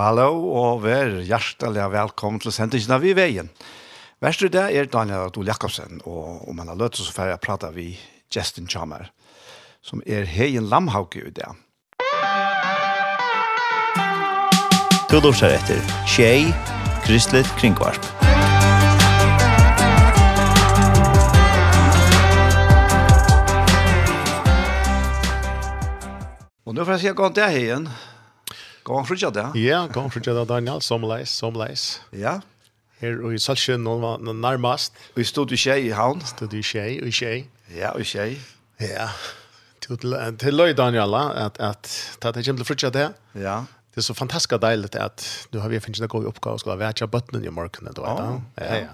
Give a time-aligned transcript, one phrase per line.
[0.00, 3.50] Hallo og vær hjertelig velkommen til sendingen av I veien.
[4.24, 7.40] Værst i det er Daniel Adol Jakobsen, og om han har løtt så får jeg
[7.44, 7.84] prate vi
[8.32, 9.10] Justin Chammer,
[9.84, 11.50] som er heien lamhauke i det.
[15.12, 16.48] Du lortar etter Tjei,
[17.04, 18.00] Kristelig Kringvarp.
[26.64, 27.90] Og nå får jeg si at til heien.
[28.90, 29.46] Gång frutja det?
[29.62, 30.80] Ja, gång frutja det, Daniel.
[30.82, 32.00] Som leis, som leis.
[32.10, 32.40] Ja.
[33.00, 36.20] Her og i Salsjøen, noen var nærmast, Vi stod i tjei i havn.
[36.26, 37.44] Stod i tjei, i tjei.
[37.76, 38.34] Ja, i tjei.
[38.82, 39.06] Ja.
[39.80, 43.06] Til, til løy, Daniel, at, at, at jeg kommer til frutja det.
[43.38, 43.60] Ja.
[43.90, 46.78] Det er så fantastisk deilig at du har vi finnet en god oppgave å skulle
[46.78, 47.94] være tja bøttene i morgenen.
[47.96, 48.26] Ja,
[48.58, 48.92] ja, ja.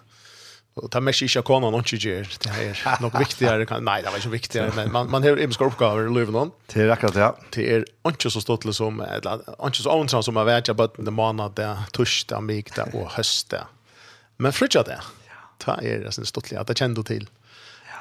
[0.76, 2.28] Och ta mesh isha kona och inte ger.
[2.40, 5.64] Det är nog viktigare kan nej, det var inte viktigare men man man har imska
[5.64, 7.36] uppgifter i Löven Det är akkurat ja.
[7.50, 10.88] Det är inte så stort som eller inte så onsam som man vet jag bara
[10.96, 13.66] den månad där torsdag, migda och hösta.
[14.36, 15.00] Men frutja det.
[15.58, 17.28] Ta er det sen stort att det kände till.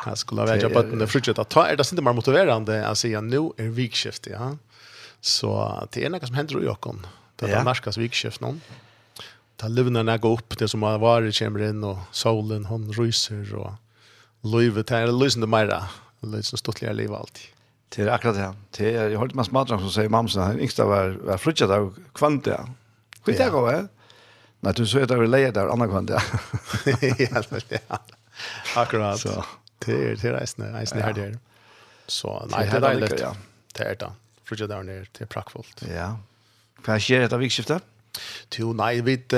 [0.05, 2.97] Jag skulle ha vädjat på den frutja att ta er det inte mer motiverande att
[2.97, 4.57] säga nu är vikskift ja.
[5.21, 7.07] Så det är något som händer i Jokon.
[7.35, 7.55] Det är ja.
[7.55, 8.61] Danmarkas vikskift någon
[9.57, 13.73] ta luvnarna går upp det som har varit kommer in och solen hon ryser och
[14.43, 15.83] livet här lysande mera
[16.21, 17.47] lysande stortliga liv alltid
[17.89, 18.53] Det är akkurat det.
[18.77, 21.69] Det är jag har ett massa matrar som sier mamsen han yngste var var flyttat
[21.69, 22.69] av kvanta.
[23.23, 23.87] Skit jag va?
[24.59, 26.21] Nei, du så heter det lejer där andra kvanta.
[26.85, 27.99] Ja, ja.
[28.75, 29.19] Akkurat.
[29.19, 29.43] Så
[29.85, 31.39] det er det reisende, reisende nice här där.
[32.07, 33.35] Så nej, det är det.
[33.73, 34.11] Det er det.
[34.45, 35.83] Flyttat nere, det er prakkfullt.
[35.89, 36.15] Ja.
[36.85, 37.81] Hva skjer etter vikskiftet?
[37.81, 37.94] Ja.
[38.55, 39.35] Jo, nei, vi vet,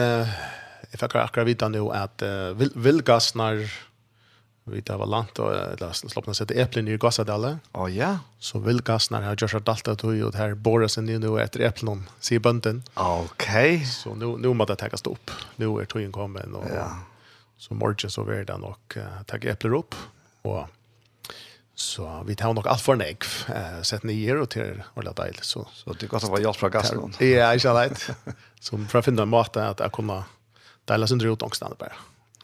[0.91, 3.63] jeg fikk akkurat vite nå at uh, vilgassnar
[4.67, 7.53] vi vet, det var langt og la sloppna sette eplen i gassadale.
[7.79, 8.17] Å ja.
[8.43, 12.03] Så vilgassnar har gjort seg dalt at og det her borer seg nå etter eplen
[12.19, 12.81] sier bønden.
[12.99, 13.47] Ok.
[13.88, 15.31] Så nå nu må det tekast opp.
[15.61, 16.89] Nå er togjen kommet, og ja.
[17.55, 19.95] så morgen så vil det nok uh, ta epler opp
[20.47, 20.65] og
[21.77, 23.23] Så vi tar nok alt for nek.
[23.53, 26.39] Eh sett ni og til till och la Så så det er godt å var
[26.39, 27.13] hjelp fra gassen.
[27.19, 28.09] Ja, ikke leit.
[28.59, 30.25] Som för att finna en måte att jag kunna
[30.85, 31.94] dela sin drot ångstande bara.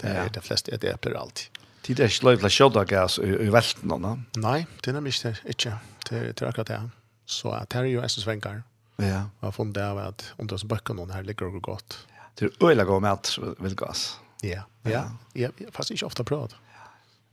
[0.02, 0.30] Det är ja.
[0.34, 1.46] det flesta det är alltid.
[1.82, 4.26] Det är inte löjligt att köta gas i i välten.
[4.36, 5.48] Nej, det är nämligen inte.
[5.48, 5.80] inte.
[6.10, 6.90] Det är akkurat det.
[7.26, 8.64] Så att här är ju en svänkar.
[8.96, 9.06] Ja.
[9.06, 11.52] Jag har funnit det av att under oss är som böcker någon här ligger och
[11.52, 12.08] går gott.
[12.36, 14.20] Det är öjla gå med allt vill gas.
[14.42, 15.12] Ja, ja.
[15.34, 15.50] ja.
[15.72, 16.56] Fast inte ofta prövat.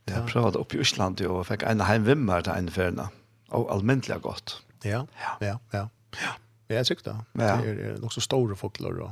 [0.05, 0.13] Ja.
[0.13, 3.09] Jag prövade upp i Island och fick en hemvimmar till en färna.
[3.49, 4.61] Och allmäntliga gott.
[4.81, 5.07] Ja,
[5.39, 5.89] ja, ja.
[6.11, 6.29] ja.
[6.71, 7.57] Det Ja.
[7.57, 9.11] Det er, er nok så store fokler og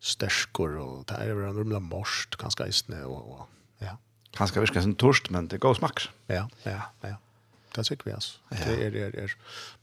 [0.00, 3.46] stäskor og det er en rumla morst kanskje isne og, og
[3.80, 3.96] ja.
[4.36, 6.08] Ganska visst som torst men det går smack.
[6.28, 7.16] Ja, ja, ja.
[7.74, 8.38] Det tycker vi alltså.
[8.50, 9.34] Det är det är.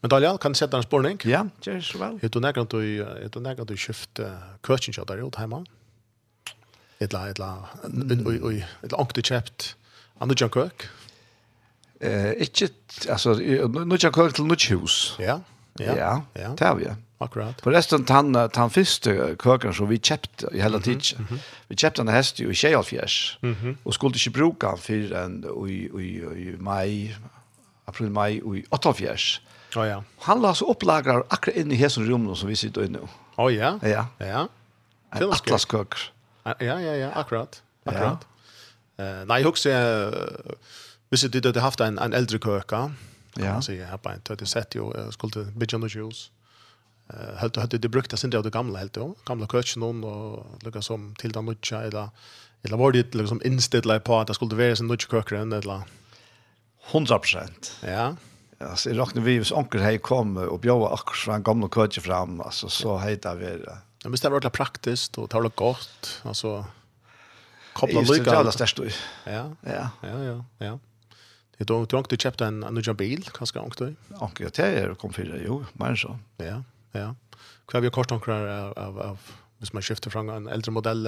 [0.01, 1.19] Men då kan sätta en spårning.
[1.24, 2.19] Ja, det er så vel.
[2.21, 4.19] Hur du nägrar du hur du nägrar du skift
[4.62, 5.65] coaching shot där åt hemma.
[7.00, 7.68] Etla etla
[8.25, 9.75] oj oj etla onkel chapt.
[10.19, 10.89] Andra John Kirk.
[12.01, 12.69] Eh, inte
[13.09, 15.15] alltså nu John Kirk till Nutch Hus.
[15.19, 15.42] Ja.
[15.80, 16.50] Ja, ja, ja.
[16.60, 16.86] det har vi.
[17.22, 17.62] Akkurat.
[17.62, 21.40] Forresten, han, han første køkken som vi kjøpte i hele tiden, mm -hmm.
[21.70, 23.76] vi kjøpte han hest i Kjellfjers, mm -hmm.
[23.86, 27.16] og skulle ikke bruke han før en, i, i, i mai,
[27.88, 29.42] april-mai i Åttafjers.
[29.76, 30.00] Oh, ja.
[30.22, 33.08] Han la så opplagret akkurat inn i hessen rummet som vi sitter inne i.
[33.38, 33.80] Oh, ja?
[33.82, 34.06] Ja.
[34.20, 34.46] ja.
[35.16, 36.12] En atlaskøker.
[36.46, 37.62] Ja, ja, ja, akkurat.
[37.86, 38.28] akkurat.
[39.00, 39.22] Ja.
[39.22, 40.12] Uh, nei, jeg husker,
[41.10, 42.92] hvis du hadde haft en, en eldre køker,
[43.33, 43.54] kan ja.
[43.54, 45.45] man säga här på en tvätt sett ju skulle
[45.75, 46.31] on the jules
[47.10, 51.16] eh helt hade det brukt sen det gamla helt då gamla köchen och lucka som
[51.16, 52.10] till den nutcha eller
[52.63, 55.81] eller var det liksom inställt på att det skulle vara en nutcha kökren eller
[56.92, 57.50] 100%.
[57.86, 58.16] Ja.
[58.60, 62.42] Alltså jag räknar vi hos onkel hej kom och bjöd akkurat från gamla köchen fram
[62.42, 63.77] alltså så heter vi det.
[64.04, 66.22] Ja, men det var ordentligt praktiskt och tar det gott.
[66.24, 66.66] Alltså
[67.74, 68.24] koppla lyckan.
[68.24, 68.94] Det är det.
[69.31, 69.56] Ja.
[69.62, 69.89] Ja.
[70.01, 70.80] Ja, ja, ja.
[71.62, 73.94] Jag tror inte du köpte en en bil, kanske inte.
[74.19, 76.19] Anke det är kom för jo, men så.
[76.38, 77.16] Ja, ja.
[77.68, 79.18] Kvar vi kort några av av
[79.60, 81.04] hvis man skifter fra en äldre modell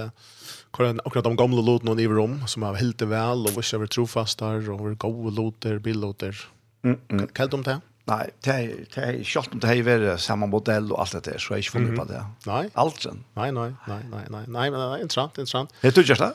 [0.71, 3.79] hvor er akkurat de gamle låten og nivå om som har helt vel og ikke
[3.79, 6.37] over trofastar og over gode låter, billåter
[6.83, 7.23] mm, mm.
[7.33, 7.79] Hva er det om det?
[8.11, 8.53] Nei, det
[8.99, 11.63] er kjøtt om det er vært samme modell og alt det der, så jeg har
[11.63, 12.21] ikke funnet på det.
[12.49, 12.63] Nei.
[12.83, 13.21] Alt sen.
[13.39, 15.71] Nei, nei, nei, nei, nei, nei, men det er interessant, interessant.
[15.81, 16.33] Vet du ikke det?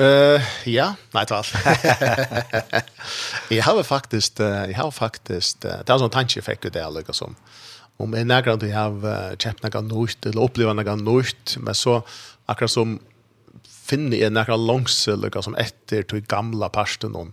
[0.00, 1.44] Uh, ja, nei, tal.
[3.48, 6.72] jag har faktiskt uh, jag har faktiskt uh, det är sånn tanke jeg fick ut
[6.72, 7.34] det liksom, som
[8.00, 11.98] om en några du har uh, kjøpt noe nytt eller opplevd noe nytt men så
[12.48, 12.96] akkurat som
[13.68, 17.32] finner jag några långsöliga som efter till gamla parsten hon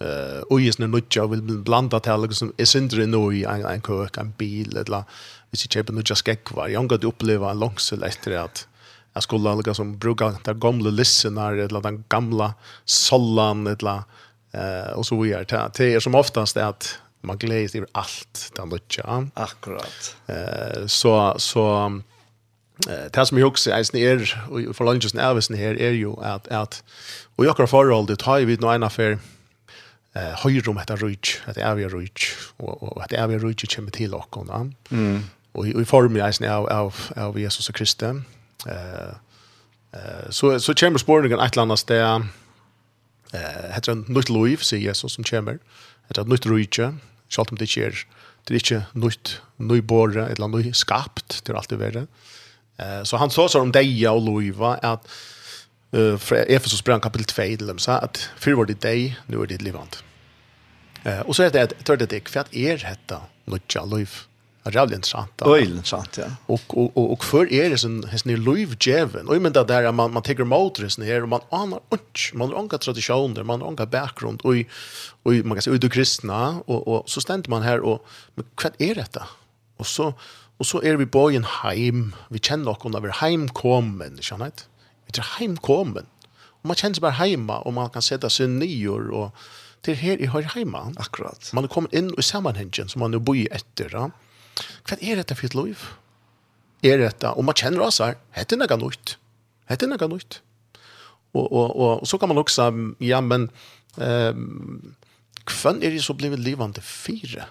[0.00, 3.64] eh och just när nutja vill blanda till liksom, jeg synder det nå i en
[3.64, 5.04] en køk, en bil eller
[5.50, 8.66] hvis jag köper nutja skäck var har opplevd uppleva en långsöl etter att
[9.14, 14.02] jag skulle lika som bruka de gamla lyssnar eller den gamla sollan eller
[14.52, 15.70] eh och så vidare.
[15.76, 19.28] Det är som oftast är att man gläds över allt den lutcha.
[19.34, 20.16] Akkurat.
[20.26, 21.86] Eh så så
[22.88, 26.48] eh det som jag också är er, och för lunchen är här är ju att
[26.48, 26.82] att
[27.36, 29.18] och jag har förhåll det har ju vid någon affär
[30.12, 33.76] eh höjer om detta rutsch att är vi rutsch och och att är vi rutsch
[33.76, 34.74] kommer till och kom.
[34.90, 35.22] Mm.
[35.52, 38.22] Och i form i isen av av av Jesus Kristus
[38.66, 39.14] Eh
[40.30, 42.26] så så kommer spårningen ett annat där.
[43.32, 45.58] Eh heter en nytt liv säger Jesus som kommer.
[46.08, 46.94] Ett ett nytt rike.
[47.28, 48.06] Schalt om det sker.
[48.44, 52.06] Det är inte nytt ny nyborre eller nytt skapt det är alltid värre.
[52.76, 55.08] Eh så han sa så om deja och loiva att
[55.92, 59.46] eh från Efesos brev kapitel 2 till dem så att för vår dig nu är
[59.46, 60.04] det livant.
[61.04, 64.10] Eh och så är det att det är för att er detta nytt liv
[64.72, 65.42] jävligt intressant.
[65.42, 66.24] Öjligt sant, ja.
[66.46, 69.28] Och, och, och, og för er är det sån hästen i Löfgäven.
[69.28, 72.36] Och jag menar där man, man tar mot resten här och man anar inte.
[72.36, 74.64] Man har inga traditioner, man har inga bakgrunn, og,
[75.24, 76.62] og man kan si, og du kristna.
[76.66, 79.28] Och, och så stender man här och, men vad är detta?
[79.76, 80.14] Och så,
[80.56, 82.14] och så är vi på en heim.
[82.28, 84.62] Vi känner också när vi är heimkommen, känner inte?
[85.06, 86.06] Vi tror heimkommen.
[86.62, 89.36] Och man kjenner seg bare hemma och man kan sätta sig nyor och
[89.82, 90.92] till her i har hemma.
[90.96, 91.50] Akkurat.
[91.52, 93.90] Man kommer in i sammenhengen, som man nu bor etter, efter.
[93.92, 94.10] Ja?
[94.88, 95.84] Hva er dette for et liv?
[96.84, 99.16] Er dette, og man kjenner oss her, hette noe nytt.
[99.70, 100.40] Hette noe nytt.
[101.34, 102.68] Og, og, og, og så kan man også,
[103.02, 103.48] ja, men
[103.96, 104.94] um,
[105.44, 107.48] hvem er det så blevet livende fire?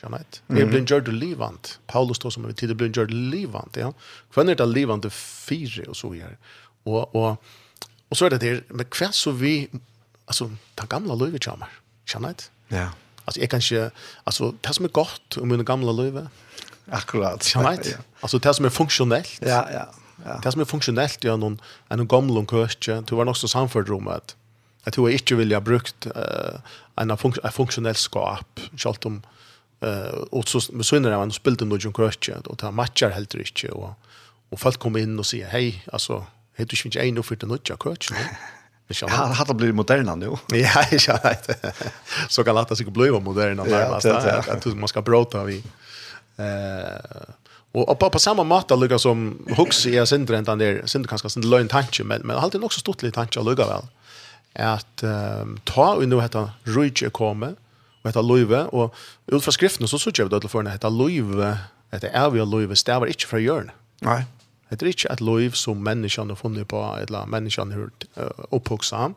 [0.00, 0.40] Skjønner jeg?
[0.48, 0.56] Mm.
[0.58, 1.76] Er blevet gjørt livende.
[1.88, 3.92] Paulus står som en tid, er blevet gjørt livende, ja.
[4.34, 6.34] Hvem er det livende fire, og så videre.
[6.84, 7.36] Og, og,
[8.10, 9.54] og så er det der, men hva så vi,
[10.26, 11.70] altså, den gamle livet kommer,
[12.08, 12.50] skjønner jeg?
[12.74, 12.88] Ja.
[13.24, 13.90] Alltså jag kanske
[14.24, 16.28] alltså det som är gott om mina gamla löva.
[16.90, 17.52] Akkurat.
[17.54, 17.86] Ja, right?
[17.86, 17.96] ja.
[18.20, 19.38] Alltså det som är funktionellt.
[19.40, 19.94] Ja, ja.
[20.24, 20.40] Ja.
[20.42, 23.00] Det som är funktionellt gör någon en gammal kyrka.
[23.00, 24.36] Det var nog så samförd rum att
[24.84, 26.54] jag tror jag inte vill jag brukt eh
[26.96, 28.60] en funk funktionell skap.
[28.76, 29.22] Schalt om
[29.80, 33.70] eh och så med sönder när man spelade någon kyrka och ta matcher helt riktigt
[33.70, 33.90] och
[34.48, 36.26] och folk kom in och säger hej alltså
[36.56, 38.14] heter du inte en och för den nutja kyrka.
[39.00, 40.30] Ja, Han hade blivit moderna nu.
[40.48, 41.76] ja, jag vet.
[42.28, 44.06] Så kan låta sig bli moderna närmast.
[44.06, 45.64] Ja, att man ska bråta vi.
[46.36, 46.44] Eh
[47.74, 51.50] och på, på samma mått lukar som Hooks är sindre inte där, synd kanske sindre
[51.50, 53.82] lögn tanke men men alltid också stort lite tanke lukar väl.
[54.52, 57.54] Att um, ta och nu heter Rujje komme
[58.02, 58.94] och heter Löve och
[59.26, 61.58] utifrån skriften så så jag det för att Löve,
[61.90, 63.70] heter är vi Löve stavar inte för Jörn.
[64.00, 64.24] Nej.
[64.80, 69.14] Det er ikke et liv som menneskene har funnet på, eller menneskene har uh, uppvuxat.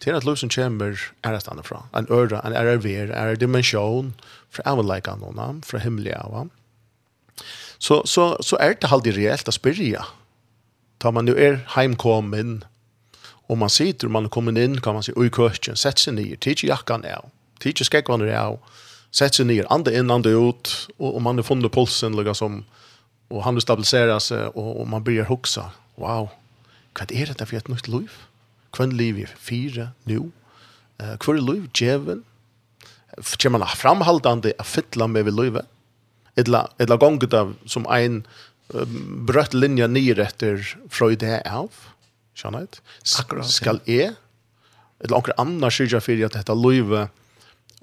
[0.00, 1.84] Det er et liv som kommer er et annet fra.
[1.96, 4.14] En øre, en RRV, en dimension
[4.50, 6.20] från ävenläka någon, fra himliga.
[6.20, 6.48] av.
[7.78, 10.04] Så, så, så er det aldrig reellt att spyrja.
[11.02, 12.64] Da man nu er heimkommen
[13.48, 16.36] og man sitter och man kommet inn, kan man si, ui kursen, sett seg ner,
[16.36, 17.30] tidsi jakkan av,
[17.60, 18.58] tidsi skäckvann av,
[19.10, 22.64] sett seg ner, ande inn, ande ut og, og man har funnet pulsen liksom, som
[23.30, 25.70] Och han stabiliserar sig och, och man börjar huxa.
[25.94, 26.28] Wow,
[26.98, 28.10] vad är det för ett nytt liv?
[28.70, 30.30] Kvön liv i fyra nu.
[30.98, 32.24] Eh, kvör liv djävulen.
[33.38, 35.66] Kör man framhållande att fylla med vid livet.
[36.34, 38.26] Eller, eller gånget av som en
[38.68, 41.70] um, brött linje ner efter från det av.
[42.34, 42.66] Känner
[43.02, 44.14] jag Skal är
[45.00, 47.08] eller några andra skydda för att detta livet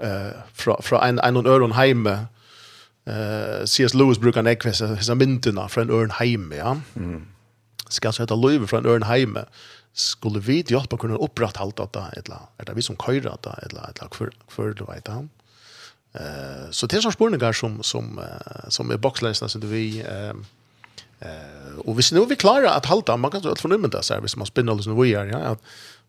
[0.03, 0.31] uh,
[0.81, 2.25] från en, en och öron hemme
[3.07, 3.93] Uh, C.S.
[3.93, 5.81] Lewis brukar en ekvis hisa myndina fra
[6.55, 6.77] ja.
[6.95, 7.27] Mm.
[7.89, 9.45] Ska så heta Löve från en Örnheime.
[9.93, 14.17] Skulle vi hjelpa kunne oppretthalda det, eller Är det vi som køyra det, eller, eller
[14.17, 15.27] hver, hver du veit det.
[16.13, 20.03] eh så det är så spurningar som, som, uh, som er så det vi...
[20.03, 20.35] Uh,
[21.21, 24.37] eh og vi nu vi klarar at hålla man kan jo alt fornummen det, hvis
[24.37, 25.61] man spinner litt vi är ja, att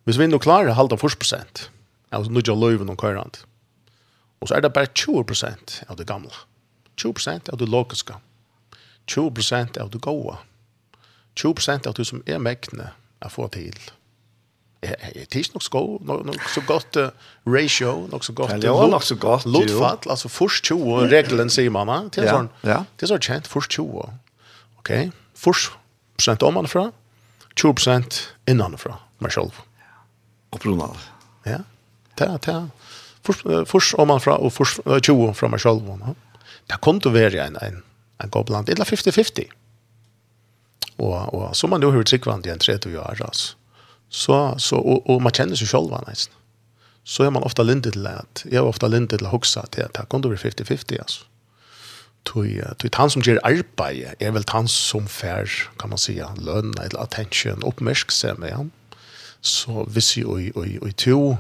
[0.05, 1.69] hvis vi nu klarer at hålla 40%,
[2.11, 3.37] altså nu jag löven och og køyrand,
[4.40, 6.31] og så er det bara 20% av det gamla.
[6.31, 6.58] Mm
[6.99, 8.21] 20% av det logiska.
[9.07, 10.38] 20% av det goda.
[11.35, 13.81] 20% av det som är mäkne att få till.
[14.81, 16.97] Det är nog så, nog så gott
[17.45, 19.47] ratio, nog så gott Det är nog så gott.
[19.47, 22.09] Lotfall, alltså först 20 regeln säger man.
[22.14, 24.11] Det är sån, det är så känt först 20.
[24.76, 25.73] Okej, först
[26.17, 26.93] procent om man från,
[27.57, 29.61] 20 procent innan från mig själv.
[30.50, 30.97] Och brunal.
[31.43, 31.59] Ja,
[32.14, 32.69] det ta det.
[33.23, 35.83] Först, först om man från och först 20 från mig själv.
[35.88, 36.14] Ja
[36.68, 37.80] det kom til å være en, en,
[38.22, 39.48] en god blant, eller 50-50.
[40.98, 43.54] Og, og så man jo hørt sikkert igjen 30 år, altså.
[44.08, 46.34] Så, så, og, og man kjenner seg selv, nesten.
[47.08, 49.76] Så er man ofte lindet til at, jeg er ofte lindet til å huske at
[49.76, 51.26] det, det kom til å være 50-50, altså.
[52.28, 55.48] Tui, tui han som gjør arbeid er vel han som fær,
[55.80, 58.72] kan man säga lønn eller attention, oppmersk seg med han.
[59.40, 61.38] Så hvis jeg og, og, og, to,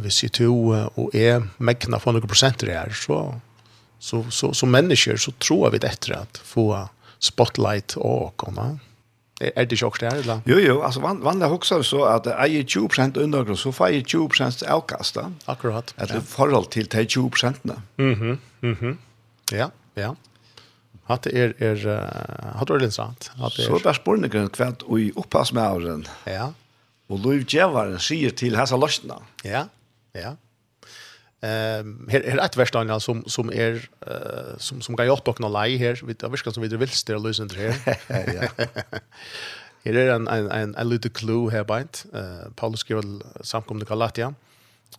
[0.00, 3.40] hvis jeg to og er megner for noen prosenter her, så
[3.98, 6.88] så, så, som människor så tror vi det att få
[7.18, 8.78] spotlight och komma.
[9.40, 10.40] Är det tjockt där eller?
[10.46, 10.82] Jo, jo.
[10.82, 15.16] Alltså van, vanliga också så att är 20% undergrund så får ju 20% avkast.
[15.44, 15.94] Akkurat.
[15.96, 17.80] Att det förhåll till till 20%.
[17.96, 18.38] Mhm.
[18.60, 18.98] Mhm.
[19.52, 19.70] Ja, ja,
[20.02, 20.16] ja.
[21.08, 21.84] Hatt er, er,
[22.58, 23.30] hatt er sant.
[23.40, 23.64] Hatt er...
[23.64, 26.04] Så bare spørningen kvart og i oppassmæren.
[26.28, 26.50] Ja.
[27.08, 29.22] Og Louis Jevaren sier til hessa løsna.
[29.44, 29.64] Ja,
[30.14, 30.34] ja.
[31.40, 33.88] Ehm här är ett Daniel som som är
[34.58, 37.18] som som kan gjort och någon lei her vi det viskar som vi vill ställa
[37.18, 37.74] lösen det här.
[38.08, 38.66] Ja.
[39.84, 42.06] her er en en en en liten clue her bint.
[42.14, 43.04] Eh Paulus skriver
[43.44, 44.34] samkomne Galatia.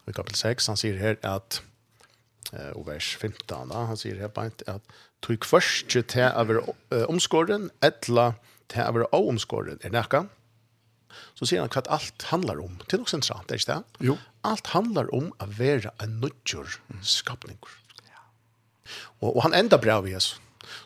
[0.08, 1.62] I kapitel 6 han sier her at
[2.54, 4.82] eh och vers 15 han sier her bint at
[5.22, 6.62] tog först till over
[7.10, 8.34] omskåren etla
[8.68, 10.30] till over omskåren er näkan
[11.38, 12.78] så sier han hva alt handlar om.
[12.86, 14.06] Det er nok sentralt, er ikke det?
[14.12, 14.18] Jo.
[14.48, 17.60] Alt handlar om å være en nødgjør skapning.
[18.08, 18.22] Ja.
[19.22, 20.38] Og, og han enda brev i Jesus.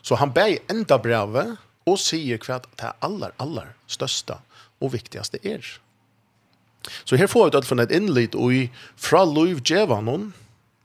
[0.02, 1.56] Så han ber enda brevet
[1.88, 4.38] og sier hva det er aller, aller største
[4.80, 5.64] og viktigste er.
[7.04, 8.64] Så her får vi det for et innlitt og i
[9.00, 10.32] fra lov djevanen,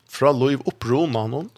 [0.10, 1.50] fra lov opprona noen,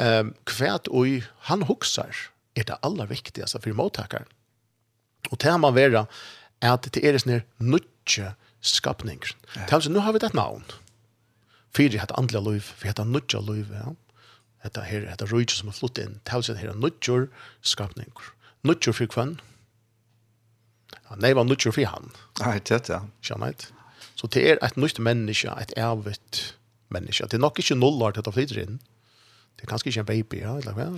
[0.00, 2.12] eh, hva og han hukser
[2.56, 4.28] er det aller viktigste for mottakeren.
[5.32, 6.06] Og det må være
[6.64, 8.32] at det er sånne nødtje
[8.64, 9.34] skapninger.
[9.54, 9.66] Ja.
[9.66, 10.64] Til altså, nå har vi det navn.
[11.76, 13.92] Fyre heter andelig liv, vi heter nødtje liv, ja.
[14.64, 16.18] Hetta her, hetta rujtje som er flutt inn.
[16.26, 17.28] Til altså, her er skapning.
[17.62, 18.92] skapninger.
[18.92, 19.38] For kvann.
[21.06, 22.10] Ja, nei, var nutjur for han.
[22.40, 23.00] Nei, det ja.
[23.22, 23.54] Skjønner
[24.16, 26.56] Så det er et nødt menneske, et ervet
[26.88, 27.24] menneske.
[27.24, 28.78] Det er nok ikke nullar til å flytte inn.
[29.56, 30.88] Det er kanskje ikke en baby, ja, eller hva?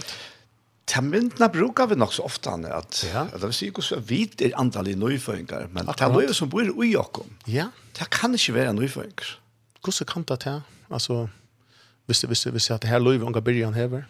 [0.88, 3.20] Ta myndna brukar vi nok så ofta när at ja.
[3.20, 6.84] att vi ser hur vitt er antall i nyföringar men att det är som bor
[6.84, 7.26] i Jakob.
[7.44, 7.70] Ja.
[7.98, 9.38] Det kan inte vara nyföringar.
[9.84, 11.28] Hur så kan det Altså Alltså
[12.06, 14.04] visst visst visst att det her löv unga byrjan hever.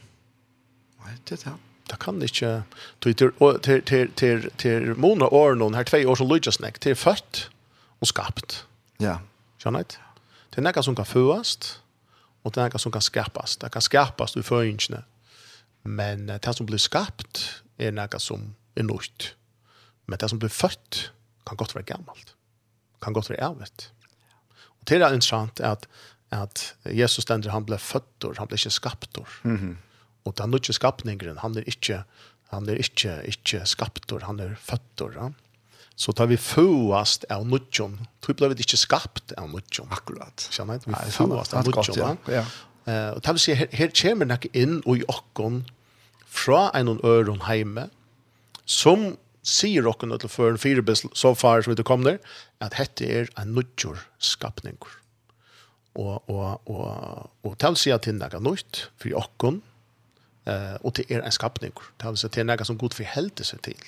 [1.04, 1.52] Nei, det där.
[1.88, 2.62] Det kan inte
[3.00, 3.14] till
[3.62, 7.50] till till till till måna år någon her tvei år så Lucas snack till fött
[8.00, 8.66] og skapt.
[8.99, 9.18] Ja.
[9.64, 9.99] Janet.
[10.50, 11.80] Det er något som kan føast
[12.44, 13.56] og det er något som kan skapas.
[13.56, 15.02] Det kan skapas ur föringarna
[15.85, 19.35] Men det som blir skapt er noe som er nødt.
[20.08, 21.11] Men det som blir født
[21.47, 22.35] kan godt være gammalt.
[23.02, 23.90] Kan godt være ævet.
[24.80, 25.87] Og til det er interessant at,
[26.30, 29.18] at Jesus stender, han ble født, han ble ikke skapt.
[29.42, 29.76] Mm -hmm.
[30.25, 32.02] Og den nødvendige skapningeren, han er ikke,
[32.50, 35.14] han er ikke, ikke skapt, han er født.
[35.14, 35.30] Ja?
[35.97, 38.06] Så tar vi fåast av nødvendige.
[38.23, 39.88] Tror vi ble ikke skapt av nødvendige.
[39.90, 40.49] Akkurat.
[40.50, 40.82] Skjønner jeg?
[40.87, 42.18] Vi fåast av nødvendige.
[42.28, 42.44] Ja.
[42.88, 45.62] Eh, og tal seg her, her kommer nok inn og i okkon
[46.25, 47.88] fra en og øron heime,
[48.64, 49.11] som
[49.49, 52.21] sier okken til før fire så far som vi kom der,
[52.64, 54.78] at dette er en nødgjør skapning.
[55.99, 59.62] Og, og, og, og tal si at det er noe nødt for okken,
[60.47, 61.92] eh, og det er en skapninger.
[62.00, 63.80] Tal si at det er noe som god forhelder seg til.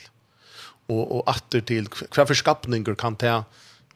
[0.90, 3.36] Og, og atter til hva for skapninger kan det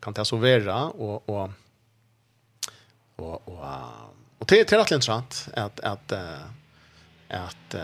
[0.05, 1.53] kan det så være, og, og,
[3.17, 6.13] og, og Och det är rätt intressant att att
[7.29, 7.75] att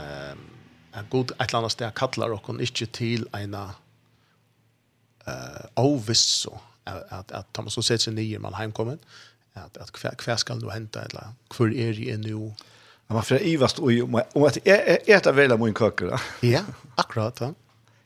[0.93, 3.75] att god ett annat ställe kallar och hon inte till ena
[5.27, 6.47] eh oviss
[6.85, 8.99] at att att Thomas så sätter sig man heimkommen
[9.53, 12.55] att att kvar kvar ska nu hämta eller kvar är det nu
[13.07, 13.91] Ja, man får ivast och
[14.33, 14.59] om att
[15.25, 16.61] det väl min da Ja,
[16.95, 17.41] akkurat.
[17.41, 17.55] Ja.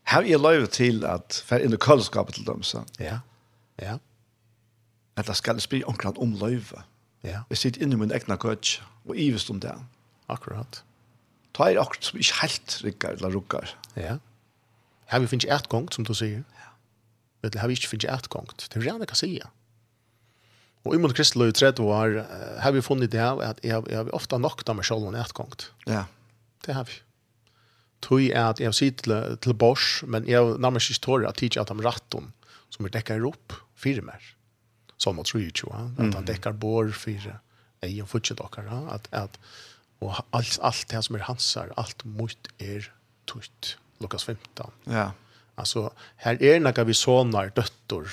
[0.02, 2.84] Här är lov till att för in i kölskapet till dem så.
[2.98, 3.20] Ja.
[3.76, 3.98] Ja.
[5.14, 6.84] Att det ska spela omkring om löva.
[7.24, 7.42] Ja.
[7.50, 8.78] Jeg sitter inne i min egna køtj,
[9.08, 9.72] og ivest om det.
[10.28, 10.82] Akkurat.
[11.56, 13.74] Ta er akkurat som ikke helt rykker eller rukker.
[13.96, 14.18] Ja.
[15.12, 16.42] Her vi finnes et gongt, som du sier.
[16.42, 16.70] Ja.
[17.42, 18.66] Eller her vi ikke finnes et gongt.
[18.68, 19.48] Det er gjerne kan sige.
[20.84, 22.18] Og imot Kristeløy 30 år,
[22.60, 25.34] har vi funnet det at jeg, jeg har ofte nok da meg selv om et
[25.34, 25.70] gongt.
[25.88, 26.04] Ja.
[26.66, 27.00] Det har vi.
[28.04, 31.28] Tøy er at jeg har sitt til, til Bors, men jeg har nærmest ikke tåret
[31.28, 32.32] at jeg har tatt om
[32.68, 34.20] som er dekket opp, fire mer.
[34.20, 34.43] Ja
[34.96, 37.40] som att tror ju att han täcker bor för
[37.80, 39.38] i en futch dockar att att
[39.98, 42.92] och allt allt det som är hansar allt mot er
[43.24, 44.70] tutt Lukas 15.
[44.84, 45.12] Ja.
[45.54, 48.08] Alltså här är några vi sonar döttor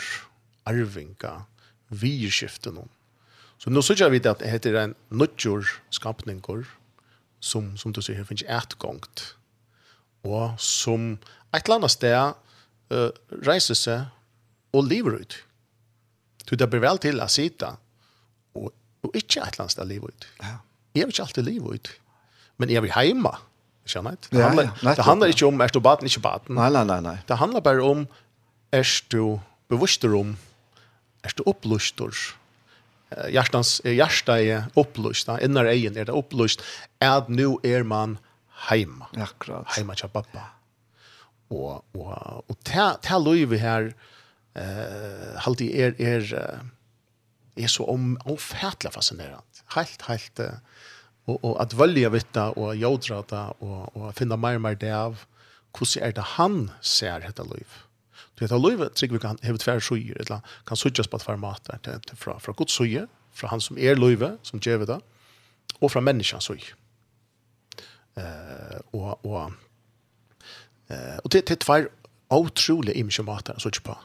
[0.63, 1.45] arvinga
[1.87, 2.89] virskiften om.
[3.57, 6.65] Så nu så jag vi det att det heter en nutjor skapningar
[7.39, 9.35] som som du säger finns ett gångt.
[10.21, 11.17] Och som
[11.51, 12.33] ett annat sted
[12.93, 14.01] uh, reiser sig
[14.71, 15.35] och lever ut.
[16.45, 17.77] Du det blir väl till att sitta
[18.53, 18.71] och,
[19.01, 20.27] och inte ett lands sted liv ut.
[20.39, 20.45] Ja.
[20.93, 21.89] Jag vill inte alltid liv ut.
[22.57, 23.37] Men jag vill hemma.
[23.85, 24.27] Känner inte.
[24.31, 24.95] Det handlar, ja, ja.
[24.95, 26.55] det handlar inte om är du baden, inte baden.
[26.55, 27.17] Nei, nei, nei, nei.
[27.27, 28.07] Det handlar bara om
[28.71, 30.37] är du bevisst om
[31.21, 32.15] är du upplustor.
[33.29, 35.27] Hjärtans hjärta är upplust.
[35.41, 36.61] Innan egen är det upplust.
[36.99, 38.17] Är nu är man
[38.49, 39.05] hemma.
[39.17, 39.67] Akkurat.
[39.67, 40.39] Hemma till pappa.
[41.47, 43.93] Och, och, och ta, ta liv här
[44.55, 46.61] eh halt er er
[47.57, 49.63] er så om ofattla fascinerande.
[49.75, 50.39] Helt helt
[51.25, 55.17] och och att välja vittna och jodra ta och och finna mer mer det av
[55.79, 57.67] hur er det han ser dette liv.
[58.35, 61.69] Du vet liv livet vi kan heve tvär sjö eller kan sökas på ett format
[61.83, 64.99] til, til, från från Guds sjö, från han som är livet som gjør det
[65.79, 66.57] och från människans sjö.
[68.15, 69.51] Eh och och
[70.89, 71.89] eh och det det tvär
[72.29, 73.97] otroliga mater, så typ på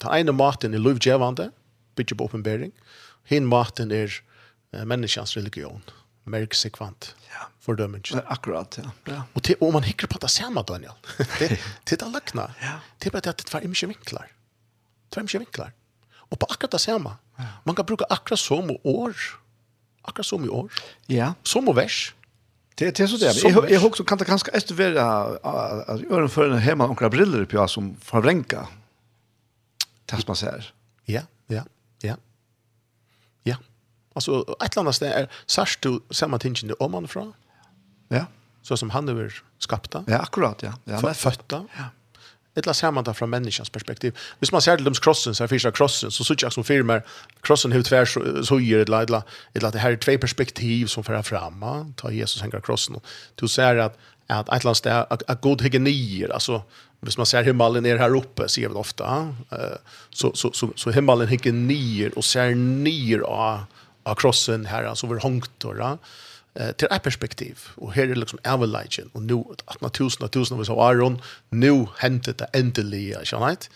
[0.00, 1.50] den ene maten er lovgjevande,
[1.98, 2.72] bygger på oppenbering.
[3.28, 4.12] Hin maten er
[4.74, 5.82] uh, menneskens religion,
[6.30, 7.48] merksekvant, ja.
[7.64, 8.16] fordømmelse.
[8.16, 8.92] Ja, akkurat, ja.
[9.10, 9.22] ja.
[9.34, 10.96] Og, te om man hikker på det samme, Daniel.
[11.40, 11.52] det,
[11.88, 12.50] det er løgna.
[12.62, 12.78] Ja.
[13.02, 14.30] Det er at det var ikke vinklar.
[15.10, 15.76] Det var ikke vinklar.
[16.30, 17.16] Og på akkurat det samme.
[17.38, 17.52] Ja.
[17.66, 19.14] Man kan bruka akkurat som år.
[20.04, 20.70] Akkurat som i år.
[21.08, 21.34] Ja.
[21.44, 22.14] Som og vers.
[22.78, 23.42] Det det är så det.
[23.42, 25.02] Jag jag också kan det kanske efter vara
[25.42, 28.68] att öronförna hemma några briller på som förvränka
[30.10, 30.72] tas man ser.
[31.04, 31.64] Ja, ja,
[32.02, 32.16] ja.
[33.42, 33.56] Ja.
[34.12, 37.32] Alltså ett annat ställe är särskilt du samma tingen om man från.
[38.08, 38.26] Ja.
[38.62, 40.04] Så som han över skapta.
[40.06, 40.72] Ja, akkurat, ja.
[40.84, 41.66] Ja, fötta.
[41.76, 41.84] Ja.
[42.54, 44.18] Ett la ser man det från människans perspektiv.
[44.38, 47.02] Hvis man ser det lums krossen, så finns det krossen, så såg jag som firmer,
[47.40, 48.18] krossen hur tvärs
[48.48, 49.22] så gör det ladla.
[49.52, 51.92] Det låter här två perspektiv som förar fram.
[51.96, 53.00] Ta Jesus hänger krossen.
[53.34, 53.98] Du ser att
[54.38, 56.62] att ett last är att god hygienier alltså
[57.00, 59.76] hvis man ser himmelen är här oppe, ser vi ofta eh
[60.10, 63.64] så så så så himmelen hygienier och ser ner av
[64.02, 65.98] av krossen här alltså över honktorra
[66.54, 67.58] eh till ett perspektiv.
[67.76, 69.44] Och här är det liksom Everligen och nu
[69.82, 73.70] att tusen och tusen av oss har Aron nu hämtat det äntligen så right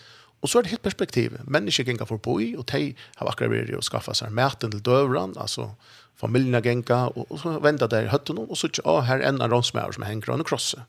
[0.45, 1.37] Och så är det helt perspektiv.
[1.43, 5.75] Människor gänga förbi och de har akkurat varit och skaffa sig maten till dövran, alltså
[6.15, 9.41] familjerna gänga och, och så vända där i hötten och så ja, här är en
[9.41, 10.85] av de som hänger och krossar.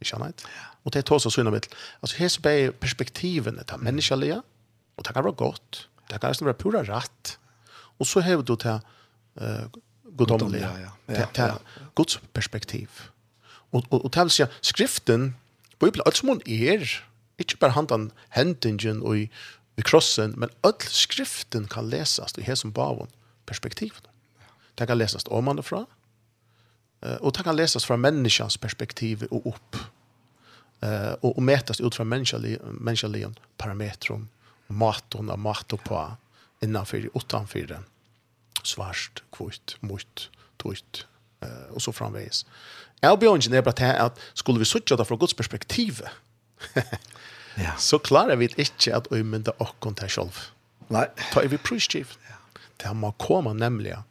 [0.00, 0.34] Ikke känner Og
[0.84, 1.68] Och det er så synd om mitt.
[2.02, 4.42] Alltså her så är perspektiven att menneskelige,
[4.96, 5.88] och det kan vara gott.
[6.08, 7.38] Det kan vara pura rätt.
[7.98, 8.80] Och så har du det
[9.40, 9.68] eh,
[10.16, 10.92] godomliga.
[11.06, 11.58] til, är
[11.96, 12.88] Guds perspektiv.
[13.72, 15.36] Och, och, og til å si, skriften,
[15.80, 17.07] Bibelen, alt som hun är,
[17.38, 19.28] Ikke bare handan hendingen og i,
[19.78, 23.10] i krossen, men all skriften kan lesast i hesen bavon
[23.46, 24.00] perspektiv.
[24.78, 25.84] Det kan lesast om man fra,
[27.20, 29.78] og det kan lesast fra menneskans perspektiv og opp,
[30.82, 34.28] og, og metast ut fra menneskaligen parametrum,
[34.68, 36.02] maton og mat og på,
[36.62, 37.78] innanfyr, utanfyr,
[38.66, 41.06] svart, kvitt, mot, tøyt,
[41.70, 42.44] og så framveis.
[43.02, 46.10] Jeg bjør ikke nebra til at skulle vi söka det fra Guds perspektivet,
[47.54, 47.76] ja.
[47.78, 50.38] så klarar vi inte att ummynda och konta själv.
[50.88, 51.10] Nej.
[51.32, 52.18] Ta vi prisgift.
[52.28, 52.60] Ja.
[52.76, 54.02] Det må komma nämligen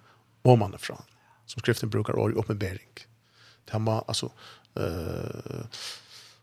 [0.43, 1.01] ovanifrån.
[1.45, 2.89] Som skriften brukar år i uppenbering.
[3.71, 4.31] Det må alltså
[4.75, 5.65] eh uh,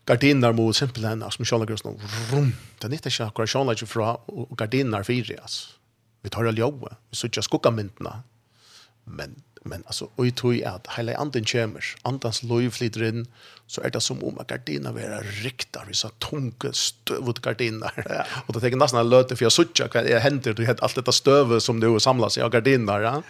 [0.06, 1.94] gardiner mot simpelthen altså som kjallagros nå
[2.32, 5.78] rum det er ikke akkurat kjallagros fra og gardiner fyrir altså
[6.24, 8.18] vi tar all jobbet vi sutja skukkamyndene
[9.04, 9.36] men
[9.66, 13.26] Men alltså och i tog att hela anden kommer, andens lov flyter inn,
[13.66, 15.22] så er det som om att gardina vara
[15.88, 17.90] vi så tunga støvet gardina.
[17.96, 18.24] Ja.
[18.46, 21.12] och då tänker nästan löte för jag sucha vad det händer du helt allt dette
[21.12, 23.00] støvet som du samlas seg av gardina.
[23.00, 23.22] Ja?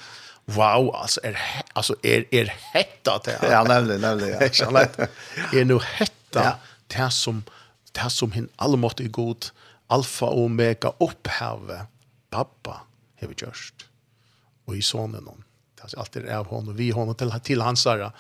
[0.45, 1.39] Wow, alltså är
[1.73, 3.39] alltså är är hetta det.
[3.51, 4.35] Ja, nemlig, nemlig.
[4.35, 4.41] Ja.
[4.43, 4.99] Jag sant?
[5.53, 7.45] Är nu hetta det som
[7.93, 9.47] det som hin allmäktig god
[9.87, 11.87] alfa och omega opphavet,
[12.31, 12.81] pappa
[13.21, 13.87] har vi gjørst.
[14.65, 15.45] Och i sonen honom.
[15.85, 18.13] Alltså allt är av honom, vi honom till, till hans ära.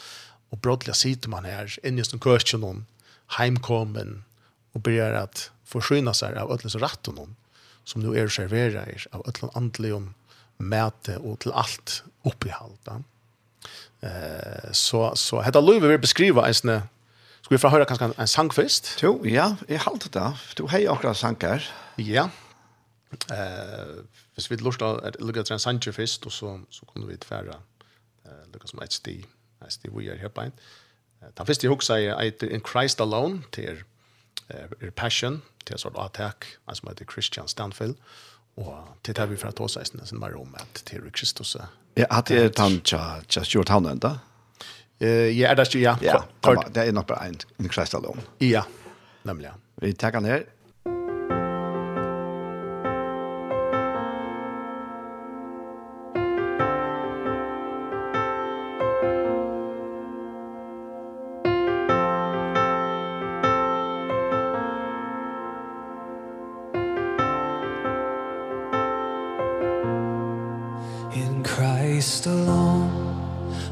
[0.50, 2.86] Och brottliga sitter man här, inne just en kurs någon,
[3.26, 4.24] heimkommen
[4.72, 7.28] och börjar att förskyna sig av ödlens rätt och
[7.84, 10.14] som nu är servera er av ödlen andligom
[10.56, 13.02] mäte och till allt uppehållta.
[14.00, 16.80] Eh, så, så detta Louis vill beskriva en sån
[17.40, 18.98] Ska vi få höra kanske en, en sangfest?
[19.02, 20.40] Jo, ja, jag har det där.
[20.56, 21.70] Du har ju också sanger.
[21.96, 22.30] Ja.
[23.30, 23.86] Eh,
[24.34, 27.60] hvis vi lurte at lukka til en sanger først, og så, så kunne vi tverra
[28.24, 29.18] uh, lukka som et sti,
[29.62, 30.54] et sti vi er her på en.
[31.22, 33.84] Uh, den første jeg huksa er eiter In Christ Alone, til er,
[34.50, 37.96] er Passion, til en sort attack, en som heter Christian Stanfield,
[38.56, 41.56] og til det vi fra tåsa i sin mer om at til er Kristus.
[41.96, 44.18] Ja, at det er tann tja, tja, kjort han enda?
[45.00, 45.96] Ja, er det, ikke, ja.
[46.02, 46.20] Ja,
[46.74, 48.22] det er nok bare en In Christ Alone.
[48.40, 48.62] Ja,
[49.24, 49.50] nemlig.
[49.82, 50.44] Vi tar han her.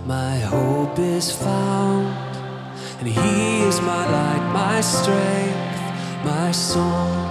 [0.06, 2.08] my hope is found
[2.98, 7.28] and he is my light my strength my song.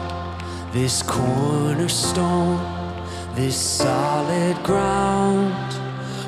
[0.71, 2.60] This cornerstone
[3.36, 5.73] this solid ground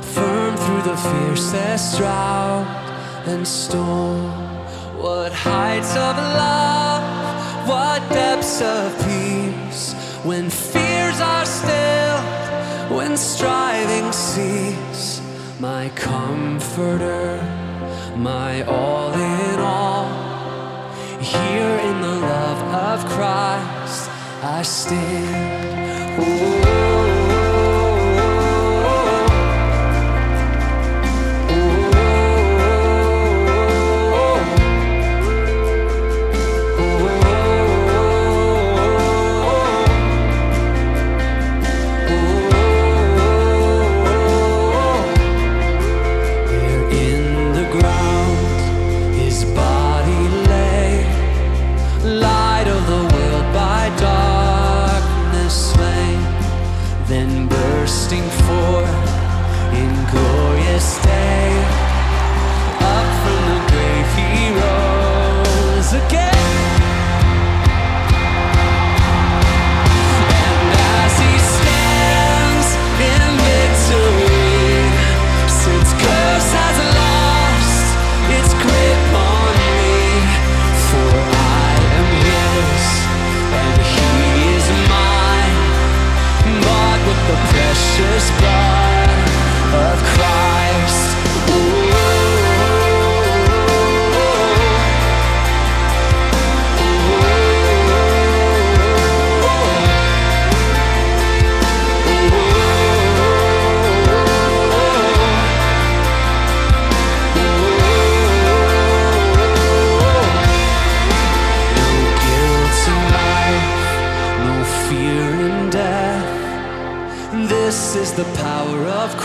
[0.04, 2.68] firm through the fiercest drought
[3.26, 4.32] and storm.
[5.02, 7.04] What heights of love
[7.70, 9.94] what depths of peace
[10.26, 12.20] when fears are still
[12.98, 14.93] when striving cease
[15.64, 17.38] my comforter
[18.18, 20.10] my all in all
[21.22, 24.10] here in the love of Christ
[24.44, 27.13] I stand Ooh.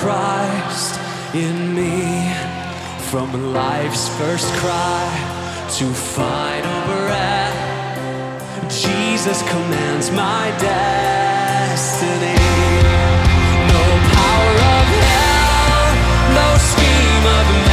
[0.00, 1.00] Christ
[1.34, 2.32] in me.
[3.10, 5.06] From life's first cry
[5.76, 7.68] to final breath
[8.70, 12.36] Jesus commands my destiny.
[13.74, 15.86] No power of hell,
[16.38, 17.67] no scheme of man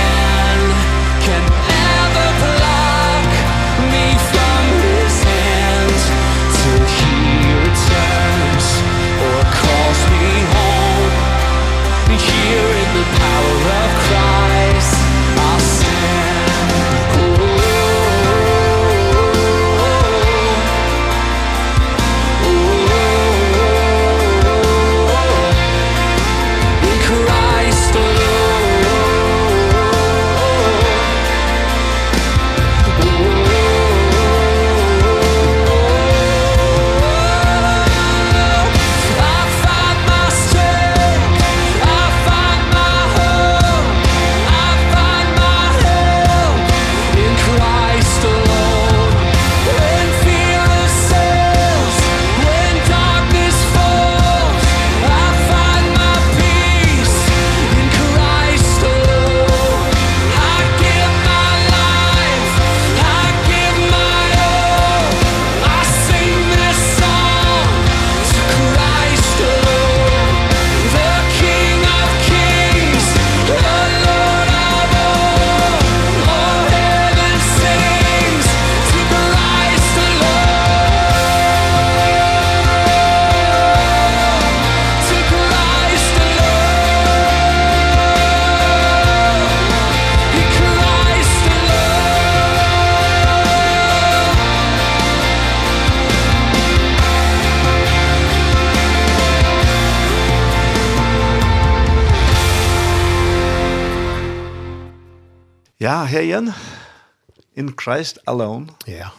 [107.86, 108.74] Christ alone.
[108.90, 109.12] Ja.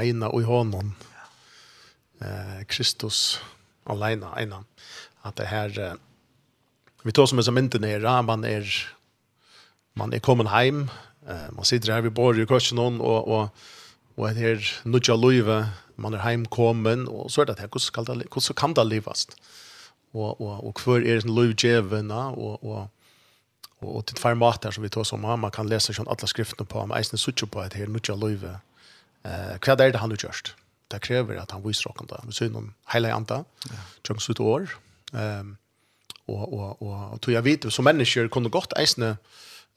[0.00, 0.94] Eina og i honom.
[2.24, 3.42] Eh, Kristus
[3.84, 4.62] alene, eina.
[5.24, 5.98] At det her, eh,
[7.04, 8.64] vi tar som en som inte nere, man er,
[9.94, 10.88] man er kommet heim,
[11.28, 13.48] eh, man sitter her, vi bor i kursen og, og,
[14.16, 18.20] og det her nudja løyve, man er heimkommen, og så er det her, hvordan kan
[18.20, 19.36] det, hvordan kan det livast?
[20.14, 22.88] Og, og, og hver er det løyvgjevene, og, og,
[23.84, 26.78] och till två matar som vi tar som man kan läsa sånn alle skriftene på
[26.78, 28.60] om eisen sucho på att här nu jag löve.
[29.24, 30.54] Eh hva er det han har just.
[30.88, 32.20] Det krever att han viser åkken det.
[32.26, 33.44] vi så någon hela anta.
[34.08, 34.68] Jag så år.
[35.12, 35.56] Ehm
[36.26, 39.16] och och och og tror jag vet som människor kunne godt eisen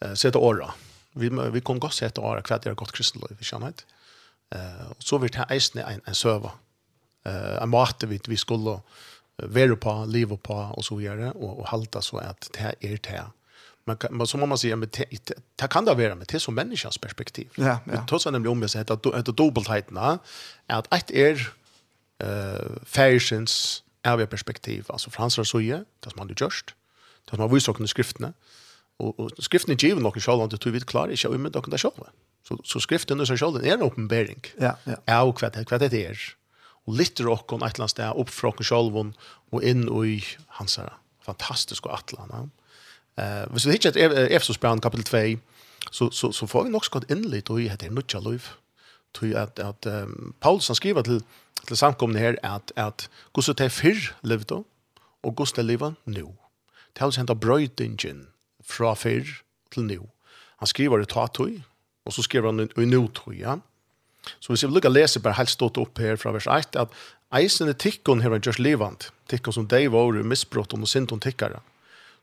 [0.02, 0.74] eh sette åra.
[1.14, 3.74] Vi vi kunne godt sette åra hva det gott kristendom i ikke
[4.56, 6.52] Eh och så vart det eisen en en server.
[7.26, 8.82] Eh en mat vi vi skulle
[9.38, 12.98] vara på, leva på och så vidare och och halta så att det här är
[12.98, 13.26] det här
[13.88, 16.98] man kan, så må man säga, med det, kan det vara, med det som människans
[16.98, 17.50] perspektiv.
[17.56, 18.06] Ja, ja.
[18.10, 20.20] Trots att nämligen omvis att det dubbeltheterna,
[20.68, 21.54] är att ett är
[22.24, 26.76] uh, färgsens ärviga perspektiv, alltså fransar så är det som han har gjort,
[27.26, 28.34] det som han visar också i skrifterna
[28.98, 31.62] och, och skriftene er givet noen själva inte det tror vi klarer ikke å umynda
[31.62, 32.10] noen sjål.
[32.48, 34.54] Så, så skriften och så själva är en uppenbarelse.
[34.60, 34.98] ja, ja.
[35.20, 36.20] av hva det, vad det är.
[36.88, 39.14] Och litt råkken et ett annet sted opp fra noen sjål
[39.52, 42.52] og i hans her fantastiske atlan.
[43.18, 45.40] Eh, hvis vi hittar Efesos brand kapitel 2
[45.92, 48.48] så så så får vi nog skott in lite och heter nutcha liv.
[49.14, 51.22] Tror att att um, Paulus han skriver till
[51.68, 54.64] till samkomna här att att gosse te fyr levde
[55.24, 56.26] och gosse lever nu.
[56.94, 58.28] Tals henta brøydingen
[58.64, 60.00] fra fyrr till nu.
[60.58, 61.64] Han skriver det tatoi
[62.06, 63.60] och så skriver han i nå tog, ja.
[64.40, 66.90] Så hvis vi lukkar lese bare helt stått opp her fra vers 1, at
[67.34, 71.20] eisen er tikkon her var just levant, tikkene som de var misbrott og synd om
[71.20, 71.62] tikkara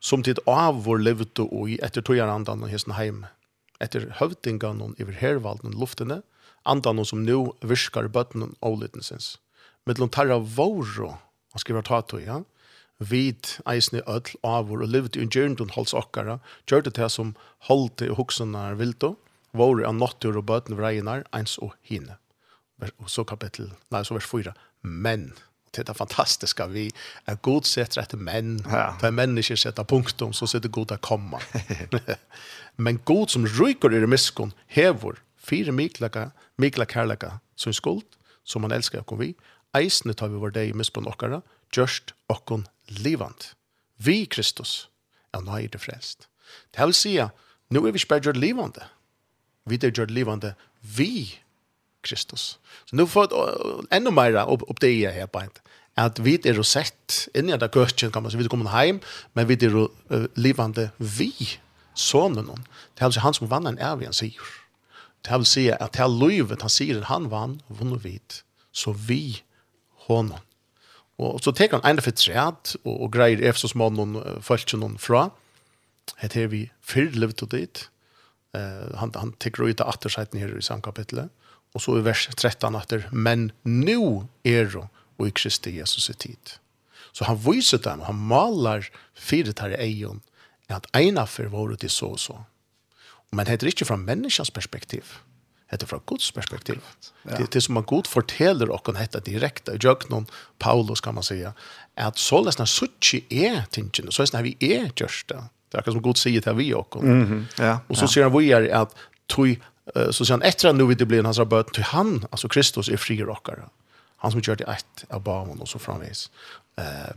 [0.00, 3.24] som tid av vår levd og i etter tog andan og hesten heim,
[3.80, 6.22] etter høvdingan og iver hervalden luftene,
[6.64, 9.36] andan som nu virkar bøtten og avlyttensens.
[9.84, 11.14] Mellom tarra våro,
[11.52, 12.42] han skriver tato, ja,
[12.98, 16.38] vid eisne öll avur og levde i gjørndun hals okkara,
[16.70, 17.34] gjør det til som
[17.68, 19.16] holdt og hoksunar vildo,
[19.54, 22.16] våre av nottur og bøtten vreinar, eins og hine.
[22.82, 25.32] Og så kapittel, nei, så vers 4, men,
[25.74, 26.90] det är det fantastiska vi
[27.24, 28.64] är god sätter efter män.
[28.70, 28.96] Ja.
[29.00, 31.40] Där människor sätter punktum så sätter god att komma.
[32.76, 38.04] Men god som ryker i det miskon hevor fyra miklaka, mikla kärleka som skuld,
[38.44, 39.34] som man älskar och vi.
[39.76, 41.42] Eisne tar vi vår dag i miskon okkara,
[41.76, 43.54] just okkon livant.
[43.96, 44.88] Vi Kristus
[45.34, 46.28] er nøye det frelst.
[46.74, 48.84] Det vil si nu nå er vi ikke bare livande.
[49.66, 51.40] Vi er gjør livande vi
[52.04, 52.58] Kristus.
[52.84, 53.32] Så nu får
[53.90, 55.50] ännu mer upp, upp det i här på en.
[55.94, 58.98] At vi är sett inn i det gøtjen, kan man si, vi kommer hem,
[59.32, 61.30] men vi er uh, levande vi,
[61.94, 62.66] sonen.
[62.94, 64.42] Det är alltså han som vann en ärvigen sier.
[65.22, 68.42] Det vil si at det er livet han säger han vann, vann vid.
[68.72, 69.42] Så vi,
[70.08, 70.40] honom.
[71.18, 74.98] Og så tek han enda for træt, og, og greier efter som han følt noen
[74.98, 75.28] fra.
[76.18, 77.88] Hette er vi fyrre livet og dit.
[78.54, 81.30] Uh, han, han tek ut av atterseiten her i samkapitlet.
[81.74, 84.84] Og så i vers 13 etter, men nu er det
[85.18, 86.56] og i Kristi Jesus i tid.
[87.14, 90.22] Så han viser dem, han maler fire tar i egen,
[90.72, 92.40] at ena for våre til så og så.
[93.34, 95.04] Men det er ikke fra menneskens perspektiv,
[95.70, 96.78] det er fra Guds perspektiv.
[97.24, 97.36] Ja.
[97.38, 101.24] Det, det som at Gud forteller og kan hette direkte, i Jøknon, Paulus kan man
[101.24, 101.52] säga,
[101.96, 105.34] at så løsner suttje er tingene, så løsner vi er gjørste.
[105.70, 107.02] Det er akkurat som Gud sier til vi og.
[107.02, 107.62] Mm -hmm.
[107.62, 108.06] ja, og så ja.
[108.06, 108.88] sier han vi er at
[109.28, 109.56] tog
[109.92, 112.88] så sier han etter at nu vil det blir hans rabatt till han alltså Kristus
[112.88, 113.68] är fri rockare.
[114.16, 116.30] Han som gjorde ett av barnen och så framvis.
[116.76, 117.14] Eh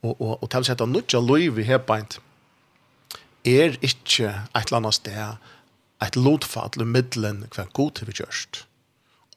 [0.00, 2.20] och och och tals att han lov i här bint.
[3.44, 5.36] Er ikke et eller annet sted
[6.02, 8.66] et lotfall i middelen hva god vi gjørst.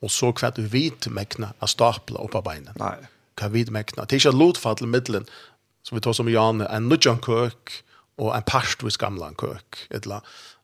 [0.02, 2.74] Och så hva du vet mäkna att stapla opp av benen.
[2.78, 3.08] Nej.
[3.36, 4.04] Kan vi mäkna.
[4.04, 5.26] Det är inte lotfall i middelen
[5.82, 7.84] som vi tar som Janne, en nødjan køk
[8.16, 9.40] och en parstvis vid køk.
[9.40, 9.86] kök.
[9.90, 10.06] Ett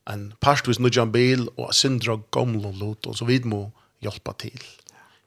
[0.09, 3.68] en parstvis nudjan bil og sindra gamla lot og så vid må
[4.05, 4.59] hjelpa til.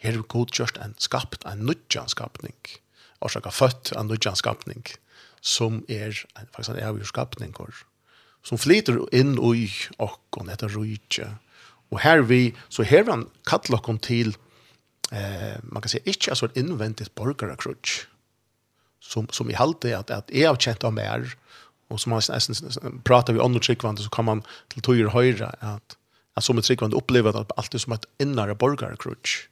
[0.01, 2.57] Her er god just en skapt, en nudjan skapning.
[3.21, 4.85] Orsaka født en nudjan skapning
[5.41, 6.13] som er
[6.53, 7.53] faktisk en evig skapning
[8.45, 9.67] som flyter inn i
[10.01, 11.27] okkon etter rujtje.
[11.91, 14.33] Og her vi, så her han kallar okkon til
[15.11, 18.07] eh, man kan si ikke altså et innvendigt borgarakrutsk
[19.01, 21.25] som, som i halte at, at jeg har kjent av mer
[21.91, 25.13] och som man nesten pratar vi om noe tryckvand så kan man till tog och
[25.13, 25.97] höra att
[26.33, 29.47] att som et tryckvand opplever at allt er som ett inre borgarkrutch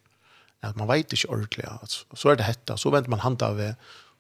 [0.62, 1.66] att man vet ikke ordentlig.
[1.68, 3.60] At, så er det hetta så venter man handa av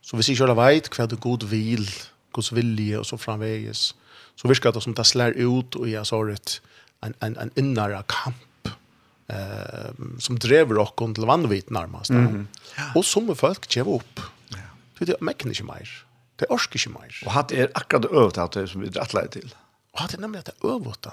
[0.01, 1.87] så hvis ser själva vet kvar det god vil
[2.33, 3.95] Guds vilje och så framväges
[4.35, 6.61] så viskar det som det slår ut och jeg sa det
[7.03, 8.67] en en en inre kamp
[9.29, 12.45] eh som driver och til till vanvitt närmast mm -hmm.
[12.77, 12.91] ja.
[12.95, 14.19] och som folk kjever upp.
[14.49, 14.57] Ja.
[14.99, 16.08] Det är ikke mer.
[16.39, 17.15] Det er orsker ikke mer.
[17.27, 19.51] Og hatt er akkurat det øvete at det som vi drattleir til.
[19.93, 21.11] Og hatt er nemlig at det er øvete.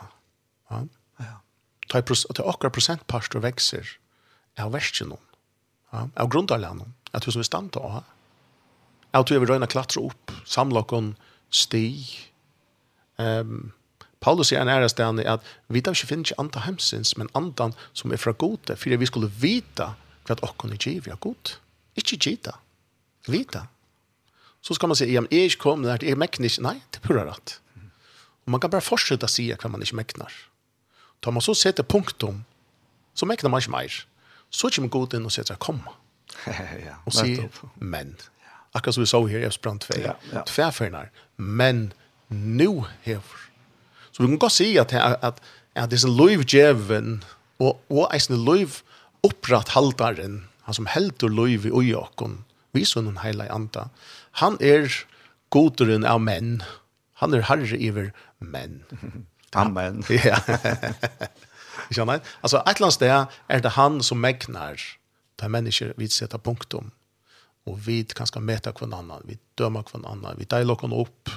[0.71, 0.83] Ja.
[1.21, 1.33] ja.
[1.91, 3.97] Det er akkurat prosentparster vekser
[4.63, 5.25] av versen noen.
[5.93, 6.07] Ja.
[6.15, 6.95] Av grunnarlæren.
[7.13, 8.05] At du som er stand til å ha.
[9.17, 11.15] At du vil røyne klatre opp, samle noen
[11.51, 11.87] sti.
[13.19, 13.73] Um,
[14.21, 17.73] Paulus sier en ære stedet at vi da ikke finner ikke andre hemsins, men andre
[17.97, 19.95] som er fra gode, for vi skulle vite
[20.27, 21.57] hva dere er givet av god.
[21.97, 22.53] Ikke givet.
[23.27, 23.33] Vite.
[23.33, 23.67] Vite
[24.67, 26.61] så ska man säga, ja, men jag är inte kom, det är.
[26.61, 27.61] Nej, det är pura rätt.
[28.45, 30.33] Och man kan bara fortsätta säga vad man inte mäknar.
[31.21, 32.45] Tar man så sätter punktum,
[33.15, 34.07] så mäknar man inte mer.
[34.51, 35.91] Så kommer god in och sätter att komma.
[36.47, 36.53] ja,
[37.05, 38.17] och säger, men.
[38.73, 39.95] Akkurat som vi sa här i sprang 2.
[40.05, 40.45] Ja, ja.
[40.45, 41.11] Tvärfärnar.
[41.37, 41.93] Men
[42.27, 43.21] nu här.
[44.11, 45.43] Så vi kan gå se att, att, att,
[45.75, 47.25] att det är en lovgäven
[47.57, 48.85] och, och en lovgäven
[49.23, 52.45] upprätthaldaren, han som helter liv i ojakon,
[52.77, 53.89] vi sånn en heilig anda.
[54.43, 54.93] Han er
[55.55, 56.61] goderen av menn.
[57.23, 58.83] Han er herre iver menn.
[59.57, 60.05] Amen.
[60.11, 60.41] Ja.
[61.91, 62.25] Ikke annet?
[62.43, 63.13] Altså, et eller annet sted
[63.49, 64.81] er det han som megnar
[65.41, 66.91] de mennesker vi setter punktum.
[67.67, 71.33] Og vi kan skal møte hver annan, vi dømer hver annan, vi deiler hver opp.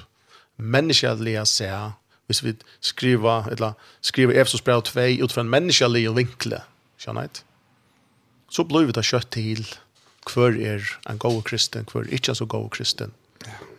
[0.58, 1.94] Menneskelige seg,
[2.30, 2.54] hvis vi
[2.86, 6.62] skriver, eller skriver Efesos brev 2 ut fra en menneskelig vinkle,
[7.00, 7.44] skjønner jeg?
[8.50, 9.64] Så blir vi da kjøtt til,
[10.28, 13.16] hver er en god kristen, hver er ikke så god kristen.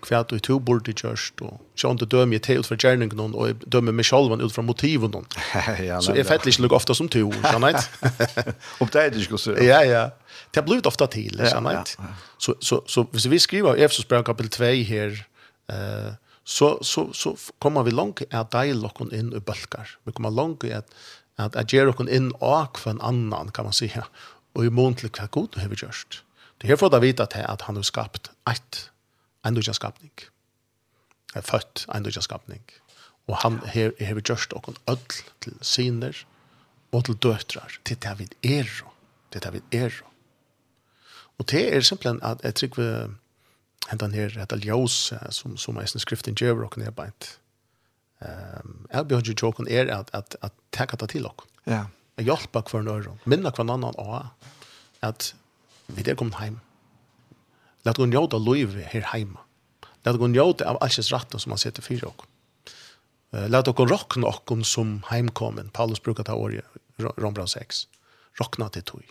[0.00, 3.50] Hva du to burde gjørst, og ikke du dømer jeg til ut fra gjerningen, og
[3.50, 5.12] jeg dømer meg selv ut fra motiven.
[5.84, 8.54] ja, så jeg fettelig ikke ofta ofte som to, skjønner jeg?
[8.80, 9.58] Om det er det ikke.
[9.60, 10.06] Ja, ja.
[10.50, 12.08] Det har blivit ofta til, ja jeg?
[12.38, 15.20] Så, så, så hvis vi skriver Efesos brev kapitel 2 her,
[15.70, 16.10] eh,
[16.44, 19.92] så, så, så kommer vi langt er deg lukken inn i bølger.
[20.08, 20.88] Vi kommer langt at
[21.40, 23.90] at jeg gjør in inn og hver annan kan man si,
[24.54, 26.22] og i mån til hva god du har gjort.
[26.60, 28.90] Det här får du veta till att han har skapat ett,
[29.42, 30.12] en dörja skapning.
[31.32, 32.62] Han har fött en dörja skapning.
[33.26, 34.98] Och han har gjort och öll
[35.38, 36.26] till syner
[36.90, 37.80] och till döttrar.
[37.82, 38.84] Det är vid er.
[39.28, 40.02] Det är vid er.
[41.38, 43.14] Och det är simpelthen att jag tycker vi
[43.88, 47.40] henta ner detta ljus som som är sin skriften Jerry och ner bant.
[48.18, 51.42] Ehm jag behöver ju joken är att att att ta det till och.
[51.64, 51.86] Ja.
[52.16, 54.26] Jag hjälpa kvar några, minna kvar någon annan och
[55.00, 55.34] att
[55.96, 56.60] vi er kommet heim.
[57.84, 59.40] Lad gå njóta loiv her heima.
[60.04, 62.28] Lad gå njóta av alls ratta som han setter fyrir okkur.
[63.30, 65.70] Lad okkur rokna okkur som heimkommen.
[65.72, 66.64] Paulus brukar ta året,
[66.98, 67.86] Rombra 6.
[68.40, 69.04] Rokna til tog.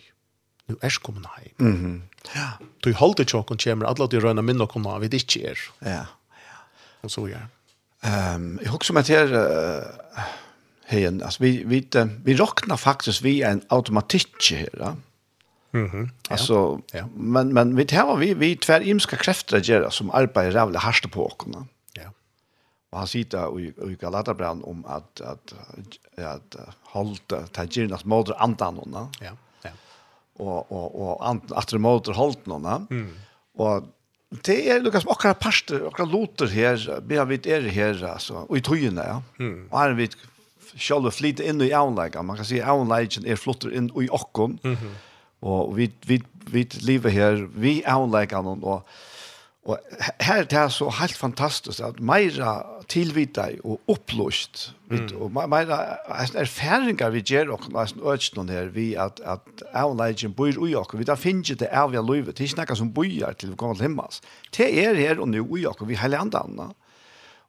[0.68, 1.54] Nu er kommet heim.
[1.58, 2.00] Mm -hmm.
[2.34, 2.92] ja.
[2.92, 5.58] holder ikke tjokken kommer, Alle de røyna minna okkur av vi ikke er.
[5.82, 6.04] Ja.
[7.02, 7.48] Og så gjør.
[8.02, 10.22] Ehm, jag husker med här uh,
[10.86, 11.88] heien, alltså vi, vi,
[12.24, 14.96] vi rokna faktiskt vi en automatik här, ja
[15.72, 16.10] Mm.
[16.28, 17.08] Alltså, ja.
[17.14, 21.26] men, men vi tar vi, vi tvär imska kräfter gör som arbetar jävla harst på
[21.26, 21.66] åkerna.
[21.92, 22.12] Ja.
[22.90, 25.54] Och han sitter i, i Galatabran om att, att,
[26.16, 29.08] att, hålla ta tagirnas moder antanorna.
[29.20, 29.30] Ja.
[29.62, 29.70] ja.
[30.36, 32.86] Och, och, och ant, att de moder hålltnorna.
[32.90, 33.16] Mm.
[33.54, 33.82] Och
[34.42, 38.34] det är Lukas och några pastor och loter här, vi har är er här alltså,
[38.34, 39.04] och i tojorna.
[39.06, 39.22] Ja.
[39.38, 39.68] Mm.
[39.70, 40.14] Och här vid
[40.76, 42.26] själva flit in i avläggen.
[42.26, 44.58] Man kan säga avläggen är flottar in i åkon.
[44.62, 44.94] Mm -hmm
[45.40, 46.20] Og vi, vi,
[46.52, 48.82] vi lever her, vi avlegger noen, og,
[49.64, 49.78] og
[50.20, 52.58] her det er så helt fantastisk at meira
[52.90, 55.06] tilvita og opplust, mm.
[55.16, 55.78] og meira
[56.42, 61.08] erfaringer vi gjør og nesten ødelsen her, vi at, at avleggen bor i oss, vi
[61.08, 63.88] da finner det avgjør livet, det er ikke noe som bor til vi kommer til
[63.88, 64.20] himmels.
[64.56, 66.44] Det er her og nå i oss, vi hele andre.
[66.50, 66.76] Mm.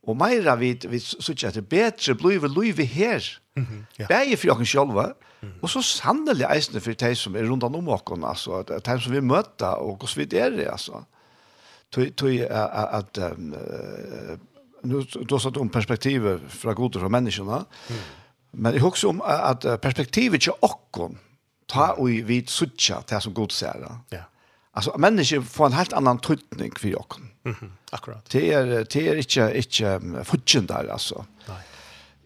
[0.08, 3.22] Og meira vi, vi sykje at det betre blir livet her.
[3.56, 4.08] Mm -hmm, ja.
[4.08, 5.50] Begge for oss sjølva, mm.
[5.62, 9.20] og så sannelig eisene for de som er rundt om oss, altså, de som vi
[9.20, 11.04] møter, og hvordan vi er det, altså.
[11.92, 13.54] Tøy, tøy, at, at um,
[14.84, 17.66] nu då satt om perspektivet från goda från människorna.
[17.90, 18.02] Mm.
[18.52, 21.18] Men jeg husker om att perspektivet är okkon,
[21.68, 23.98] ta och vi suttja det som god ser.
[24.10, 24.24] Ja.
[24.74, 27.06] Alltså människor får en helt annan tydning for.
[27.18, 27.72] Mm Mm.
[27.92, 28.30] Akkurat.
[28.32, 31.26] Det är er, det är er inte inte futchen der alltså.
[31.48, 31.58] Nej.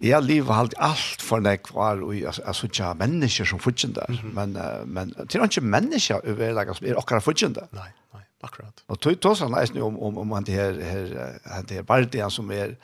[0.02, 2.14] Jeg lever halt allt för när kvar och
[2.48, 4.06] alltså jag människor som futchen där.
[4.10, 4.34] Mm -hmm.
[4.34, 7.68] Men uh, men det är inte människor överlag som är också futchen der.
[7.72, 8.84] Nej, nej, akkurat.
[8.88, 12.02] Och tog då så nice om om om han det här her han det bara
[12.02, 12.76] det som är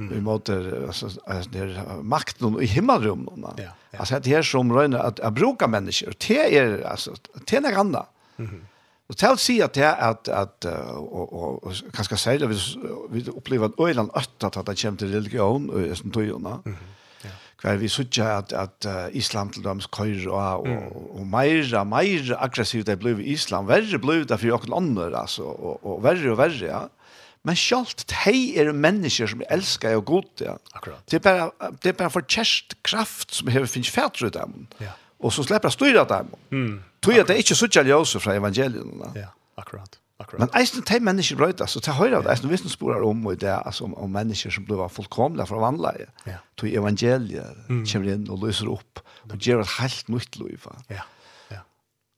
[0.00, 0.24] Mm.
[0.24, 3.44] mot alltså när makten i himmelrummen.
[3.56, 3.98] Ja, ja.
[3.98, 6.14] Alltså det här som røyner att att bruka människor.
[6.28, 7.14] Det är alltså
[7.46, 8.08] det är något annat.
[8.36, 8.48] Mhm.
[8.48, 8.66] Mm
[9.08, 12.66] Og til å si at det er at, at og, og, og kanskje særlig hvis
[13.14, 16.78] vi opplever at øyland øtta at det kommer til religion og i sånn tøyene, mm
[17.24, 17.32] ja.
[17.62, 20.76] hver vi sørger at, at islam til dem køyre og, mm.
[20.76, 25.48] og, og mer, mer aggressivt det blir islam, verre blir det for noen andre, altså,
[25.48, 26.86] og, og verre og verre, ja.
[27.46, 30.56] Men sjalt hei er mennesker som elskar og god, ja.
[30.74, 31.04] Akkurat.
[31.08, 34.66] Det er bare, det er bare for kjærst kraft som hever finnes fætre ut dem.
[34.82, 34.96] Ja.
[35.18, 36.26] Och så släpper styra dem.
[36.50, 36.82] Mm.
[37.00, 39.12] Tror jag det är inte så jävligt från evangelierna.
[39.14, 39.98] Ja, akkurat.
[40.20, 40.40] Akkurat.
[40.40, 43.36] Men eisen til mennesker brøyta, så til høyre av det, eisen visst sporar om og
[43.38, 46.40] det, altså om, om mennesker som blir fullkomlige fra vannleie, ja.
[46.58, 47.84] til evangeliet mm.
[47.86, 50.66] kommer inn og løser opp, og gjør et helt nytt liv.
[50.90, 51.04] Ja.
[51.54, 51.60] ja.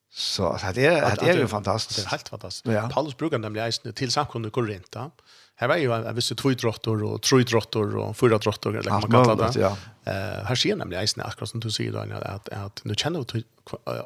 [0.09, 2.01] Så det er, det er jo fantastisk.
[2.01, 2.73] Det er helt fantastisk.
[2.73, 2.87] Ja.
[2.89, 5.30] Paulus bruker nemlig eisen til samkomne Korinta, ja
[5.61, 9.61] Här var ju en viss tvådrottor och trodrottor och fyra drottor eller man kallar det.
[9.61, 9.77] Ja.
[10.05, 11.99] Eh här ser nämligen isen akkurat som du säger då
[12.35, 13.43] att att nu känner du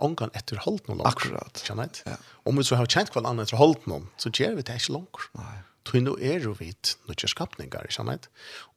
[0.00, 1.06] onkan efter hållt någon.
[1.06, 1.62] Akkurat.
[1.66, 1.98] Känner inte?
[2.04, 2.12] Ja.
[2.32, 4.92] Om vi så har känt kvar annat efter hållt någon så ger vi det inte
[4.92, 5.16] långt.
[5.32, 5.62] Nej.
[5.84, 8.18] Tui nu er jo vidt nødja skapningar, ikke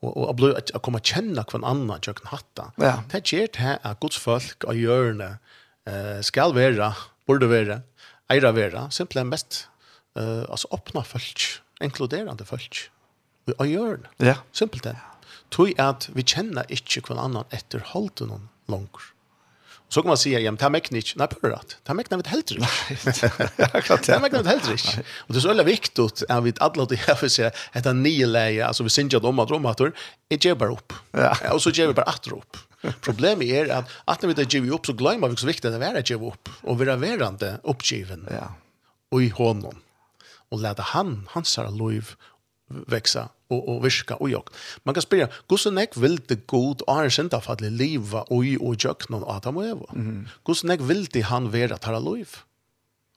[0.01, 2.71] Och Og, og blod, at komme kjenna kvann annan tjøkken hatta.
[2.77, 2.99] Ja.
[3.11, 5.37] Det gjør det at Guds folk og hjørne
[5.87, 6.93] eh, skal være,
[7.27, 7.81] borde være,
[8.29, 9.69] eira være, simpelthen mest
[10.17, 12.89] eh, altså åpna folk inkluderande folk.
[13.45, 14.31] Vi har gjør det.
[14.31, 14.35] Ja.
[14.51, 14.95] Simpelt det.
[15.49, 19.13] Tog at vi kjenner ikke hver annan etter holdt noen langer.
[19.89, 21.13] Så kan man säga, ja, men det här mäknar inte.
[21.15, 21.59] Nej, på det.
[21.83, 22.51] Det här mäknar vi inte helt
[22.89, 23.21] riktigt.
[23.21, 24.99] Det här mäknar vi inte helt riktigt.
[24.99, 27.93] Och det är så väldigt viktigt att vi alla det här för sig att det
[27.93, 29.93] nio läge, alltså vi syns ju att de har drömmator,
[30.29, 30.93] ger bara upp.
[31.11, 31.53] Ja.
[31.53, 32.57] Och så ger vi bara att upp.
[33.01, 35.79] Problemet är att att när vi inte ger upp så glömmer vi så viktigt att
[35.79, 36.49] vara ger upp.
[36.61, 38.27] Och vi är värande uppgiven.
[38.31, 38.53] Ja.
[39.11, 39.75] Och i honom
[40.51, 42.15] og leta han, hansara liv
[42.69, 44.49] växa och och viska och jag.
[44.83, 49.09] Man kan spela Gusenek vill det god är sent av att leva och och jag
[49.09, 49.85] någon Adam och Eva.
[49.93, 50.27] Mm.
[50.45, 52.37] Gusenek vill det han vara att ha liv.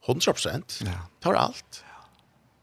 [0.05, 0.83] 100%.
[0.85, 0.91] Ja.
[1.19, 1.83] Tar allt.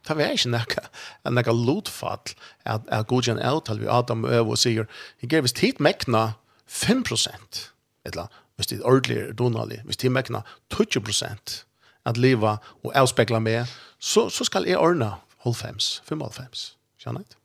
[0.06, 0.86] Ta vær ikkje nekka,
[1.28, 2.32] nekka lotfall
[2.64, 4.88] at, at godkjenn avtale vi Adam og Eva og sier,
[5.20, 6.32] jeg us oss tid mekna
[6.68, 7.68] 5%,
[8.04, 10.42] Eller hvis det er ordentlig donalig, hvis tid mekna
[10.72, 11.64] 20%
[12.06, 13.66] at leva og avspekla med,
[13.98, 15.12] så, så skal jeg ordne
[15.44, 16.72] halvfems, fem halvfems.
[17.02, 17.38] Skjønner jeg?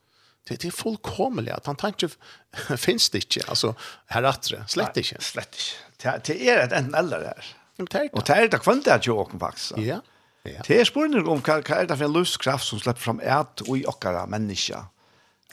[0.43, 2.13] Det, det er fullkomelig at han tenker,
[2.85, 3.73] finnes det ikke, altså,
[4.11, 5.21] her atre, slett ikke.
[5.23, 5.83] Slett ikke.
[6.03, 7.53] Det, det er et enten eller der.
[7.79, 8.09] Det er.
[8.13, 9.77] Og det er det kvendt det jo åken faktisk.
[9.81, 10.01] Ja.
[10.45, 10.59] ja.
[10.67, 13.63] Det er spørsmålet om hva, hva er det for en løskraft som slipper fram et
[13.65, 14.89] og i okkara mennesker.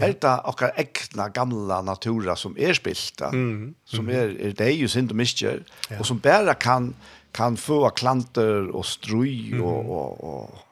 [0.00, 4.70] Er det okkar ekna gamla natura som er spilt, mm, mm, som er, er det
[4.78, 5.60] jo synd og miskjer,
[5.98, 6.94] og som bare kan,
[7.36, 9.92] kan få klanter og strøy og, mm.
[9.92, 10.69] og, og, og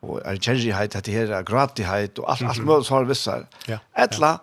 [0.00, 3.46] og er kjærlighet, at det her er gratighet, og alt, alt mulig har vissar.
[3.68, 3.80] Ja.
[3.98, 4.36] Etla,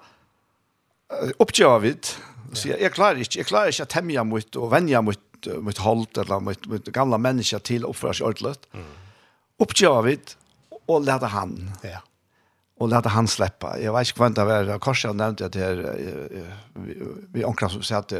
[1.10, 1.30] ja.
[1.42, 2.18] oppgjør vi det,
[2.56, 6.20] sier, jeg klarer ikke, jeg klarer ikke å hemja mot, og venja mot, mot holdt,
[6.24, 8.54] eller mot, mot gamla mennesker til å oppføre seg ordentlig.
[8.78, 8.92] Mm.
[9.66, 10.18] Oppgjør vi
[10.88, 11.58] og lete han.
[11.84, 12.04] Ja.
[12.78, 13.74] Og lete han slippe.
[13.82, 15.82] Jeg vet ikke hva det var, jeg nevnte at det her,
[16.86, 16.98] vi,
[17.34, 18.14] vi omkring som sier at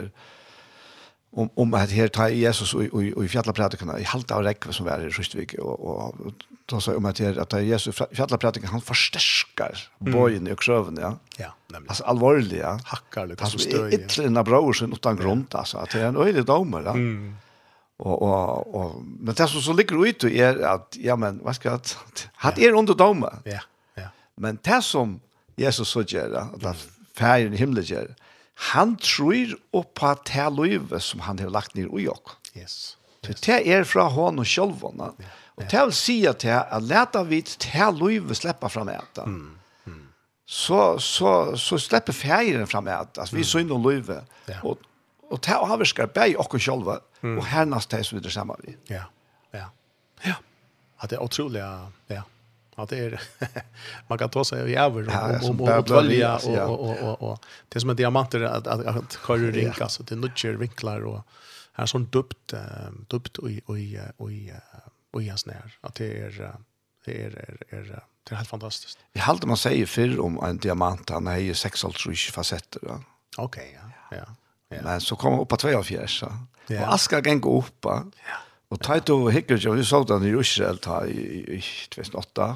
[1.32, 4.86] om om att här tar Jesus och och och fjallapredikan i halta av räck som
[4.86, 6.34] var i Rystvik och och
[6.66, 11.18] då sa om att här att Jesus fjallapredikan han förstärkar bojen i sjöven ja.
[11.38, 11.90] Ja, nämligen.
[11.90, 12.80] Alltså allvarligt ja.
[12.86, 13.96] Hackar liksom stöj.
[13.96, 16.92] Ett lilla som utan grund alltså att det är en öde domer ja.
[16.92, 17.36] Mm.
[17.98, 21.72] Och och och men det som så ligger ut är att ja men vad ska
[21.72, 21.98] att
[22.34, 23.34] hat er under domer.
[23.44, 23.60] Ja.
[23.96, 24.08] Ja.
[24.36, 25.20] Men det som
[25.56, 28.06] Jesus så gör att färgen i himlen gör.
[28.06, 28.16] Mm
[28.58, 32.34] han tror oppa det livet som han har lagt ned i ok.
[32.56, 32.98] Yes.
[33.22, 33.42] yes.
[33.42, 35.12] Det er fra hånd og sjølvånda.
[35.22, 35.36] Ja.
[35.58, 39.22] Og det vil si at jeg har lært av vidt til livet slipper fra meg.
[39.26, 39.58] Mm.
[40.48, 43.10] Så, så, så slipper ferien fra meg.
[43.18, 44.24] Altså, vi så synd om livet.
[44.48, 44.62] Ja.
[44.64, 44.86] Og,
[45.28, 46.94] og det har vi skrevet bare oss selv.
[47.22, 47.38] Mm.
[47.38, 48.78] Og hernast det som vi det sammen vi.
[48.90, 49.04] Ja.
[49.54, 49.66] Ja.
[50.26, 50.38] Ja.
[51.02, 51.10] ja.
[51.10, 51.66] Det er utrolig.
[52.10, 52.24] Ja
[52.84, 53.22] att det är
[54.08, 57.78] man kan ta sig över jävlar och och och välja och och och och det
[57.78, 61.28] är som en diamant att att att köra rink alltså det nutcher vinklar och
[61.74, 62.54] här sån dubt
[63.08, 63.78] dubt och och
[64.18, 64.32] och
[65.12, 66.52] och i hans när att det är
[67.06, 69.00] det är är det är helt fantastiskt.
[69.14, 73.04] Jag håller man säger för om en diamant han har ju sex alltså facetter va.
[73.38, 74.18] Okej ja.
[74.18, 74.26] Ja.
[74.84, 76.40] Men så kommer upp på 2 av fjärsa.
[76.68, 77.78] Och askar gäng upp.
[77.82, 78.04] Ja.
[78.68, 81.60] Og Taito Hickers, vi så den i Israel ta i
[81.94, 82.48] 2008.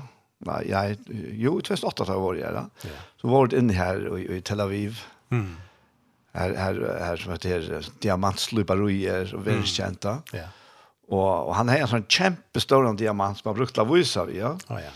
[0.49, 0.97] Nei, jeg,
[1.39, 2.64] jo, i 2008 da var jeg da.
[3.22, 5.03] Så var det inne her i, i Tel Aviv.
[5.32, 5.53] Mm.
[6.36, 10.24] Her, her, her som heter Diamantsluparuier og väldigt Mm.
[10.34, 10.49] Ja.
[11.12, 13.99] Og, og han har en sånn kjempestor diamant som han brukt av å
[14.32, 14.53] ja.
[14.72, 14.91] Oh, ja.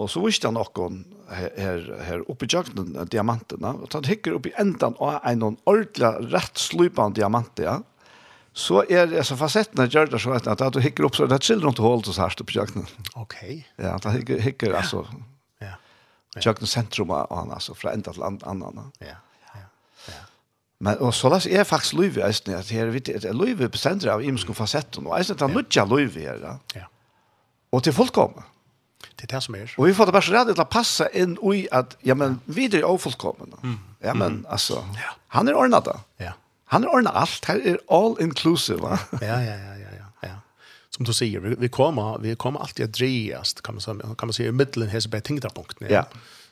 [0.00, 3.76] Og så visste han noen her, her, oppe i jakten diamantene.
[3.80, 7.78] Og han hikker upp i enden av en ordentlig rett slupende diamant, ja.
[7.80, 7.93] Mm
[8.54, 11.38] så är det alltså fasetterna gör det så att att du hickar upp så där
[11.38, 12.86] children to hål så här på jakten.
[13.14, 13.68] Okej.
[13.76, 15.06] Ja, att hickar hickar alltså.
[15.58, 15.66] Ja.
[16.34, 16.40] ja.
[16.44, 18.92] Jakten centrum och han alltså från ända till annan.
[18.98, 19.06] Ja.
[19.06, 19.60] Ja.
[20.06, 20.12] Ja.
[20.78, 23.78] Men och så läs är faktiskt Louis vet ni att här vet det Louis på
[23.78, 26.40] centrum av imsko fasetten och alltså att nutja Louis här.
[26.42, 26.58] Ja.
[26.74, 26.88] ja.
[27.70, 28.14] Och till folk.
[29.14, 29.74] Det är det som är.
[29.76, 32.84] Och vi får det bara så rädd att passa in i att ja men vidare
[32.84, 33.56] ofullkomna.
[33.62, 33.78] Mm.
[34.00, 34.84] Ja men alltså
[35.28, 36.00] han är ordnad.
[36.16, 36.32] Ja.
[36.64, 37.44] Han har ordnat allt.
[37.44, 38.98] Här är all inclusive, va?
[39.12, 40.28] ja, ja, ja, ja, ja.
[40.28, 40.40] ja.
[40.90, 44.16] Som du säger, vi, vi kommer vi kommer alltid att drejast kan man säga, kan
[44.28, 45.50] man säga i mitten här så bara tänkta.
[45.78, 46.06] Ja.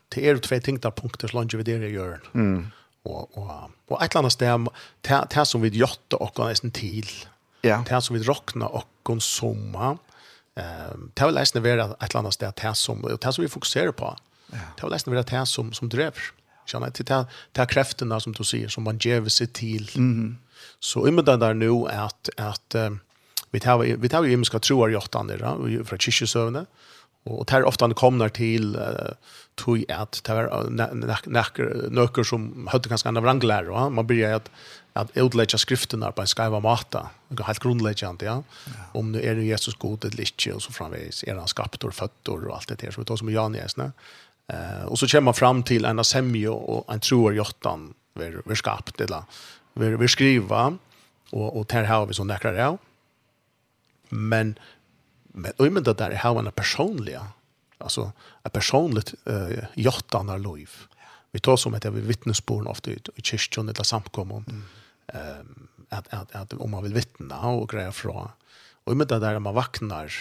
[0.09, 2.21] Det är två tänkta punkter så långt vi det gör.
[2.35, 2.67] Mm.
[3.03, 4.69] Och och och ett annat stäm
[5.01, 7.09] det som vi gjort och nästan till.
[7.61, 7.85] Ja.
[7.89, 9.99] Det som vi rockna och en somma.
[10.55, 14.17] Ehm det vill nästan vara ett annat stäm det som det som vi fokuserar på.
[14.53, 14.59] Ja.
[14.77, 16.33] Det vill nästan vara det som som driver.
[16.67, 19.91] Känner till det ta krafterna som du säger som man ger sig till.
[19.97, 20.37] Mm.
[20.81, 22.75] Så i med där nu att att
[23.51, 26.67] vi tar vi tar ju himmelska troar i åttan och från kyrkosövne
[27.25, 28.79] och tar ofta kommer till
[29.55, 30.71] tog att det var
[31.27, 34.51] näcker nöcker som hade ganska andra vranglar och man börjar att
[34.93, 38.43] att utlägga skrifterna på en skriva mata och helt grundläggande ja.
[38.93, 41.95] Om nu är det Jesus god eller inte och så framvis är han skapt och
[41.95, 43.93] fötter och allt det där så vi tar som Johannes nä
[44.53, 48.55] Eh och så kommer man fram till en semje och en tror jottan ver ver
[48.55, 49.23] skapt eller
[49.75, 50.79] ver ver skriva
[51.31, 52.79] och och där har vi så näkrar det.
[54.09, 54.59] Men
[55.25, 57.27] men och men det där har en personliga
[57.79, 58.13] alltså
[58.45, 60.71] ett personligt eh jottan av liv.
[61.33, 64.45] Vi tar som att vi vittnesbörd ofta i, i kyrkan eller samkommon.
[64.49, 64.63] Mm.
[65.07, 68.29] Ehm att att att om man vill vittna och greja från
[68.85, 70.13] och med det där man vaknar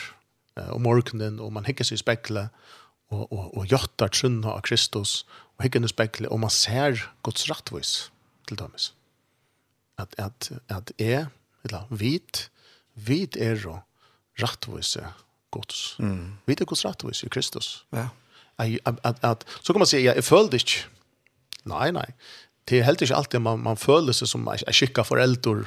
[0.56, 2.48] eh, om morgonen och man hickar sig i spegeln
[3.12, 5.22] og, og, og gjøttar trunna av Kristus
[5.58, 7.94] og hikken spekle, og man ser Guds rattvis
[8.50, 8.92] til dømes.
[10.00, 11.28] At, at, at jeg,
[11.68, 12.48] eller vit,
[12.96, 13.82] vit er og
[14.42, 15.04] rattvise
[15.52, 15.98] Guds.
[16.00, 16.40] Mm.
[16.48, 17.84] Vit er Guds rattvise i Kristus.
[17.94, 18.08] Ja.
[18.58, 20.88] At, at, at, så kan man si, ja, jeg føler ikke.
[21.70, 22.08] Nei, nei.
[22.70, 25.66] Det er helt ikke alltid man, man føler seg som en skikka forelder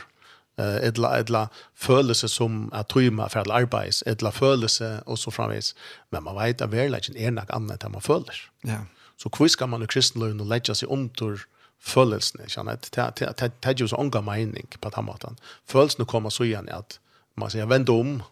[0.59, 5.75] eh edla edla følelse som at tøyma for at arbeids edla følelse og så framvis
[6.11, 8.37] men man veit at verleiken er nok annet enn man føler.
[8.65, 8.85] Ja.
[9.17, 11.41] Så kvis skal man i kristenløven og leggja seg om til
[11.81, 12.91] følelsen ikke sant?
[12.95, 15.39] Det det det jo så unga mening på den måten.
[15.67, 16.99] Følelsen kommer så igjen at
[17.37, 18.23] man sier vend om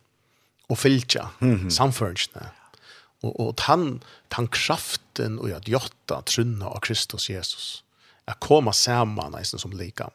[0.69, 1.71] og fylkja mm -hmm.
[1.71, 2.51] samførelsene
[3.23, 4.03] og og han
[4.33, 7.85] han kraften og at jotta trunna av Kristus Jesus
[8.27, 10.11] er koma saman eisen som likam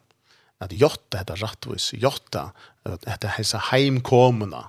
[0.60, 2.50] at jotta hetta rattvis, jotta
[3.06, 4.64] hetta hesa heimkomuna,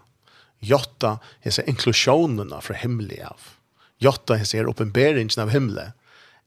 [0.61, 3.47] jotta hesa inklusjonuna fra himmelig av,
[4.03, 5.91] jotta hesa er oppenberingen av himmelig,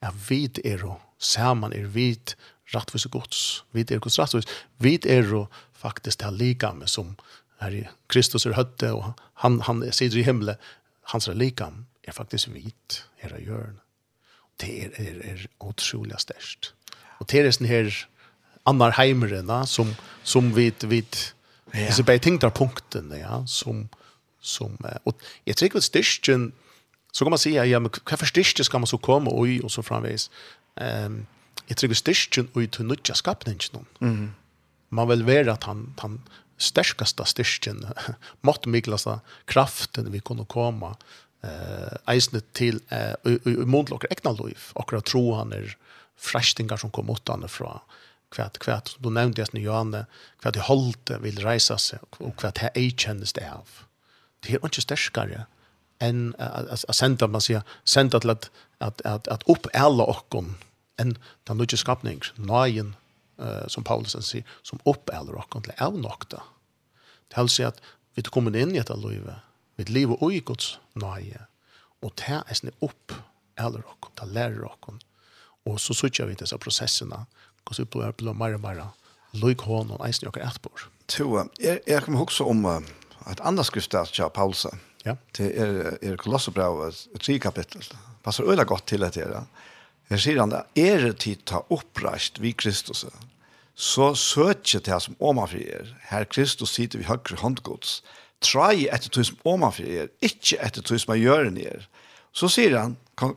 [0.03, 2.35] er vid er og saman er vid
[2.75, 3.43] rattvis og gods,
[3.75, 4.49] vid er gods rattvis,
[4.83, 7.17] vid er og faktisk det likam likame som
[7.63, 10.59] her i Kristus er høtte, og han, han sider i himmelen,
[11.13, 13.79] hans er likam, er faktisk vit, er er hjørn.
[14.61, 16.73] Det er, er, er utrolig størst.
[17.21, 17.91] Og det er sånn her,
[18.65, 21.17] annar heimren som som vid vid
[21.73, 21.93] ja.
[21.93, 23.89] så bei tänkta punkten ja som
[24.41, 26.53] som och jag tycker att styrken
[27.13, 29.83] så kan man säga ja men kan förstyrka ska man så komma och och så
[29.83, 30.31] framvis
[30.77, 31.27] ehm um,
[31.67, 34.33] jag tycker styrken och ut nutja skapningen mm
[34.89, 36.21] man vill vara att han han
[36.59, 37.87] stärkaste styrken
[38.41, 40.97] mått miklasta kraften vi kunde komma
[41.45, 45.77] eh eisne til eh uh, mundlokker ekna liv akkurat tro han er
[46.17, 47.81] frestingar som kom åt han fra
[48.33, 50.07] kvart kvart som du nämnde just nu Johanne
[50.41, 53.69] kvart det holte vill resa sig och kvart här är kändes det av
[54.41, 55.47] det är inte starkare
[55.99, 60.35] än att sända man säger sända till att att att att upp alla och
[60.97, 62.95] en den nya skapning nyen
[63.39, 66.43] eh som Paulus säger som upp alla och till av nokta
[67.29, 67.81] det hälsar säga att
[68.15, 69.33] vi kommer in i ett liv
[69.77, 71.41] vi lever och i Guds nöje
[72.03, 73.13] och det är snä upp
[73.57, 74.93] alla och till lära och
[75.65, 77.27] och så söker vi dessa processerna
[77.67, 78.83] og så blir det mer og mer
[79.39, 80.87] løyk hånd og eisen jokker etterpår.
[81.11, 81.27] Så
[81.61, 82.79] jeg, jeg kommer også om uh,
[83.31, 84.67] et annet skriftstad av Paulus.
[85.07, 85.17] Ja.
[85.37, 87.85] Det er, er Kolosserbrevet, tre kapittel.
[88.23, 89.47] Passer øyla godt til at det er.
[90.11, 93.07] Her sier han det, er det tid ta oppreist vi Kristus,
[93.75, 95.89] så søker det som omanfri er.
[96.11, 98.03] Her Kristus sitter vi høyre håndgods.
[98.43, 101.87] Trai etter tog som omanfri er, ikke etter tog som er gjøren er.
[102.37, 103.35] Så sier han, kon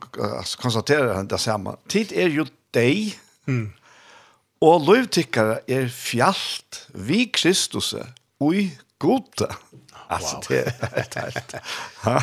[0.60, 2.46] konstaterer han det samme, tid er jo
[2.76, 3.16] deg,
[3.48, 3.66] mm
[4.64, 7.94] Og løyvtikkere er fjallt vi Kristus
[8.40, 9.48] ui gode.
[10.08, 10.42] Altså, wow.
[10.48, 10.72] det er
[11.24, 11.54] helt.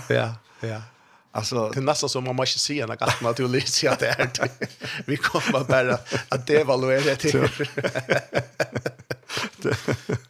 [0.10, 0.82] ja, ja.
[1.34, 4.08] Altså, det er nesten som man måste se när att man till sig at det
[4.08, 4.52] er det.
[5.06, 5.98] Vi kommer bara
[6.30, 7.16] att devaluera det.
[7.16, 7.44] til.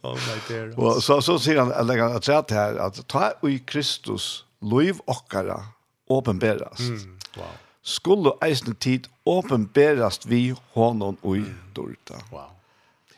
[0.02, 0.78] oh my dear.
[0.78, 4.96] Og så så sier han jeg legger att säga här att ta i Kristus løyv
[5.06, 5.64] okkara
[6.08, 6.68] kara.
[6.78, 7.44] Mm, wow
[7.84, 12.14] skulle eisen tid åpenberast vi honom ui dorta.
[12.30, 12.40] Wow.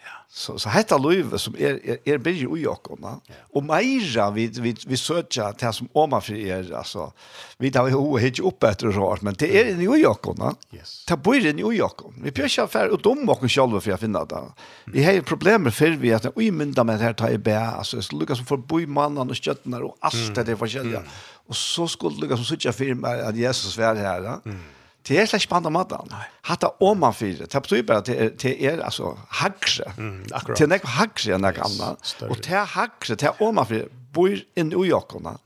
[0.05, 0.25] Ja.
[0.29, 3.39] Så, så hetta Louis som er, er, er bygge ui okkona, ja.
[3.55, 7.13] og meira vi, vi, vi søtja til som Oma för er, altså,
[7.59, 11.05] vi tar jo upp opp etter rart, men det er inni ui okkona, yes.
[11.07, 12.19] Ta bor i ui okkona.
[12.23, 14.43] Vi prøver ikke och og dom okkon sjalve for jag finna det.
[14.87, 18.03] Vi har problemer for vi at ui mynda med det her tar i bæ, altså,
[18.03, 21.01] så lukkar som forboi mannan og skjøttnar og alt det der forskjellige.
[21.01, 21.36] Mm.
[21.49, 24.23] Og så skulle det som sitta firma at Jesus var her.
[24.23, 24.41] Ja?
[24.45, 24.61] Mm.
[25.09, 26.13] Det är slags på andra maten.
[26.43, 27.47] Hatta om man fyra.
[27.47, 29.93] Det betyr bare at det er, är alltså hackse.
[29.99, 30.59] Mm, akkurat.
[30.59, 31.97] Det är näkva hackse än näkva annan.
[32.31, 33.87] Og det er hagre, det er om man fyra.
[34.13, 35.37] Bor inn i jockorna.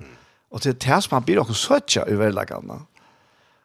[0.50, 2.56] Og det er det som han blir också sötja i näkva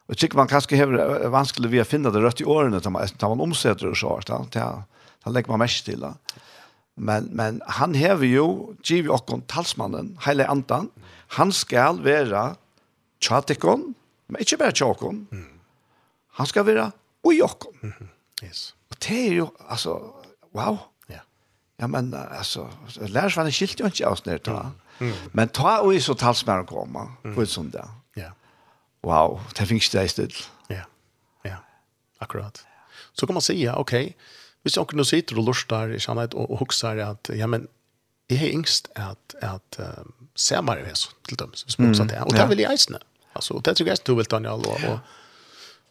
[0.07, 3.07] Og Och man kanskje har vanskelig ved å finne det rødt i årene när man
[3.21, 4.19] man omsetter og så.
[4.25, 4.83] Det är
[5.25, 5.99] det legger man mest til.
[5.99, 6.13] Det
[6.95, 8.47] Men, men han hever jo,
[8.83, 10.87] giv okkon talsmannen, heile andan,
[11.35, 12.53] han skal være
[13.23, 13.89] tjatikon,
[14.31, 15.59] men ikke bare tjokon, mm.
[16.39, 16.91] han skal være
[17.27, 17.75] ui okkon.
[17.81, 18.07] Mm -hmm.
[18.45, 18.75] yes.
[18.89, 19.99] Og det er jo, altså,
[20.53, 20.77] wow.
[21.09, 21.19] Ja,
[21.79, 22.67] Ja, men altså,
[22.97, 24.71] lærersvannet skilte jo ikke av oss ta.
[24.99, 25.13] Mm.
[25.33, 27.87] Men ta ui så talsmannen koma, på et sånt der.
[28.15, 28.29] Ja.
[29.03, 30.35] Wow, det finnes det i still.
[30.69, 30.83] Ja,
[31.45, 31.57] ja,
[32.19, 32.65] akkurat.
[33.13, 34.13] Så kan man säga, okej, okay,
[34.65, 37.67] hvis jeg kunne sitter og lurer i kjennet og, og hukser at, ja, men,
[38.31, 40.01] jeg har yngst at, at uh,
[40.33, 42.07] se meg i vesen, til dem, som mm.
[42.09, 42.23] det.
[42.25, 42.97] Og det vil jeg eisne.
[43.37, 44.97] Altså, og det tror jeg du vil, Daniel, og, og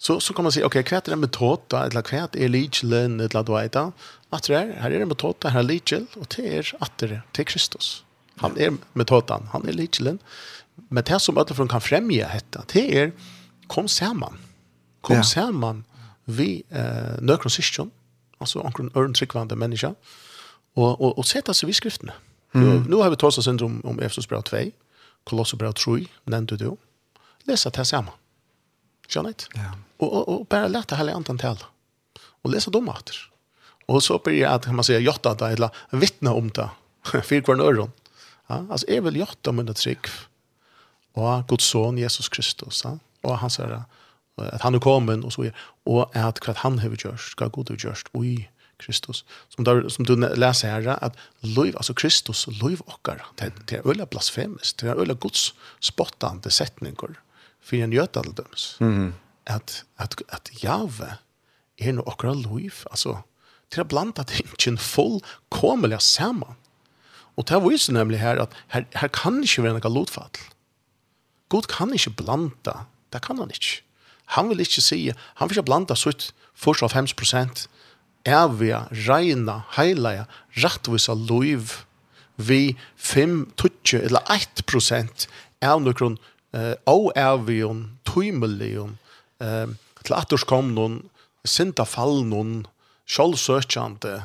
[0.03, 3.47] så, så kan man si, ok, hva er det metode, eller hva er ligelen, eller
[3.47, 3.85] hva er det,
[4.35, 7.13] at det er, her er det metode, her er ligel, og det er at det
[7.23, 7.95] er Kristus.
[8.43, 10.19] Han er metoden, han er ligelen.
[10.91, 13.13] Men det som alle kan fremje dette, det er,
[13.71, 14.43] kom sammen.
[15.07, 15.23] Kom ja.
[15.23, 15.85] sammen
[16.25, 17.93] vi eh, nøkron syskjønn,
[18.45, 19.95] alltså omkring örn tryckvande människa
[20.75, 22.11] och och och sätta sig vid skriften.
[22.55, 22.69] Mm.
[22.69, 24.57] Nu, nu har vi tossa syndrom om Efesos brev 2,
[25.25, 26.77] Kolosser brev 3, nämnde du.
[27.45, 28.13] Läsa det här samma.
[29.09, 29.35] Skjønner?
[29.55, 29.73] Ja.
[29.97, 31.59] Och och och bara lätta hela antan tal.
[32.43, 33.17] Och läsa dem åter.
[33.87, 36.71] Och så blir jag att kan man säga jotta där eller vittna om det.
[37.23, 37.93] Fyr kvar öron.
[38.47, 40.07] Ja, alltså är väl jotta om det trick.
[41.13, 42.99] Och Guds son Jesus Kristus, ja.
[43.23, 43.83] Och han säger
[44.37, 45.53] att han er kommen och så är
[45.87, 49.25] og att hva han har gjort hva gå har just oj Kristus.
[49.49, 53.87] Som der, som du leser här att liv, alltså Kristus liv och det det er
[53.87, 57.15] øyla blasfemisk, det er øyla Guds spottande setninger,
[57.61, 59.15] för en jötaldöms mm
[59.47, 61.19] att att att jave
[61.77, 63.23] är noe och liv, alltså
[63.71, 66.57] til å blanda tingene full komliga samman
[67.37, 70.31] och det viser nämligen här att här her kan ikke være något lotfall.
[71.51, 73.84] Gud kan inte blanda det kan han inte
[74.37, 77.67] Han vil ikke si, han vil ikke blanda sutt først av 5 prosent
[78.25, 80.25] evige, reina, heilige,
[80.57, 81.85] rettvisa loiv
[82.37, 85.27] vi 5, 20 eller 1 prosent
[85.63, 86.17] av noen
[86.57, 88.97] eh, avevigjon, tøymeligjon,
[89.45, 89.69] eh,
[90.05, 91.03] til at det kom noen,
[91.45, 92.65] sinta fall noen,
[93.07, 94.19] sjølvsøkjande,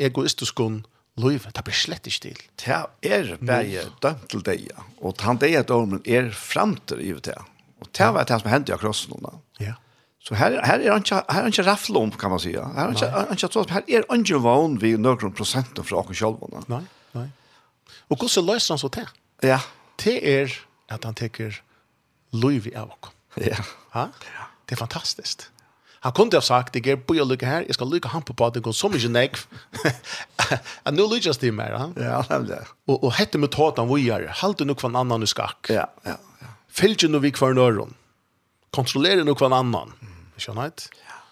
[0.00, 0.84] egoistiskon,
[1.20, 2.36] Løyv, det blir slett ikke til.
[2.62, 4.68] Det er bare dømt til deg,
[5.02, 7.34] og han det er dømen er frem i det.
[7.80, 9.40] Og det var det som hendte i krossen då.
[9.58, 9.74] Ja.
[10.22, 12.64] Så här här är han här är han raffla om kan man säga.
[12.64, 16.64] han är han ikke så Her er han ikke vid några noen från fra åkken
[16.66, 17.28] Nej, nej.
[18.08, 19.06] Och hur hvordan løser han så til?
[19.42, 19.60] Ja.
[20.04, 20.52] Det är
[20.88, 21.62] att han tycker
[22.32, 22.92] Louis i av.
[23.34, 23.56] Ja.
[23.90, 24.08] Ha?
[24.66, 25.50] Det är fantastiskt.
[26.00, 28.32] Han kunde ha sagt, det går på jag lycka här, jag ska lycka han på
[28.32, 29.36] baden, det går så mycket nägg.
[30.84, 31.70] Han nu lyckas det mer.
[31.96, 32.66] Ja, det är det.
[32.86, 34.30] Och, och hette med tåtan vad gör det?
[34.30, 35.66] Halt nog kvann annan i skak.
[35.68, 36.16] Ja, ja.
[36.70, 37.94] Fylgje nu vi kvar nøron.
[38.74, 39.92] Kontrollere nu kvar annan.
[40.38, 40.90] Skjønner jeg?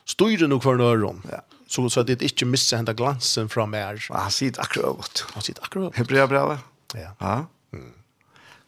[0.09, 1.23] Styre nu kvar nøron.
[1.31, 1.45] Ja.
[1.69, 4.01] Så, så det ikke misser hentet glansen fra mer.
[4.09, 5.25] Han sier det akkurat godt.
[5.35, 5.99] Han sier akkurat godt.
[6.01, 6.65] Hebrea brevet.
[6.97, 7.13] Ja.
[7.21, 7.35] Ja.
[7.77, 7.93] Mm.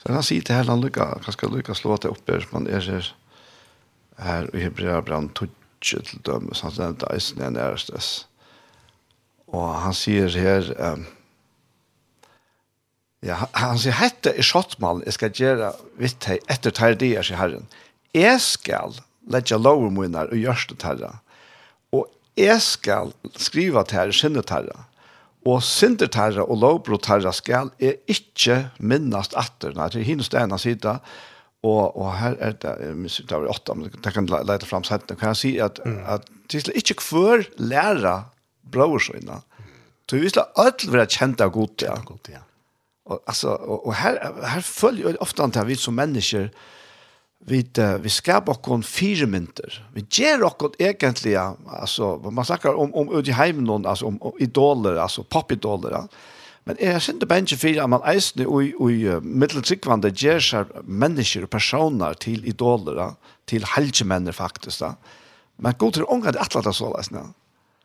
[0.00, 2.84] Så han sier det her, han lykker, han skal lykke slå til oppe, man er
[2.84, 3.08] her,
[4.20, 8.10] her i Hebrea brevet, tutsi til dem, så han nevnte eisen er nærestes.
[9.48, 11.06] Og han sier her, um,
[13.20, 17.36] Ja, han sier, hette er skottmann, jeg skal gjøre vitt hei, etter tar det sier
[17.36, 17.66] herren.
[18.16, 18.96] Jeg skal
[19.30, 21.18] ledja lover munnar og gjørste tarra,
[21.92, 22.08] og
[22.40, 24.86] jeg skal skriva tarra, sinne tarra,
[25.44, 30.56] og sinne tarra og lovbro tarra skal jeg ikke minnast atter, nei, til hinnes denne
[30.60, 30.98] sida,
[31.60, 34.84] og, og her er det, jeg minns det var åtta, men det kan leite fram
[34.88, 35.98] setten, kan jeg si at, mm.
[36.08, 38.22] at det er ikke hver læra
[38.72, 38.96] bror
[40.08, 41.98] så vi skal alt være kjent av god, ja.
[42.06, 42.40] Godt, Ja,
[43.10, 46.50] Och alltså och, och här här följer ofta antar vi som människor
[47.44, 49.88] vi, uh, vi skapar oss fire mynter.
[49.94, 54.22] Vi ger egentlig, egentligen alltså man snakker om om ut i heimen, någon alltså om,
[54.22, 55.90] om idoler alltså popidoler.
[55.90, 56.08] Ja.
[56.64, 61.42] Men är er synd det ikke for at man eisne i i mittelsikvande ger människor
[61.42, 63.14] og personer till idoler ja.
[63.46, 64.80] till helgemenner faktiskt.
[64.80, 64.94] Ja.
[65.58, 67.34] Men god tror ongat att alla så läsna.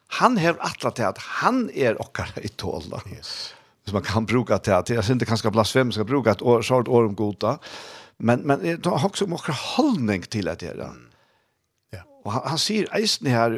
[0.07, 2.83] Han har atlat att han är okkar idol.
[3.11, 3.54] Yes
[3.85, 7.05] som man kan bruka till att jag inte kanske blasfemiska bruka et år så år
[7.05, 7.59] om goda.
[8.17, 10.89] Men men det har också mycket holdning till at det.
[11.91, 11.99] Ja.
[12.23, 13.51] Och han, han sier eisen her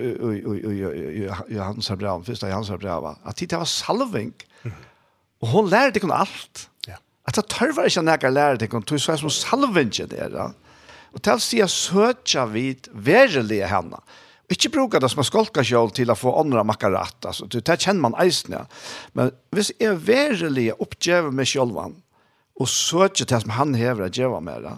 [1.50, 4.34] i hans brev, första i hans brev att det var salving.
[5.40, 6.70] Och hon lärde hon allt.
[6.88, 6.96] Ja.
[7.24, 10.52] Att det törvar inte när lärde hon tog så som salving det där.
[11.12, 13.98] Och å si at søtja vid verelige henne.
[14.48, 17.20] Ikke bruka det som en skolkasjål til å få andre makka rett.
[17.28, 18.64] Altså, det, det kjenner man eisen, ja.
[19.18, 21.98] Men hvis jeg verelig oppgjøver meg sjølvan,
[22.58, 24.76] og søker til som han hever å gjøre med det,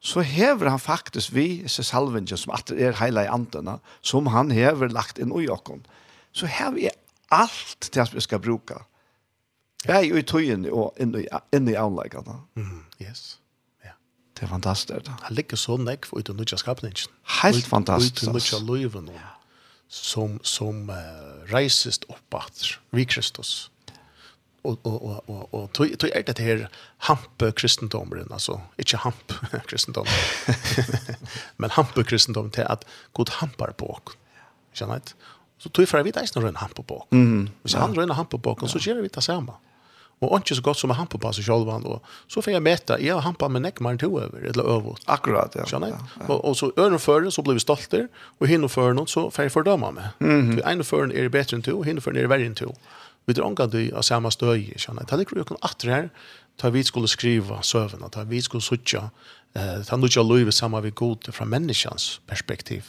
[0.00, 4.50] så hever han faktisk vi, disse salvingen som at er heila i antene, som han
[4.54, 5.84] hever lagt inn i åkken.
[6.32, 6.96] Så hever jeg
[7.30, 8.86] alt til at vi skal bruka.
[9.84, 12.40] Jeg er jo i tøyen og inn i, inn i anleggene.
[12.56, 13.39] Mm, yes.
[14.40, 15.04] Det er fantastisk.
[15.04, 15.18] Da.
[15.26, 17.12] Han ligger så nekv ut i nødja skapningen.
[17.42, 18.22] Helt fantastisk.
[18.22, 19.34] Ut i nødja løyven ja.
[19.92, 20.96] som, som uh,
[21.52, 23.68] reises opp at vi Kristus.
[24.64, 26.66] Og, og, og, og, og tog, tog er det her
[27.08, 29.32] hampe kristendomren, altså ikke hamp
[29.70, 30.08] kristendom,
[31.60, 32.84] men hampe kristendom til at
[33.16, 34.16] god hampar på oss.
[34.72, 35.14] Ikke sant?
[35.60, 37.08] Så tog jeg for å vite eisen å rønne hampe på oss.
[37.12, 37.48] Mm.
[37.64, 39.56] Hvis han rønner hampe på oss, så gjør vi det samme.
[39.56, 39.69] Ja
[40.20, 41.68] og ikke så godt som han på seg selv.
[41.68, 44.98] Og så får jeg meta, jeg har han på med nekkmaren to over, eller over.
[45.08, 45.64] Akkurat, ja.
[45.64, 45.96] Skjønner jeg?
[45.96, 46.26] Ja, ja.
[46.28, 48.02] Og, og så øren før, så blir vi stolte,
[48.40, 50.10] og hinne før noen, så får jeg fordømme meg.
[50.20, 50.54] Mm -hmm.
[50.54, 52.74] For ene før er bedre enn to, og hinne før er verre enn to.
[53.26, 55.08] Vi drar omgang til av samme støy, skjønner jeg.
[55.08, 56.08] Det er ikke noen atre her,
[56.58, 59.10] ta vi skulle skriva søvnene, ta vi skulle suttje,
[59.56, 62.82] eh, ta noe løyve sammen med god fra menneskens perspektiv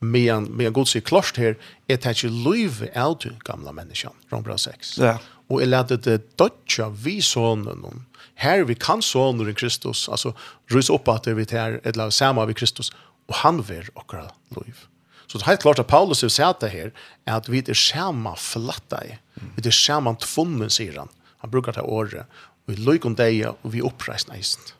[0.00, 1.56] medan, medan Gud sier klart her,
[1.88, 4.96] er det ikke liv av du gamla menneskene, Rombra 6.
[5.02, 5.18] Ja.
[5.50, 8.04] Og jeg lærte det dødja vi sonen
[8.40, 10.32] her vi kan sonen i Kristus, altså
[10.72, 12.92] rys opp at vi tar et eller annet vi Kristus,
[13.28, 14.86] og han ver okra liv.
[15.26, 16.90] Så det er helt klart at Paulus vil si det her,
[17.26, 19.18] er at vi er sammen flatta i,
[19.56, 21.12] vi er sammen tvunnen, sier han.
[21.44, 22.26] Han brukar det året,
[22.66, 24.74] vi lyk om det, og vi oppreist neist.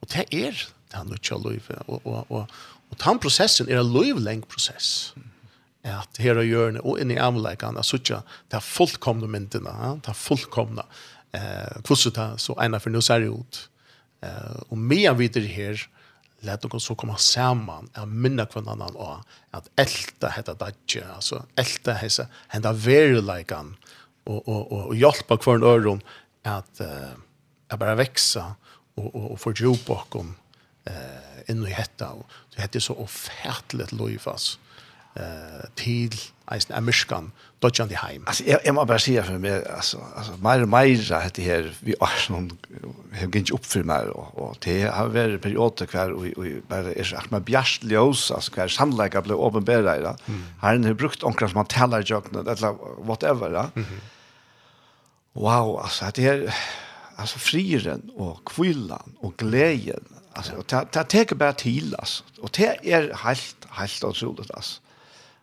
[0.00, 2.56] Og det er det han ikke har liv, og, og, og,
[2.92, 5.12] Og den prosessen er en løyvleng prosess.
[5.82, 8.20] At her og hjørne og inn i amleikene, så ikke
[8.52, 10.84] det er fullkomne myndene, det er fullkomne.
[11.32, 13.64] Eh, hvordan det så ene for noe ser ut.
[14.22, 15.80] Eh, og mer videre her,
[16.42, 19.22] let oss så komme sammen, at minne hverandre og
[19.54, 23.78] at elta detta dagje, altså elta hessa hende verileikene,
[24.26, 26.02] og, og, og, og hjelpe hverandre om
[26.46, 27.14] at, uh,
[27.70, 28.54] at bare och,
[28.96, 30.34] og, og, og fordjupe oss
[30.86, 34.58] eh inn i hetta og det heter så ofärtligt lojfas
[35.16, 36.14] eh til
[36.52, 38.24] eisen amiskan dodjan di heim.
[38.26, 41.94] Alltså jag jag måste bara säga för mig alltså alltså mer mer det här vi
[42.00, 42.50] Arsenal
[43.20, 46.92] har gått upp för mig och och det har varit perioder kvar och och bara
[46.92, 50.16] är så att man bjärt ljus alltså kvar samlägga blev uppenbara där.
[50.60, 53.70] Han har brukt onklar som man talar jag eller whatever va.
[55.32, 56.54] Wow, alltså det här
[57.16, 60.04] alltså frieren och kvillan och glädjen
[60.34, 62.24] Alltså och det det tar bara till alltså.
[62.40, 64.80] Och det är helt helt otroligt alltså.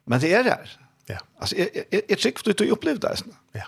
[0.03, 0.59] Men det är det.
[1.05, 1.17] Ja.
[1.39, 1.55] Alltså
[2.07, 3.25] jag tycker för du upplevde det alltså.
[3.51, 3.63] Ja.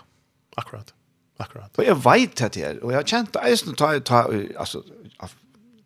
[0.56, 0.94] Akkurat.
[1.36, 1.78] Akkurat.
[1.78, 4.82] Och jag vet att det är och jag kände att jag tar ta alltså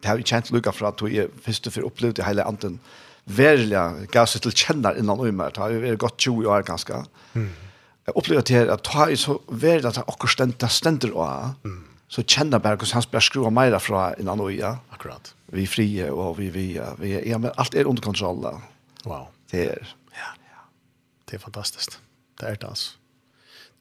[0.00, 2.78] det har ju känt lucka för att jag först för upplevde hela anten
[3.24, 5.50] verliga gaset till känner innan och mer.
[5.54, 7.06] Det har ju gått 20 år ganska.
[7.32, 7.52] Mm.
[8.04, 11.50] Jag upplevde att det att ta så väl att akkurat ständer ständer och.
[11.64, 14.76] Mm så kjenner bare hvordan han bare skruer mer fra innan og ja.
[14.94, 15.32] Akkurat.
[15.52, 16.66] Vi er frie, og vi, vi,
[16.98, 18.46] vi er, ja, men alt er under kontroll.
[19.06, 19.26] Wow.
[19.50, 19.90] Det er.
[20.14, 20.30] Ja.
[21.26, 21.98] Det er fantastisk.
[22.40, 22.96] Det er det, altså.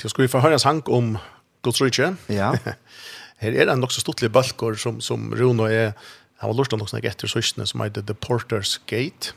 [0.02, 1.18] Du skal vi få høre en sang om
[1.62, 2.16] Guds rike.
[2.30, 2.52] Ja.
[3.42, 5.94] Her er det en nokså stortlig balkor som, som Rune og jeg,
[6.42, 9.34] han var lurt av nokså etter søsene som heter The Porter's Gate.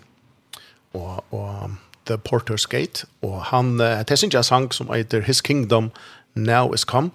[0.96, 1.76] Og, og
[2.08, 3.06] The Porter's Gate.
[3.22, 5.90] Og han, det er en sang som heter His Kingdom
[6.34, 7.10] Now Is Come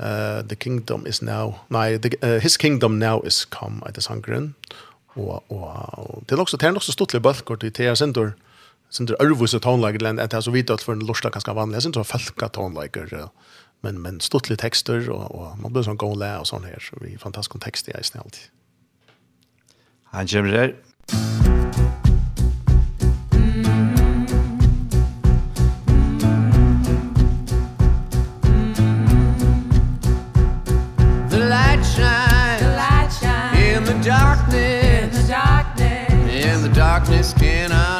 [0.00, 4.54] uh, the kingdom is now, nei, the, uh, his kingdom now is come, etter sangren.
[5.16, 5.62] Og, og,
[5.98, 8.34] og det er også, det er også stuttelig bølger til Thea Sindur,
[8.90, 11.76] Sindur Ørvus og tonelager, enn at jeg så vidt at for en lorsta ganske vanlig,
[11.76, 13.16] jeg synes det var falka tonelager,
[13.82, 17.18] men, men stuttelig tekster, og, og man blir sånn gå og sånn her, så vi
[17.18, 18.48] fantastisk kontekst i eisen alltid.
[20.14, 21.97] Han kommer her.
[31.98, 33.58] shines The light shines.
[33.58, 34.84] In the darkness.
[34.84, 36.46] In the darkness.
[36.46, 37.97] In the darkness can I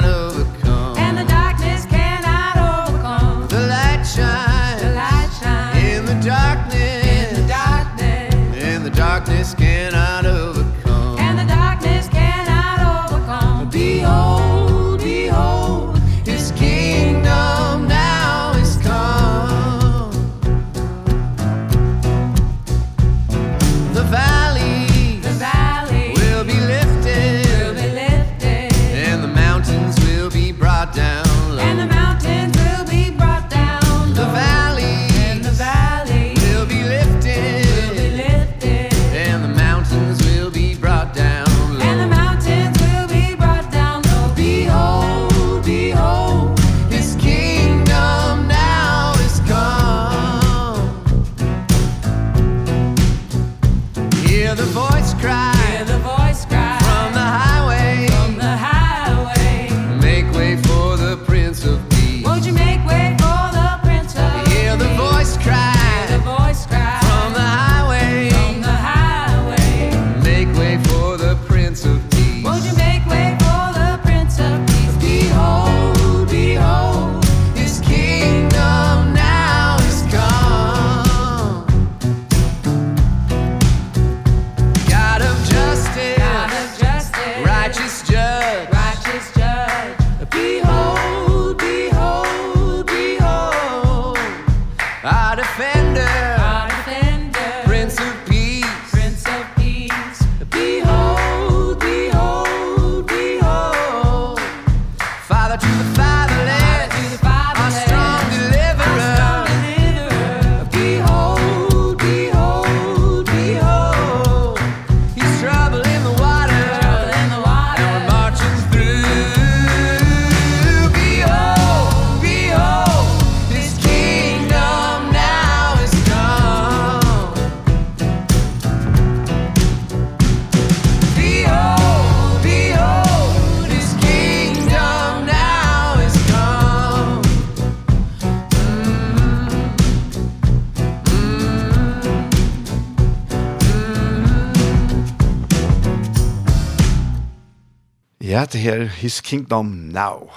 [148.47, 150.31] det her His Kingdom Now.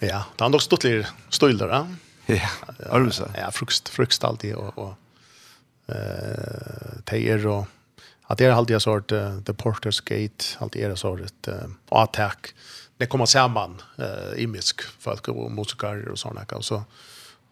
[0.00, 1.82] Ja, det er nok stått litt støyler, ja.
[2.30, 2.50] Ja,
[2.86, 3.26] har du så?
[3.34, 9.12] Ja, frukst, frukst alltid, og, og uh, teier, og at det er alltid en sort
[9.12, 11.66] uh, The Porter's Gate, alltid er en sort uh,
[11.98, 12.52] attack.
[13.00, 16.84] Det kommer sammen uh, imisk, folk og musikere og sånne, og så,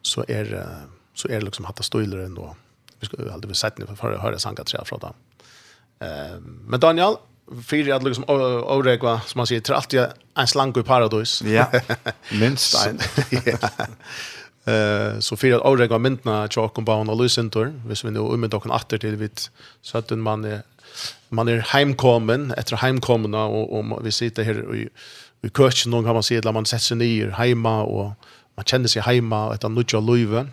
[0.07, 0.87] så er uh,
[1.19, 2.53] så er det liksom hatt støyler ändå.
[3.01, 5.17] Vi skulle aldri bli sett for å høre sanger tre fra dem.
[5.99, 6.39] Uh,
[6.71, 7.19] men Daniel,
[7.67, 10.01] fyrir att liksom oregva som man sier, til alltid
[10.39, 11.43] en slank i paradis.
[11.43, 11.67] Ja.
[12.41, 12.77] Minst.
[14.69, 18.55] Eh så fyra att oregva myntna chock och baun och lucentor, hvis vi nu ummet
[18.55, 19.41] och åter till vid
[19.83, 20.63] så att man är
[21.29, 24.89] man är hemkommen efter hemkomna och och vi sitter här i
[25.43, 28.13] i köken någon kan man se att man sätter sig ner hemma och
[28.55, 30.47] man känner sig hemma ett annat löve.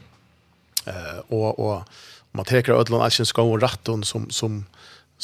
[0.85, 1.83] Eh och och
[2.31, 4.65] man tar ödlan alls en och ratton som som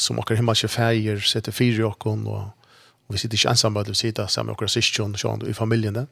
[0.02, 2.48] som åker hemma sig färger sätter fyra och hon och
[3.08, 6.06] vi sitter inte ensamma vi sitter samma och våra syskon och i familjen där.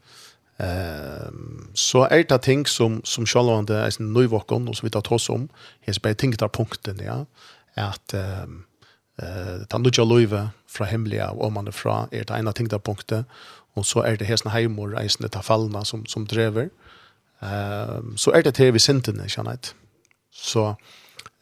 [0.57, 4.91] Ehm så är det ting som som Charlotte är en ny vakon och så vi
[4.91, 5.49] tar oss om.
[5.81, 7.27] Här spelar ting där punkten ja
[7.75, 8.65] att ehm
[9.23, 13.25] eh ta nu Jolova från hemliga och man från är det ena ting där punkten
[13.75, 16.71] och så är det här såna hemor reisande ta fallna som som driver.
[17.41, 19.53] Ehm så är det här vi synten känner
[20.33, 20.77] Så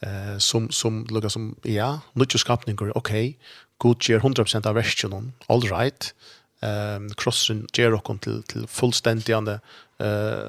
[0.00, 3.28] eh som som lukar som ja, nutje skapningar, okej.
[3.28, 3.34] Okay.
[3.78, 5.32] God ger 100% av versionen.
[5.46, 6.14] All right.
[6.60, 9.60] Ehm um, crossen ger och till till fullständigande
[9.98, 10.42] eh uh,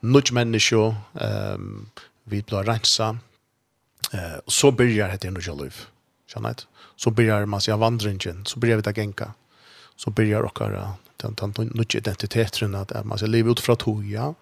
[0.00, 1.90] nutje människa ehm
[2.24, 3.18] vi blir rensa.
[4.12, 5.74] Eh och så börjar det ändå liv.
[6.34, 6.66] Jannet.
[6.96, 9.32] Så börjar man sig vandringen, så börjar vi ta genka.
[9.96, 10.58] Så börjar och
[11.16, 14.34] den den nutje identiteten att man ska leva ut från toja.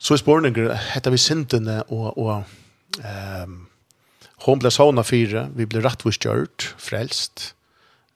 [0.00, 2.42] Så är spårningen heter vi syndene och och
[3.04, 3.66] Ehm
[4.40, 7.54] hon blev såna fyra, vi blev rättvistgjort, frälst.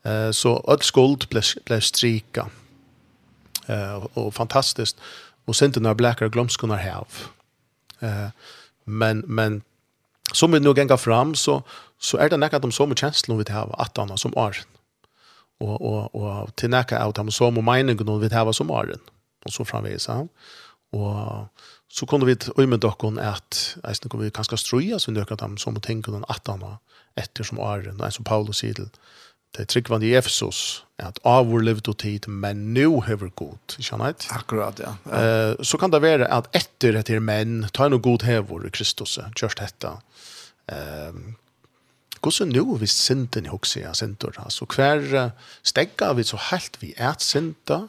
[0.03, 2.51] Eh så all skuld blev blev strika.
[3.67, 5.01] Eh och fantastiskt
[5.45, 7.05] och sen när blackar glömskorna här.
[8.01, 8.29] Eh
[8.85, 9.63] men men
[10.33, 11.63] som vi nu gänga fram så
[11.99, 14.57] så är det näka de som känslor vi har att andra som är.
[15.59, 18.97] Och och och till näka av dem som och meningen vi har som är.
[19.45, 20.09] Och så framvis.
[20.91, 21.47] Och
[21.93, 25.59] så kunde vi ömmet och kon att alltså kommer vi kanske ströja så nökar dem
[25.59, 26.77] som att tänka den att han
[27.15, 28.89] efter som är den som Paulus säger till
[29.57, 34.15] det tryckvande i Efesos att av vår livet och tid men nu har god känner
[34.31, 35.19] akkurat ja.
[35.19, 38.71] Eh så kan det vara att efter det är män ta en god hevor i
[38.71, 40.03] Kristus just detta
[40.67, 41.35] ehm
[42.21, 45.31] Gås så nu vi synden i också jag syndor alltså kvar
[45.63, 47.89] stäcka vi så helt vi är synda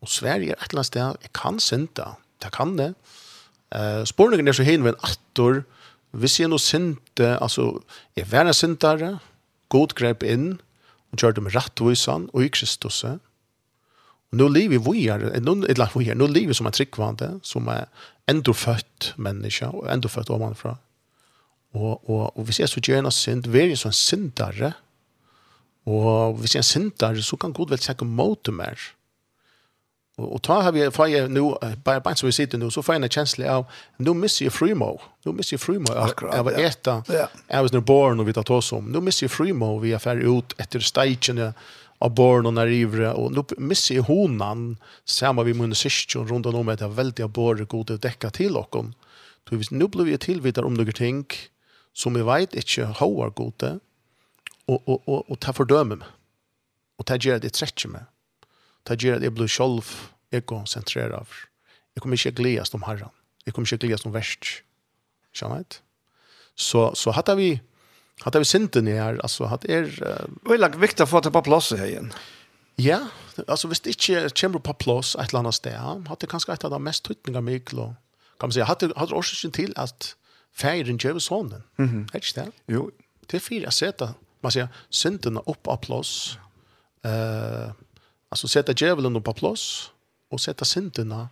[0.00, 2.92] och Sverige är ett land där kan synda det kan det.
[3.74, 5.62] Eh, spårningen er så himmel attor
[6.16, 7.82] hvis jeg nå sinte, altså,
[8.16, 9.18] jeg var en syndare,
[9.68, 10.54] god grep inn,
[11.12, 13.02] og gjør dem rettvisan, og i Kristus.
[13.04, 13.20] Og
[14.40, 17.68] nå lever vi her, nå, eller vi her, nå lever vi som er tryggvande, som
[17.72, 17.88] er
[18.28, 20.78] enda født menneske, og enda født omanfra.
[21.76, 24.72] Og, og, og hvis jeg så gjør en synd, vil jeg så en syndare,
[25.88, 28.80] og hvis jeg er en syndare, så kan god vel sjekke mot mer.
[30.18, 31.52] Og, og ta har vi får jeg nu
[31.84, 33.66] bare bare så vi sitter nu så får jeg en kjensle av
[33.98, 34.96] nu misser jeg Frimo.
[35.24, 35.92] Nu misser jeg Frimo.
[35.94, 36.36] Akkurat.
[36.36, 37.02] Jag var äta.
[37.48, 38.84] Jeg var nu born och vi tar oss om.
[38.84, 41.52] Nu misser jeg Frimo vi er ferdig ut etter stagen
[41.98, 46.46] av barn og när ivre och nu missar jag honan sammen vi mun syskon runt
[46.46, 48.94] om med det veldig väldiga borre goda täcka til okken.
[49.48, 51.26] Så hvis nu blir vi tillvitar om noen ting
[51.94, 53.78] som vi vet inte har goda
[54.68, 56.08] og, og, og, og ta fordømme meg.
[56.98, 58.02] Og ta gjør det trätt med
[58.88, 59.92] ta gjør at jeg blir selv
[60.34, 61.36] egocentreret av.
[61.94, 63.12] Jeg kommer ikke gledes om herren.
[63.46, 64.62] Jeg kommer ikke gledes om verst.
[65.36, 65.80] Skjønner jeg?
[66.58, 67.52] Så, så hade vi,
[68.24, 69.86] hade vi synden i her, altså hatt er...
[70.02, 72.10] Uh, det er viktig å få det på plass her igjen.
[72.78, 73.00] Ja,
[73.46, 76.66] altså hvis det ikke kommer på plass et eller annet sted, hatt det kanskje et
[76.66, 80.12] av de mest tøytninger mye, kan man si, hade hade årsaken til at
[80.54, 81.52] feiren gjør sånn.
[81.78, 82.02] Mm -hmm.
[82.14, 82.52] Er det ikke det?
[82.68, 82.90] Jo.
[83.30, 84.14] Det er fire seter.
[84.42, 86.38] Man sier, synden er opp av plass.
[87.06, 87.70] Uh,
[88.28, 89.90] Alltså sätta djävulen upp på plats
[90.30, 91.28] och sätta synderna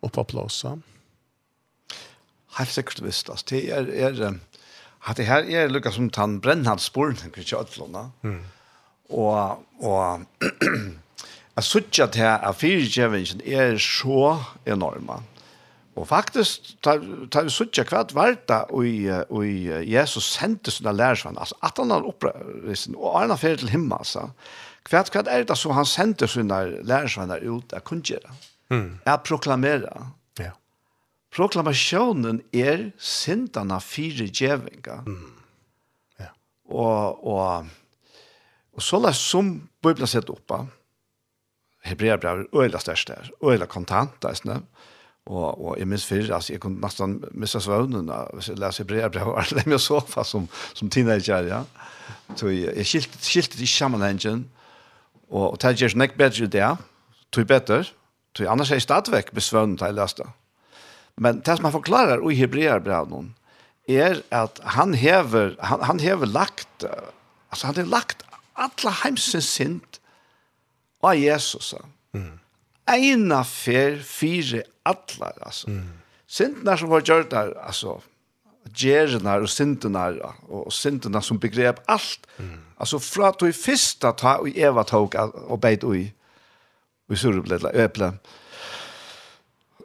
[0.00, 0.64] upp på plats.
[2.50, 3.30] Helt säkert visst.
[3.30, 4.38] Alltså, det är, är
[4.98, 8.10] att det här är lika som tann brännhalsspåren i kjötlåna.
[8.22, 8.44] Mm.
[9.08, 10.20] Och, och
[11.54, 15.22] jag suttar till att fyrtjävelsen är så enorma.
[15.94, 19.46] Og faktisk, tar vi suttja hva det var da, og
[19.86, 24.00] Jesus sendte sånne lærersvann, altså at han har oppreist, og han har fyrir til himmel,
[24.00, 24.26] altså.
[24.84, 28.34] Kvart kvart er det som han sendte sina lærersvenner ut av kunngjøre.
[28.72, 28.88] Mm.
[29.08, 30.10] Er proklamerer.
[30.40, 30.52] Ja.
[31.34, 35.00] Proklamasjonen er sindene fire djevinga.
[35.06, 35.30] Mm.
[36.20, 36.30] Ja.
[36.68, 37.70] Og, og,
[38.76, 40.64] og så la som Bibelen sett oppa,
[41.84, 44.62] Hebreabrev er øyla størst der, øyla kontant der, sånn
[45.24, 49.30] Og, og jeg minns fyrir, altså, jeg kunne nesten missa svøvnen hvis jeg leser brevbrev
[49.32, 50.44] og lemme sofa som,
[50.76, 51.62] som teenager, ja.
[52.36, 54.44] Så jeg, jeg skilte, skilte i sammenhengen,
[55.34, 56.70] Og, og det gjør ikke bedre det,
[57.34, 57.82] tog bedre,
[58.34, 60.26] tog annars er jeg stadigvæk besvønnet til løste.
[61.16, 63.32] Men det som han forklarer i Hebreerbrevet
[63.88, 66.84] er at han hever, han, han hever lagt,
[67.50, 68.24] altså han har lagt
[68.56, 70.00] alle heimsens sint
[71.02, 71.74] av Jesus.
[72.14, 72.38] Mm.
[72.90, 75.70] Eina fer fire atler, altså.
[75.70, 76.00] Mm.
[76.26, 77.98] Sintene som var gjørt der, altså,
[78.72, 80.06] gjerna og syndena
[80.48, 82.26] og syndena som begrep alt.
[82.38, 82.60] Mm.
[82.80, 86.06] Altså fra at du fyrsta ta og Eva tog og beit ui
[87.10, 88.14] og surrebledla øple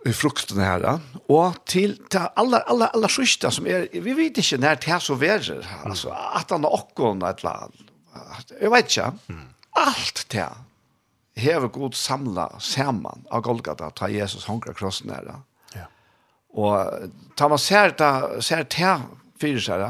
[0.08, 0.86] i fruktene her,
[1.28, 5.04] og til, til alle, alle, alle sørste som er, vi vet ikke når det er
[5.04, 7.92] så verer, altså, at han har åkken et eller annet,
[8.62, 9.40] jeg vet ikke,
[9.84, 10.48] alt det,
[11.40, 15.42] hever god samla saman av Golgata, ta Jesus hongra krossen her,
[16.58, 18.96] Og ta man ser ta ser ta
[19.40, 19.84] fyrir seg,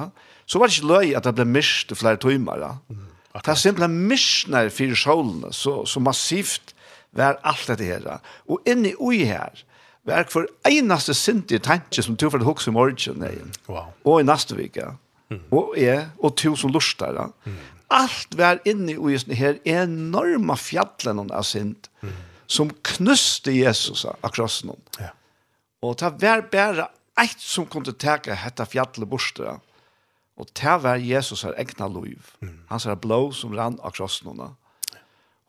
[0.50, 2.66] så var det ikke løy at det ble mist flere timer.
[2.90, 3.08] Mm.
[3.40, 6.74] Det er simpelthen misnær fyrir solen, så, så massivt
[7.16, 8.08] var alt dette her.
[8.50, 9.64] Og inni ui her,
[10.08, 13.26] var for einaste sinti tanke som tog for det hoks i morgen,
[13.70, 13.92] wow.
[14.06, 14.96] og i neste vika,
[15.30, 15.44] mm.
[15.54, 17.20] og jeg, og to som lustar.
[17.46, 17.60] Mm.
[17.94, 22.18] Alt var inni ui her enorma fjallen av sint, mm.
[22.50, 24.82] som knuste Jesus akkurat noen.
[25.00, 25.14] Ja
[25.82, 26.88] Og det var bare
[27.20, 29.58] eit som kunne teka hetta fjallet borste.
[30.40, 32.32] Og det var Jesus her egna liv.
[32.42, 32.60] Mm.
[32.70, 34.54] Hans her blå som rann av krossnåna.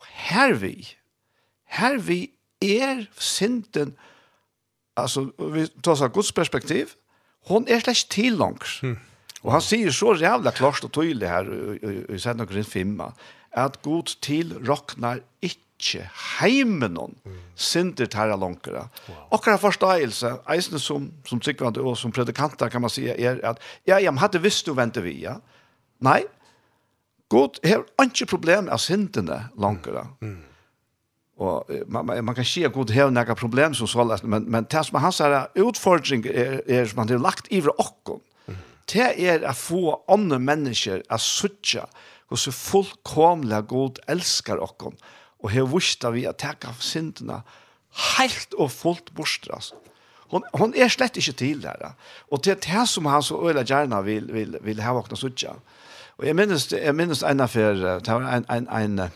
[0.01, 0.75] Og her vi,
[1.77, 2.25] her vi
[2.61, 3.95] er synden,
[4.99, 6.95] altså vi tar oss av Guds perspektiv,
[7.47, 8.79] hon er slett til langs.
[8.83, 8.97] Mm.
[9.41, 13.01] Og han sier så jævla klart og tydelig her i, i, i, i 5,
[13.51, 16.05] at god til roknar ikkje
[16.39, 17.39] heimen hon mm.
[17.55, 18.87] synder tæra langkere.
[19.07, 19.23] Wow.
[19.37, 23.97] Okkara forståelse, eisne som, som sikkvande og som predikanter kan man sige, er at ja,
[23.97, 25.39] ja, men hadde visst du vente vi, ja.
[26.01, 26.21] Nei,
[27.29, 30.07] god har ikke problem av syndene langkere.
[30.21, 30.29] Mm.
[30.29, 30.47] Mm
[31.41, 34.83] och man, man, man kan se god här några problem som så men men det
[34.83, 38.21] som han sier, utfordring er, är som han har lagt i vår och
[38.93, 41.85] det är å få andre människor å suttje
[42.31, 44.93] og så fullkomlig god och okkom,
[45.39, 47.41] og her vursda vi å ta av syndene
[48.17, 49.75] helt og fullt bort altså.
[50.31, 51.95] Hon, hon er slett ikke til där och
[52.31, 55.51] Og til det som han så øyla gjerne vil, vil, vil ha vakna suttja.
[56.17, 59.11] Og jeg minnes, jeg minnes en affär det var en, en, en,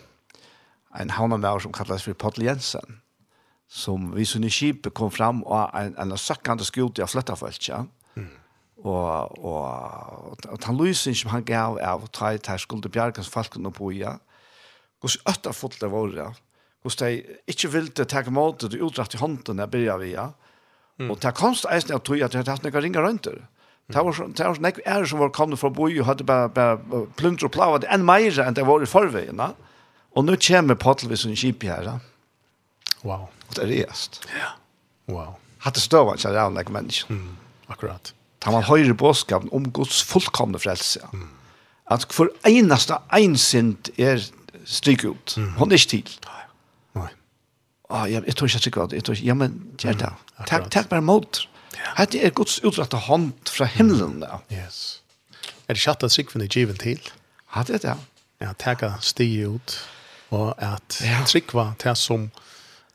[0.99, 3.01] en havnamær som kallas for Pottel Jensen,
[3.70, 7.86] som vi sunne skipet kom fram och en, en søkkande skjute av för ja
[8.84, 13.78] og og og han lysin som han gav av trai tær skuldu bjargans falkun og
[13.78, 14.17] boja.
[15.01, 16.32] Gus ötta fullt av orra.
[16.84, 20.32] Gus dei ikkje vilde ta mot det utrakt i handen der byrja vi ja.
[20.99, 23.28] Og ta konst eisini at tru at det hatt nokre ringar rundt.
[23.28, 26.49] Det var sånn, det var sånn, er som var kommet fra boi og hadde bare,
[26.49, 29.41] bare plunder og plavet enn meira enn det var i forveien.
[30.15, 31.99] Og nå kommer Pottelvis og Kipi her.
[33.03, 33.28] Wow.
[33.49, 34.23] Og det er reist.
[34.34, 34.55] Ja.
[35.11, 35.36] Wow.
[35.65, 37.13] Hatt det støvann, så er det anlegg mennesker.
[37.13, 37.36] Mm,
[37.76, 38.13] akkurat.
[38.46, 41.00] Da man høyre bådskapen om Guds fullkomne frelse.
[41.14, 41.30] Mm.
[41.91, 44.22] At for eneste einsind er
[44.66, 45.38] stryk ut.
[45.38, 45.52] Mm.
[45.58, 46.12] Hon er ikke til.
[46.26, 47.10] Nei.
[47.89, 49.00] Ah, jeg, jeg tror ikke jeg trykker det.
[49.00, 50.12] Jeg tror ikke, ja, men gjør det.
[50.14, 50.46] Mm.
[50.46, 51.41] Takk, takk bare mot.
[51.76, 51.91] Yeah.
[51.98, 54.24] Hette er Guds utrettet hånd fra himmelen.
[54.24, 54.56] Mm.
[54.58, 55.02] Yes.
[55.68, 57.02] Er det kjatt at trykven er givet til?
[57.56, 57.98] Ja, det er det.
[58.41, 59.78] Ja, takk stige ut.
[60.30, 61.22] Og at ja.
[61.26, 62.30] trykva til som,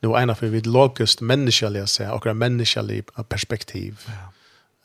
[0.03, 4.07] nu er en av vi logisk menneskelig, akkurat menneskelig perspektiv.
[4.07, 4.29] Ja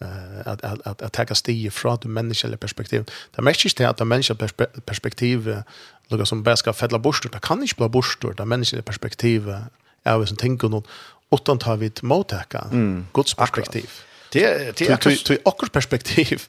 [0.01, 3.09] eh att att att att ta stig från det mänskliga perspektiv.
[3.35, 4.47] Det märks inte at det mänskliga
[4.85, 5.65] perspektivet
[6.07, 9.61] lukar som bara ska fälla bort det kan inte bli bort det mänskliga perspektivet
[10.03, 10.83] är vi som tänker någon
[11.31, 13.07] utan tar vi ett mottäcka mm.
[13.13, 13.89] Guds perspektiv.
[14.31, 16.41] Det det tu tu okkur perspektiv.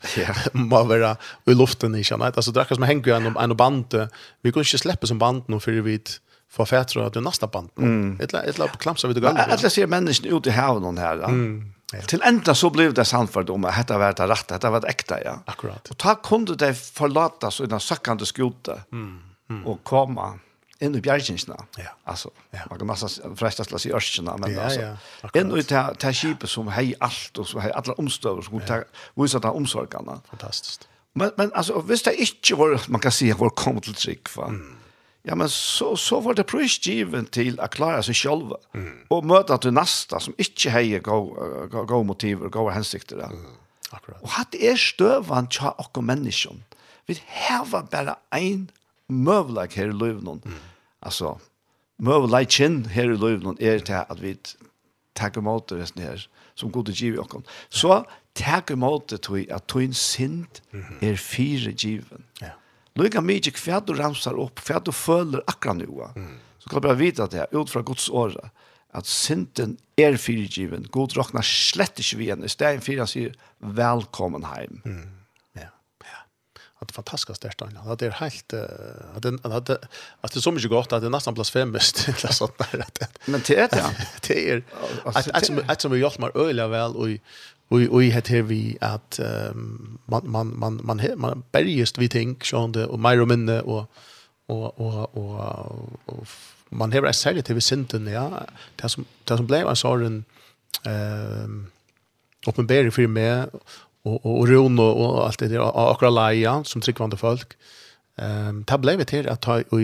[0.53, 4.09] Må vara i luften i känna alltså det som hänger genom en band
[4.43, 6.01] vi går inte släppa som band nå för vi
[6.51, 7.71] få fætra att det nästa band.
[8.21, 9.29] Ett ett klamsa vi det går.
[9.29, 11.25] Alla ser människan ute i havnen här.
[11.25, 11.73] Mm.
[11.93, 12.01] Ja.
[12.01, 14.89] Til enda så blev det samfört om att detta var det rätta, detta var det
[14.89, 15.39] äkta, ja.
[15.47, 15.89] Akkurat.
[15.89, 19.19] Och ta kunde det forlata så innan den skjorta mm.
[19.51, 19.67] mm.
[19.67, 20.39] och komma
[20.79, 21.65] in i bjärkinsna.
[21.77, 21.85] Ja.
[22.05, 22.59] Alltså, ja.
[22.71, 25.31] man kan nesten frästas til å si örskina, men ja, alltså, ja.
[25.35, 28.83] inn i det här skipet som hei allt och som hei alla omstøver, som ja.
[29.15, 30.21] visar de omsorgarna.
[30.31, 30.89] Fantastiskt.
[31.15, 34.49] Men, men alltså, hvis det ikke var, man kan si, var kom till trygg, va?
[34.49, 34.77] Mm
[35.27, 39.07] ja, men så, så var det prøysgiven til å klare seg selv, mm.
[39.11, 43.25] og møte til neste som ikke heier gode motiver, gode hensikter.
[43.27, 43.57] Mm.
[43.91, 44.23] Akkurat.
[44.23, 46.63] Og hatt er støvann tja okkur menneskjon.
[47.07, 48.69] Vi heva bare ein
[49.11, 50.43] møvleik her i løvnån.
[50.47, 50.63] Mm.
[51.07, 51.37] Altså,
[52.03, 54.37] møvleikjen her i løvnån er til at vi
[55.17, 57.43] takker mot det her, som gode giv i okkur.
[57.71, 58.05] Så
[58.37, 60.61] takker mot det til at tog en sind
[61.01, 62.27] er fire given.
[62.43, 62.55] Ja.
[62.97, 65.89] Lika mye hva du ramsar opp, hva du føler akkurat nu.
[66.17, 66.37] Mm.
[66.59, 68.51] Så kan du bare vite det, ut fra Guds året,
[68.97, 70.89] at synden er fyrirgiven.
[70.93, 72.45] God råknar slett ikke vi igjen.
[72.45, 74.81] I stedet for han sier, velkommen heim.
[74.87, 75.05] Mm.
[75.61, 75.69] Ja.
[76.07, 76.23] ja.
[76.81, 79.79] At det er fantastisk størst, det är helt, att det, at det,
[80.21, 82.09] att det är så mycket gott att det är nästan blasfemiskt.
[82.09, 82.81] eller sånt der.
[82.81, 83.91] At det, Men det är det, ja.
[84.29, 84.63] det är...
[85.05, 87.21] at, att att som at, at, at, at, at,
[87.69, 89.21] Och och det här vi att
[89.51, 93.61] um, man man man man he, man bergist vi tänk sjönde och mer och mindre
[93.61, 93.91] och
[94.47, 96.27] och och och, och
[96.69, 98.47] man har ett särskilt till synden ja.
[98.77, 100.25] Det som det som blev en sån
[100.85, 101.67] ehm
[102.47, 103.45] uppenbarelse för mig
[104.03, 107.53] och och ron och, och allt det där akra leia, som tryckvande folk
[108.17, 109.81] ehm det blev det här att ta och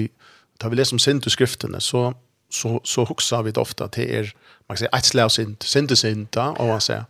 [0.59, 2.15] ta vi läser om synd i skrifterna så
[2.51, 4.35] så så huxar vi det ofta till er
[4.67, 7.05] man kan säga ett slags synd synd synd och vad säger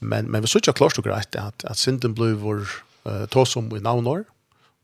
[0.00, 2.66] Men, men vi sier ikke klart och grejt at, at synden blev vår
[3.08, 4.24] uh, tåsom i navnor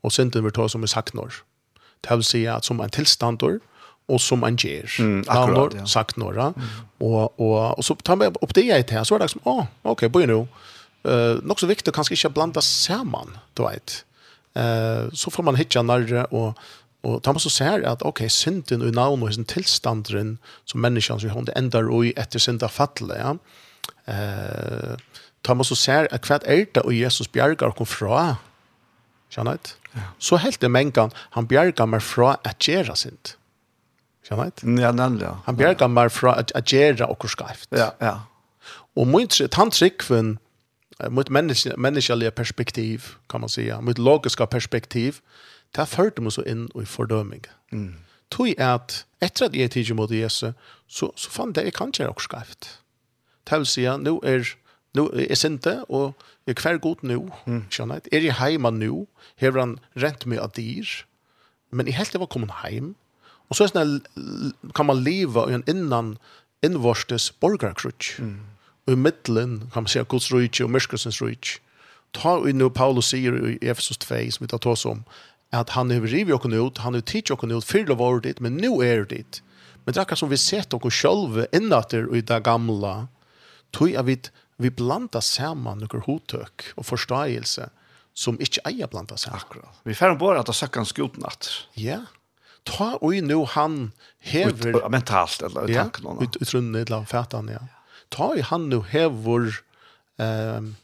[0.03, 1.43] og synden ble tåsom i saknor.
[2.01, 3.59] Det vill säga att som en tilstandår,
[4.11, 4.89] og som en gjer.
[4.99, 5.85] Mm, akkurat, ja.
[5.85, 6.63] Saknår, mm.
[6.99, 9.63] og, og, og så tar vi opp det jeg til, så er det liksom, åh,
[9.63, 10.27] oh, ok, bøy.
[11.03, 14.03] Uh, nok så viktig kanskje ikke blanda sammen, du vet.
[14.55, 16.59] Uh, så får man hitja nærre, og,
[17.03, 20.37] og tar man så ser at, ok, synden i navnår, sin tilstanderen
[20.67, 23.37] som menneskene som hun endar i etter synda fattelig, ja,
[24.07, 24.97] eh
[25.43, 28.35] tar man så ser at kvart elta og Jesus bjergar kom fra.
[29.29, 29.99] Känner du?
[30.19, 33.37] Så helt det mänkan han bjärgar meg fra at göra sint.
[34.29, 34.81] Känner du?
[34.81, 35.25] Ja, nemlig.
[35.25, 35.37] Ja.
[35.45, 37.67] Han bjergar meg fra at, at gjera og skreft.
[37.71, 38.19] Ja, ja.
[38.95, 40.39] Og min tantrikven
[41.09, 45.21] mot menneske, menneskelige perspektiv, kan man säga, mot logiska perspektiv,
[45.75, 47.45] det førte meg så inn i fordøming.
[47.71, 47.95] Mm.
[48.31, 50.53] Tog at etter at jeg tidlig mot Jesus,
[50.87, 52.82] så, så fann det jeg kan gjøre og skreft
[53.45, 54.55] til å si at nå er
[54.93, 56.13] nu är sinte och
[56.45, 57.29] er kvar god nu.
[57.45, 57.65] Mm.
[57.69, 58.13] Skjønner jeg.
[58.13, 59.07] Er jeg heima nu?
[59.35, 60.85] Hever han rent meg av dyr?
[61.71, 62.95] Men i helt det var kommet heim.
[63.49, 64.01] Og så er är
[64.75, 66.17] kan man leva i en innan
[66.63, 68.19] innvorstes borgarkrutsch.
[68.19, 68.39] Mm.
[68.87, 71.59] Og i middelen kan man säga Guds rujtje og myrskusens rujtje.
[72.13, 75.03] Ta vi nu Paulus sier i Efesus 2 som vi tar oss om
[75.51, 78.53] at han har rivit oss ut, han har tidigt oss ut, fyra var det, men
[78.53, 79.41] nu er det.
[79.85, 81.83] Men det er akkurat som vi sett oss själva innan
[82.15, 83.07] i det gamla
[83.73, 84.31] tog jeg vidt
[84.61, 87.69] vi blanda saman noen hotøk og forståelse
[88.13, 89.41] som ikke eier blanda saman.
[89.41, 89.79] Akkurat.
[89.87, 91.25] Vi får bare at det søkker en skoten.
[91.79, 92.03] Ja.
[92.69, 93.91] Ta og nu han
[94.23, 94.77] hever...
[94.77, 96.05] Ut, mentalt, eller ja, tanken.
[96.05, 97.65] Ja, ut, utrunnet, eller fætan, ja.
[98.13, 99.59] Ta og han nu hever...
[100.21, 100.75] Um,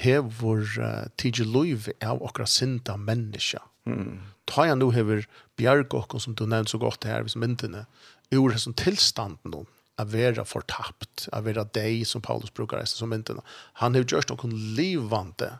[0.00, 3.60] hever uh, tidje loiv av okra sinta menneska.
[3.84, 4.22] Mm.
[4.48, 5.26] Ta jeg nu hever
[5.60, 7.84] bjerg som du nevnt så godt her, hvis myndene,
[8.32, 9.68] ur som tilstanden noen
[10.00, 13.36] a vera fortapt, a vera deg som Paulus brukar eisen som inte.
[13.82, 15.52] Han har gjort noen livande.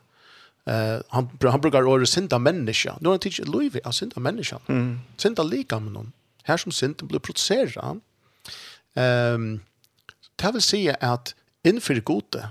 [0.65, 2.97] Eh, han, han brukar året synda människa.
[2.99, 4.59] Nu har han tidsi liv av synda menneska.
[4.67, 4.99] Mm.
[5.17, 6.11] Synda lika med någon.
[6.43, 8.01] Här som synden blir producerad.
[8.93, 9.61] Um,
[10.35, 12.49] det vill säga att inför gode,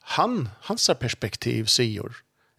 [0.00, 2.16] han, hans perspektiv sier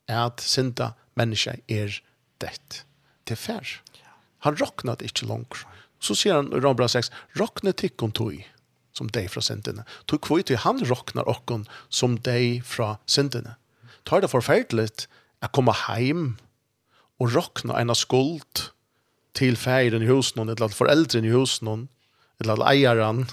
[0.07, 2.03] att synda människa är
[2.37, 2.85] dett.
[3.23, 3.81] Det är fær.
[4.39, 5.53] Han rocknade inte långt.
[5.99, 8.47] Så säger han i Rambra 6, rockne tikkum tog
[8.97, 9.85] som de fra syndene.
[10.09, 13.55] Tog kvoi til han råknar okkon som de fra syndene.
[14.07, 15.07] Tar det forferdelig
[15.43, 16.27] å komme heim
[17.21, 18.67] og råkna en av skuld
[19.37, 21.87] til feiren i husen, eller foreldren i husen,
[22.41, 23.25] eller eieren,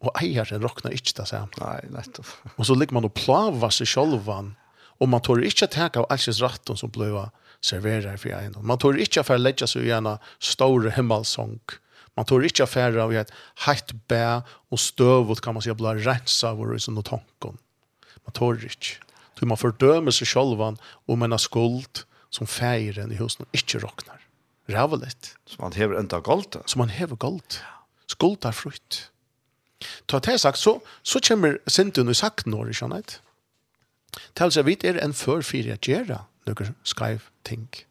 [0.00, 1.52] og eieren rocknar ikke det samme.
[1.60, 2.28] Nei, nettopp.
[2.58, 4.54] Og så ligger man og plava seg sjolvan,
[5.00, 7.08] og man tør ikke teka av alls ratten som ble
[7.64, 8.56] serverer for en.
[8.64, 11.78] Man tør ikke for å legge seg en store himmelsong, og
[12.20, 13.30] Man tror ikke affärer av ett
[13.64, 17.56] hett bä och stövot kan man säga blir rensa av i sånne tanken.
[18.26, 19.00] Man tror ikke.
[19.38, 20.74] Så man fordømer seg själva
[21.08, 24.20] om en skuld som feiren i husen ikke rocknar.
[24.68, 25.32] Rävligt.
[25.46, 26.60] Så man hever inte galt.
[26.66, 27.62] Så man hever galt.
[28.06, 29.08] Skuld er frukt.
[30.06, 33.20] Ta det sagt så, så kommer synden i sagt når i kjønnet.
[34.36, 37.64] Til seg vidt er en førfyrir at gjøre noen skreiv ting.
[37.64, 37.89] Mm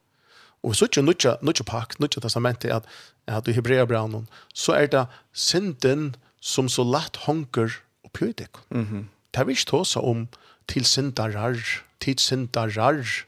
[0.64, 2.84] Og så ikke nødja, nødja pakk, nødja testamentet, at,
[3.27, 8.48] at i Hebreabraunen, så er det synden som så lett honker og i.
[8.69, 9.03] Mm -hmm.
[9.34, 10.27] Det er vi ikke tåsa om
[10.68, 13.26] til syndarar, til syndarar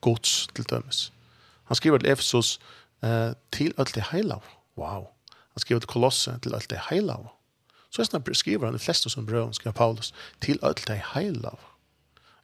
[0.00, 1.12] gods til dømes.
[1.64, 2.60] Han skriver til Efesos
[3.04, 4.42] eh, til alt det heilav.
[4.76, 5.06] Wow.
[5.52, 7.34] Han skriver til Kolosse til alt det heilav.
[7.90, 11.58] Så er skriver han de fleste som brøven, skriver Paulus, til alt det heilav.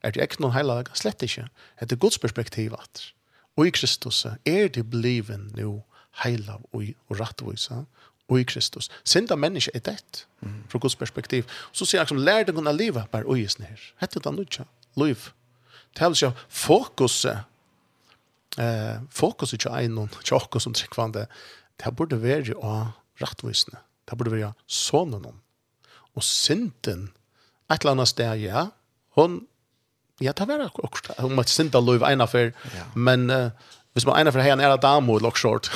[0.02, 0.90] Er det ikke noen heilag?
[0.94, 1.46] Slett ikke.
[1.80, 3.12] Det er gods perspektiv at
[3.56, 5.82] og i Kristus er det bliven nu
[6.22, 7.85] heilav og, og rattvisa
[8.28, 8.89] og i Kristus.
[9.05, 10.26] Sinda menneske er det,
[10.68, 11.44] fra Guds perspektiv.
[11.72, 13.89] Så sier han som lær deg å leve bare og gisne her.
[14.01, 14.64] Hette det nødja,
[15.01, 15.28] liv.
[15.94, 17.44] Det er altså fokuset,
[18.59, 21.26] eh, fokuset ikke er noen tjokker som tryggvande,
[21.78, 23.78] det burde være å rattvisne.
[24.09, 25.40] Det burde være sånne noen.
[26.14, 27.10] Og synden,
[27.70, 28.68] et eller annet sted, ja,
[29.18, 29.47] hun
[30.20, 31.18] Ja, det var akkurat.
[31.18, 32.52] Hun måtte synda lov ena för.
[32.94, 33.50] Men uh,
[33.94, 35.70] hvis man ena for hejan er en damo i short.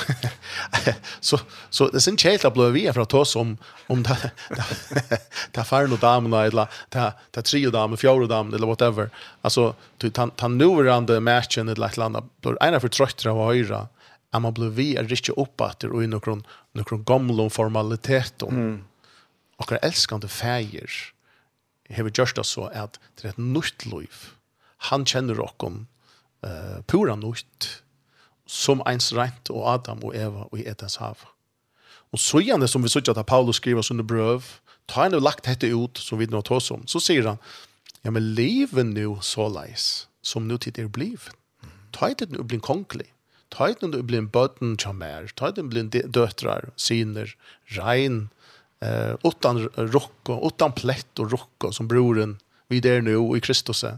[1.21, 1.37] så
[1.69, 3.57] så det er sin helt att blöva vi för att ta som
[3.87, 5.19] om det det
[5.51, 9.09] det far nu damo eller det det tre damo, fjore damo eller whatever.
[9.41, 13.87] Altså, du tan tan nuvarande matchen eller ett landa blir ena för tröttra och höra.
[14.31, 16.43] at man blöva vi er riktigt oppbatter og i noen,
[16.77, 18.47] noen gamle formaliteter.
[18.47, 18.83] Mm.
[19.59, 20.89] Og jag älskar inte färger
[21.93, 24.29] hever gjørst oss så at det er et nytt liv.
[24.89, 25.71] Han kjenner dere
[26.45, 27.69] uh, pura nytt,
[28.49, 31.21] som ens rent og Adam og Eva og i Edens hav.
[32.09, 34.47] Og så gjerne som vi sier at Paulus skriver sånne brøv,
[34.89, 37.41] ta han og lagt dette ut som vi nå tar som, så sier han,
[38.01, 41.29] ja, men livet nå så leis, som nå tid er bliv.
[41.93, 43.11] Ta det nå blir kongelig.
[43.53, 47.35] Ta det nå blir en bøten kjammer, ta det nå blir en døtrar, syner,
[47.75, 48.29] regn,
[48.79, 53.41] eh, utan rock och utan plätt och rock som broren vi där nu och i
[53.41, 53.97] Kristus är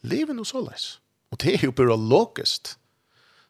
[0.00, 1.00] leven och läs.
[1.30, 2.78] Och det är ju pura logiskt.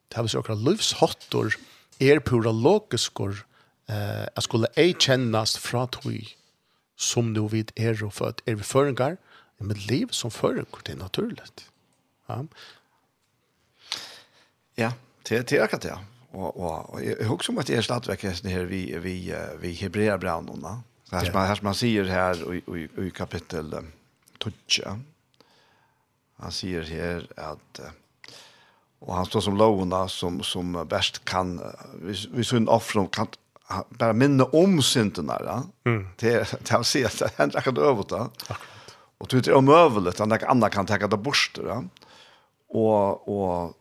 [0.09, 1.55] Det har vi såkra livshottor
[1.99, 3.47] är pura logiskor
[3.87, 6.37] eh, att skulle ej kännas fra tog
[6.97, 9.17] som nu vid er och för att är vi förengar
[9.59, 11.71] med liv som förengar det är naturligt.
[12.27, 12.47] Ja.
[14.75, 14.93] Ja,
[15.23, 15.99] det är akkurat det.
[16.35, 16.57] Och
[16.91, 20.83] och jag hugger som att det är stadväckelsen her vi vi vi hebreerbrännarna.
[21.05, 23.75] Så Her, som her som man sier här i i kapitel
[24.39, 24.55] 12.
[26.37, 27.81] Han säger här att
[28.99, 31.61] och han står som lovene som som bäst kan
[32.03, 33.27] vi vi synd offra kan
[33.89, 35.63] bara minne om syndene ja.
[35.85, 36.09] Mm.
[36.19, 38.29] Det det har sett att han räcker over det.
[39.19, 41.83] Och det er omøvelig at noen annan kan ta det bort ja.
[42.69, 43.77] Och och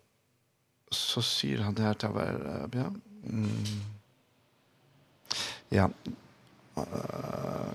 [0.96, 2.40] så sier han det her til hver,
[2.78, 2.90] ja.
[3.24, 3.82] Mm.
[5.74, 5.88] Ja.
[6.78, 7.74] Uh,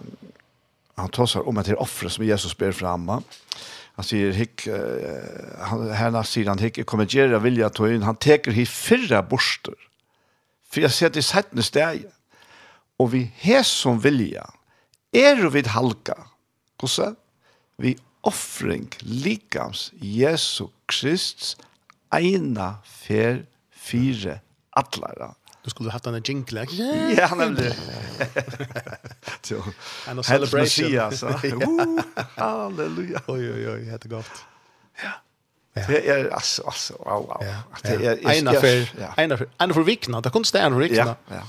[0.99, 3.21] han tar seg om etter offre som Jesus ber framme.
[3.99, 8.55] Han sier, hikk, uh, han, herna sier han, hikk, kommer gjøre vilja tøyen, han teker
[8.55, 9.77] hit fyrre borster.
[10.69, 12.07] For jeg ser til settende steg.
[12.99, 14.45] Og vi har som vilja,
[15.15, 16.17] er vi halka.
[16.79, 17.17] Hvordan?
[17.79, 17.95] Vi
[18.27, 21.57] offring likams Jesu Kristus
[22.11, 24.41] eina fer fire
[24.77, 25.35] atlara.
[25.65, 26.85] Du skulle haft en jingle, ikke?
[27.17, 27.73] Ja, nemlig.
[30.09, 30.93] En celebration.
[30.93, 32.01] Messias, uh,
[32.37, 33.21] halleluja.
[33.27, 34.45] Oj, oj, oj, det är gott.
[35.03, 35.11] Ja.
[35.89, 37.45] Det är alltså alltså wow wow.
[37.83, 38.89] Det är ena för
[39.21, 40.21] ena för ena för vikna.
[40.21, 40.97] Det kunde stanna vikna.
[40.97, 41.17] Ja.
[41.29, 41.43] Ja.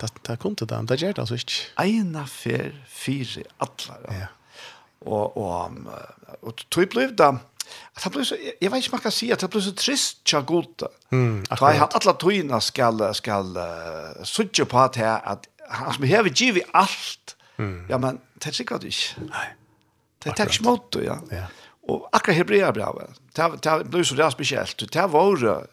[0.00, 0.82] Det det kunde det.
[0.82, 1.52] Det gör det alltså inte.
[1.82, 3.96] Ena för fyra alla.
[4.08, 4.26] Ja.
[4.98, 5.70] Och och
[6.40, 7.36] och typ blev det
[7.94, 10.32] att han blir så jeg vet inte man kan si att han blir så trist
[10.32, 10.82] jag gott.
[11.12, 11.44] Mm.
[11.50, 16.22] Att han alla tröna skall skall uh, söka på att här att han som hever
[16.22, 17.36] vill ge allt.
[17.58, 17.86] Mm.
[17.90, 19.20] Ja men det er sikkert inte.
[19.30, 19.54] Nej.
[20.24, 21.18] Det er ikke mot ja.
[21.30, 21.46] Ja.
[21.88, 23.20] Och akkurat hebreerbrevet.
[23.62, 24.92] Det blir så där spesielt.
[24.92, 25.66] Det var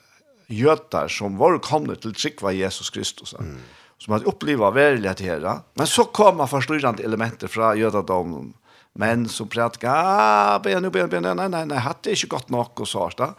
[0.48, 3.34] jötar som var komna till trikva Jesus Kristus.
[3.34, 3.58] Mm.
[3.98, 5.60] Som hade upplevt verkligheten här.
[5.74, 8.54] Men så kommer förstyrrande elementer från jödadomen
[9.00, 12.50] Men som pratet jeg, ah, ben, ben, ben, nei, nei, nei, hatt det ikke godt
[12.52, 13.32] nok, og så da.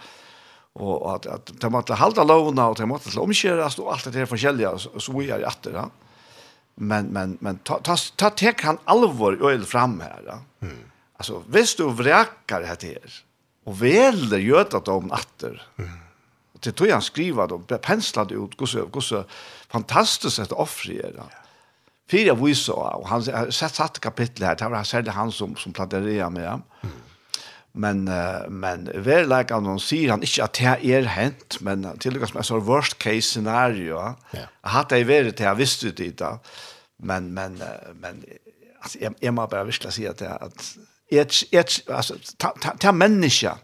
[0.80, 4.22] Og at, at de måtte halda lovene, og de måtte til omkjøres, og alt det
[4.22, 5.90] her forskjellige, og så vi er etter, da.
[6.80, 10.38] Men, men, men ta, ta, ta tek han alvor øyel fram her, da.
[10.64, 10.80] Mm.
[11.20, 13.20] Altså, hvis du vrekar det her,
[13.68, 15.92] og veler gjøta dem atter, mm.
[16.56, 19.20] og til tog han skriva dem, pensla det ut, gosse, gosse,
[19.70, 21.28] fantastisk et offre her, da.
[21.28, 21.41] Ja
[22.12, 25.72] Fyra vise, og han har sett satt kapitel her, det var særlig han som, som
[25.72, 26.64] platerer med ham.
[26.82, 26.98] Mm.
[27.72, 32.34] Men, uh, men verleikene, han sier han ikke at det er hent, men til og
[32.34, 34.02] med så worst case scenario,
[34.36, 34.44] ja.
[34.74, 36.34] hatt det vært til jeg visste det da,
[37.00, 37.56] men, men,
[37.96, 38.20] men
[38.82, 40.68] altså, jeg, jeg må bare virkelig si at det er at
[41.12, 43.56] et, et, altså, ta, ta, ta mennesker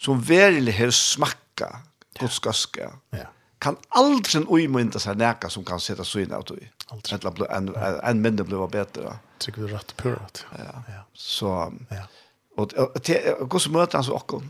[0.00, 1.80] som virkelig har smakket,
[2.20, 3.28] godskaske, ja
[3.60, 6.70] kan aldrig uimynda seg neka som kan sitta sig in ut i.
[6.88, 7.24] Aldrig.
[7.24, 9.18] Ett en en mindre blev bättre.
[9.38, 10.08] Tycker vi rätt på.
[10.08, 10.82] Ja.
[10.88, 11.04] ja.
[11.12, 12.06] Så ja.
[12.56, 12.72] Och
[13.54, 14.42] og så møter han så också.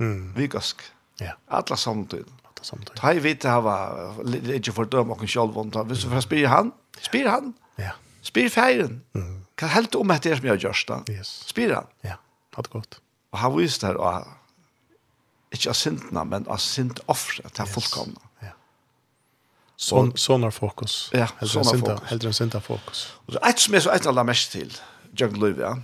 [0.00, 0.34] Mm.
[0.36, 0.82] Vigask.
[1.20, 1.32] Ja.
[1.48, 2.32] Alla samtidigt.
[2.44, 3.00] Alla samtidigt.
[3.00, 4.14] Ta i det hava,
[4.54, 6.72] ikke för døm och själv och han visst för spyr han.
[7.00, 7.54] Spyr han.
[7.76, 7.90] Ja.
[8.22, 9.02] Spyr feiren.
[9.14, 9.44] Mm.
[9.54, 11.02] Kan helt om att det som jag görs da.
[11.08, 11.28] Yes.
[11.28, 11.86] Spyr han.
[12.00, 12.14] Ja.
[12.54, 13.00] Hade gott.
[13.30, 14.26] Och han viste her, och
[15.54, 17.74] Ikke av sintene, men av sint offre til yes.
[17.76, 18.20] fullkomne.
[18.42, 18.52] Ja.
[19.76, 20.98] Så, sånne fokus.
[21.14, 22.04] Ja, sånne fokus.
[22.10, 23.06] Helt en sinte fokus.
[23.26, 24.70] Og så et som er så et eller mest til,
[25.18, 25.74] Jørgen Løyve,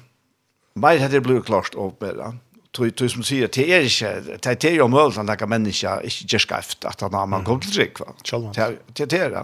[0.81, 2.33] mer hadde det blitt klart å oppbære.
[2.71, 4.11] Tog, tog som sier, det er ikke,
[4.47, 7.67] det er jo mulig at noen mennesker ikke gjør skreft, at han har man kommet
[7.67, 8.15] til drikk, va?
[8.95, 9.43] Det er det.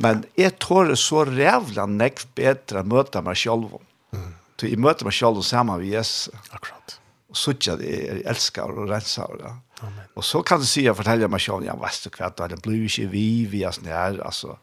[0.00, 3.76] Men jeg tror det så rævla nekv bedre å møte meg selv.
[4.16, 4.30] Mm.
[4.56, 6.32] Så jeg møter meg selv sammen med Jesus.
[6.48, 6.96] Akkurat
[7.32, 9.36] og suttja det er elsker og renser.
[9.40, 9.54] Ja.
[9.82, 10.10] Amen.
[10.14, 12.84] Og så kan du si og fortelle meg selv, ja, vest og kvett, det blir
[12.86, 14.58] ikke vi, vi er sånn her, altså.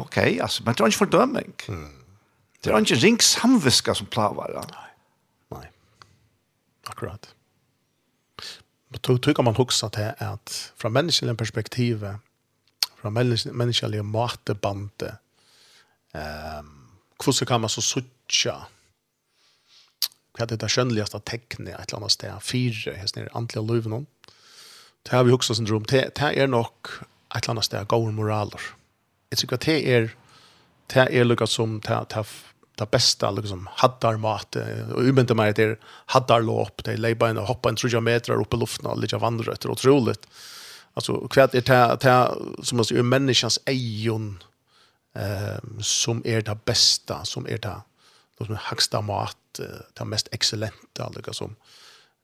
[0.00, 1.50] Ok, altså, men det er ikke fordømming.
[1.68, 1.88] Mm.
[2.60, 4.54] Det er ikke ring samviska som plavar.
[4.54, 4.62] Ja.
[4.70, 4.88] Nei.
[5.56, 5.66] Nei.
[6.92, 7.32] Akkurat.
[8.90, 12.06] Men tog, tycker man hugsa til at fra menneskelig perspektiv,
[13.00, 15.14] fra menneskelig matebande,
[16.14, 16.70] um,
[17.20, 18.56] hvordan kan man så suttja,
[20.34, 24.06] hva er det det skjønneligaste tekne et eller annet sted, fire, hans nere antlige løyven.
[25.06, 28.62] Det har vi også syndrom, det, det er nok et eller annet sted gode moraler.
[29.30, 30.08] Jeg tror att det er,
[30.94, 32.26] det er lukket som, det, det,
[32.78, 34.56] det beste, liksom, haddar mat,
[34.94, 35.76] og umynte meg det er
[36.14, 39.14] haddar lopp det er leibein og hoppa en trudja meter oppe i luften og litt
[39.14, 40.16] av vandre utrolig.
[40.94, 44.42] Alltså kvärt är det det som måste ju människans ejon
[45.14, 47.80] ehm som är det bästa som är det
[48.46, 49.36] som högsta mat
[49.94, 51.56] det mest excellenta alltså som.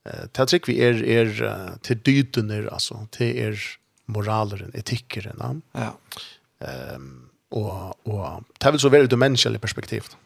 [0.05, 3.61] Eh det tycker vi är är till dytener alltså till er
[4.07, 5.99] moraleren etikkeren ja.
[6.61, 10.17] Ehm och och det väl så väl det mänskliga perspektivet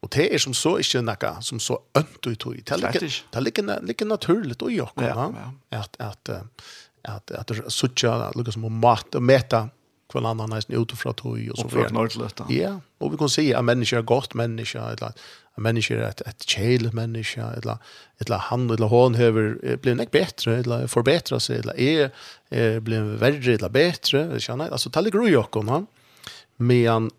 [0.00, 2.62] Och det är som så inte något som så önt ut i.
[2.64, 5.34] Det ligger det ligger ligger naturligt och jag ja,
[5.70, 5.78] ja.
[5.78, 6.28] att att
[7.02, 9.68] att att såcha lucka som mat och meta
[10.08, 12.08] kvar annan nästan utifrån tog och så vidare.
[12.48, 15.12] Ja, och vi kan se att människor är gott människa eller
[15.58, 17.78] en människa er et, et kjäl människa, eller,
[18.22, 22.10] eller han eller hon behöver bli en bedre, eller förbättra seg, eller er,
[22.50, 24.70] er bli verre eller bedre, ikke bättre.
[24.70, 25.86] Alltså, det ligger i åkken,
[26.56, 27.10] men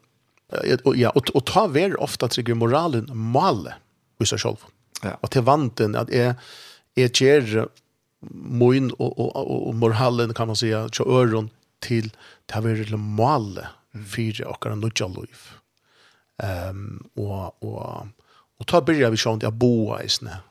[0.97, 3.75] ja, og, og ta väl ofta trygg moralen male
[4.19, 4.65] i seg selv.
[5.03, 5.15] Ja.
[5.21, 6.35] Og til vanten at jeg,
[6.97, 7.69] jeg gjør
[8.31, 11.49] moin og, og, og, og moralen kan man säga så öron
[11.79, 12.11] til
[12.47, 15.37] ta väl til male och okkara nutja liv.
[16.43, 18.07] Ehm um, og og
[18.59, 20.41] Og ta byrja vi sånn til å bo eisne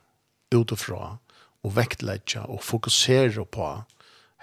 [0.55, 1.18] utifra
[1.64, 3.70] og vektleggja og fokusera på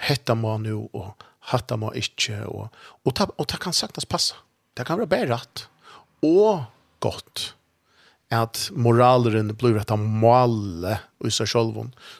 [0.05, 2.73] hetta må nu og hatta må ikkje og,
[3.05, 4.41] og, ta, og ta kan sagtens passa.
[4.75, 5.67] Det kan være bare rett
[6.25, 6.65] og
[7.03, 7.51] godt
[8.33, 11.77] at moraleren blir rett av male i seg selv.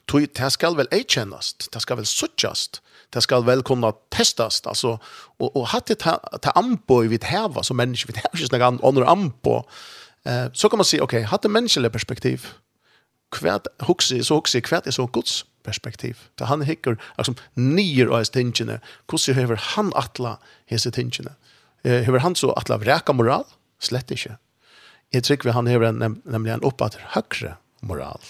[0.08, 2.80] Det skal vel eikjennast, det skal vel suttjast,
[3.14, 4.96] det skal vel kunne testast, altså,
[5.40, 8.52] og, og hatt det ta, ta anpå vi heva som mennesker, vi vil heva ikke
[8.52, 9.60] snakka andre anpå,
[10.26, 12.48] Eh, så kan man se, okej, okay, hade mänskliga perspektiv.
[13.32, 16.18] Kvärt huxi så huxi kvärt är så Guds perspektiv.
[16.36, 18.80] Ta han hickar liksom nier och stängene.
[19.12, 21.32] Hur ser över han atla hese stängene.
[21.84, 23.44] Eh, över han så atla räka moral
[23.80, 24.38] slett inte.
[25.10, 28.22] Jag tycker vi han har en, nämligen uppåt högre moral.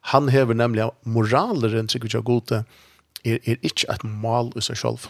[0.00, 2.64] Han har nämligen moraleren tycker jag gode
[3.24, 5.08] er, er ikke et mal i seg selv.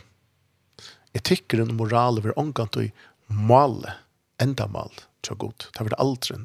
[1.15, 2.91] Etikkeren og moralen vil omgang til
[3.29, 3.99] malet,
[4.43, 4.91] enda mal
[5.25, 5.69] til god.
[5.73, 6.43] Det er aldri.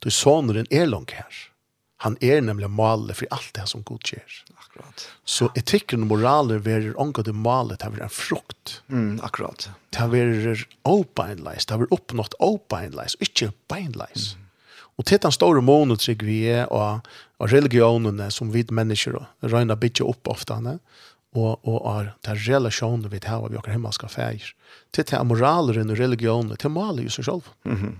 [0.00, 1.42] Du sonen er langt her.
[2.04, 4.32] Han er nemlig malet for alt det som god gjør.
[4.58, 5.04] Akkurat.
[5.24, 8.80] Så etikken og moraler verer omgå til malet, det er en frukt.
[8.92, 9.70] Mm, akkurat.
[9.94, 14.34] Det verer åbeinleis, det verer oppnått åbeinleis, ikke beinleis.
[14.34, 14.50] Mm.
[14.98, 17.06] Og til den store månen trygg vi er, og,
[17.40, 20.78] og religionene som vi mennesker røyner bytje opp ofte, ne?
[21.34, 24.52] og, og, er det er relasjoner vi har vi har hemmelske feir.
[24.94, 27.48] Til det er moraleren og religionen, til maler jo seg selv.
[27.64, 27.94] Mm -hmm.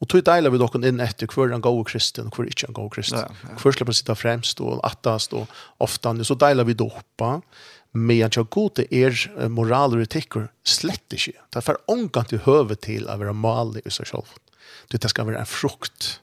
[0.00, 2.90] Og tog deiler vi dokken inn etter hver en god kristen, hver ikke en god
[2.92, 3.22] kristen.
[3.22, 3.56] Ja, ja.
[3.62, 5.48] Hver slipper sitte fremst og attast og
[5.80, 6.12] ofte.
[6.24, 7.38] Så deiler vi doppa.
[7.96, 11.32] Men jeg tror god det er moral og etikker slett ikke.
[11.48, 14.34] Det er for omgang til høve til å være malig i seg selv.
[14.92, 16.18] Det skal være en frukt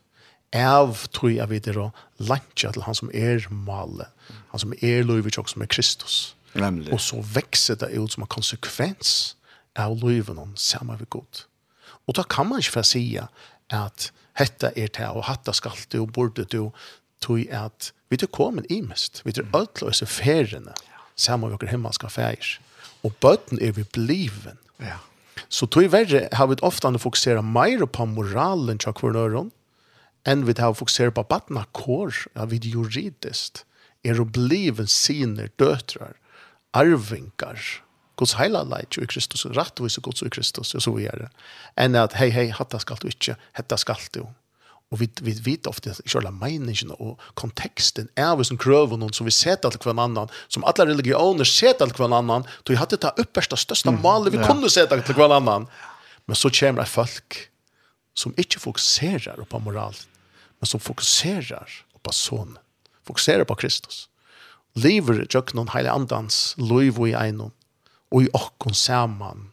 [0.54, 1.88] av tror jeg vet det
[2.22, 4.06] lantja til han som er male,
[4.52, 6.36] han som er løyvet og som er Kristus.
[6.54, 6.92] Nemlig.
[6.94, 9.34] Og så vekser det ut som en konsekvens
[9.74, 11.48] av loven om samme vi god.
[12.06, 13.26] Og da kan man ikke få sige
[13.70, 16.72] at hetta er det, og hatta skal du, og borde du,
[17.24, 19.22] tog at vi er kommet i mest.
[19.26, 20.76] Vi er ødeløse feriene,
[21.16, 22.58] sammen med dere himmelske feir.
[23.04, 24.60] Og bøten er vi bliven.
[24.80, 25.00] Ja.
[25.50, 29.52] Så tog verre har vi ofte fokusera mer på moralen til kvarnøren,
[30.26, 33.64] enn vi har fokusera på batna kår, ja, vi juridisk,
[34.04, 36.16] er å bliven sine døtrar,
[36.76, 37.60] arvingar,
[38.20, 41.32] Guds heila leit i Kristus, rattvise Guds i Kristus, og så videre.
[41.80, 44.24] Enn at, hei, hei, hatta skal du ikke, hetta skal du.
[44.94, 49.16] Og vi, vi vet ofte at kjøla meningen og konteksten er vi som krøver noen
[49.18, 52.78] som vi ser til hver annan, som alle religioner ser til hver annan, då vi
[52.78, 55.66] hadde det øpperste, største malet vi kunne se til hver annan.
[56.30, 57.40] Men så kommer det folk
[58.14, 59.98] som ikke fokuserer på moral,
[60.62, 62.54] men som fokuserer på sånn,
[63.08, 64.08] fokuserer på Kristus.
[64.78, 67.50] Lever i jøkken og hele andans, lov i einom,
[68.14, 69.50] og i okkon saman.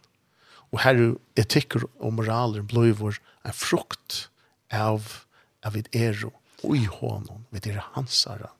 [0.71, 4.27] Og her er etikker og moraler bløyvor en frukt
[4.71, 5.25] av,
[5.65, 6.31] av vid ero
[6.61, 8.51] og i honom, vid er hansara.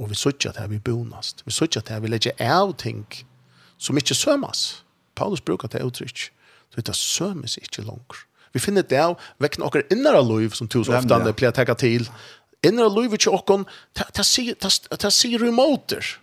[0.00, 1.44] Og vi sørger at vi bonast.
[1.46, 3.04] Vi sørger at vi legger av ting
[3.78, 4.82] som ikke sømas.
[5.14, 6.30] Paulus brukar det uttrykk.
[6.74, 8.24] Så det sømes ikke langer.
[8.54, 12.08] Vi finner det av vekken okker innere liv, som tusen ofte andre pleier å til.
[12.64, 14.26] Innere liv ikke okker, det
[15.12, 16.14] sier du i.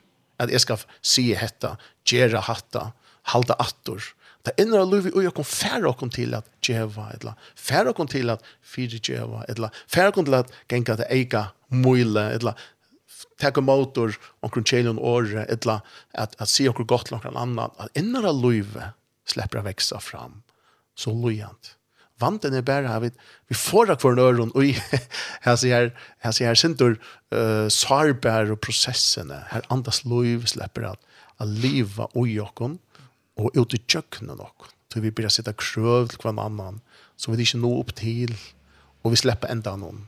[0.42, 1.76] At jeg skal si hetta,
[2.08, 2.92] gjøre hatta,
[3.30, 4.02] halda attor.
[4.42, 8.10] Det ender av livet og jeg kom færre okken til at djeva, eller færre okken
[8.10, 12.58] til at fyre djeva, eller færre okken til at genga det eika møyle, eller
[13.42, 17.76] teka motor omkring tjelen året, eller at, at si okker godt til okker annan.
[17.78, 18.98] At ender av livet
[19.30, 20.42] slipper å veksa fram.
[20.98, 21.76] Så lojant.
[22.22, 23.10] Vanten er bare her,
[23.50, 24.66] vi får akvar en øren, og
[25.46, 25.94] her sier her,
[26.26, 31.12] her sindur uh, sarbær og prosessene, her andas liv slipper at,
[31.42, 32.80] at liva ui okken,
[33.42, 34.70] og ut i kjøkkenen nok.
[34.92, 36.82] Så vi blir sitte krøv til hver annan,
[37.18, 38.34] så vi ikke nå opp til,
[39.02, 40.06] og vi slipper enda noen.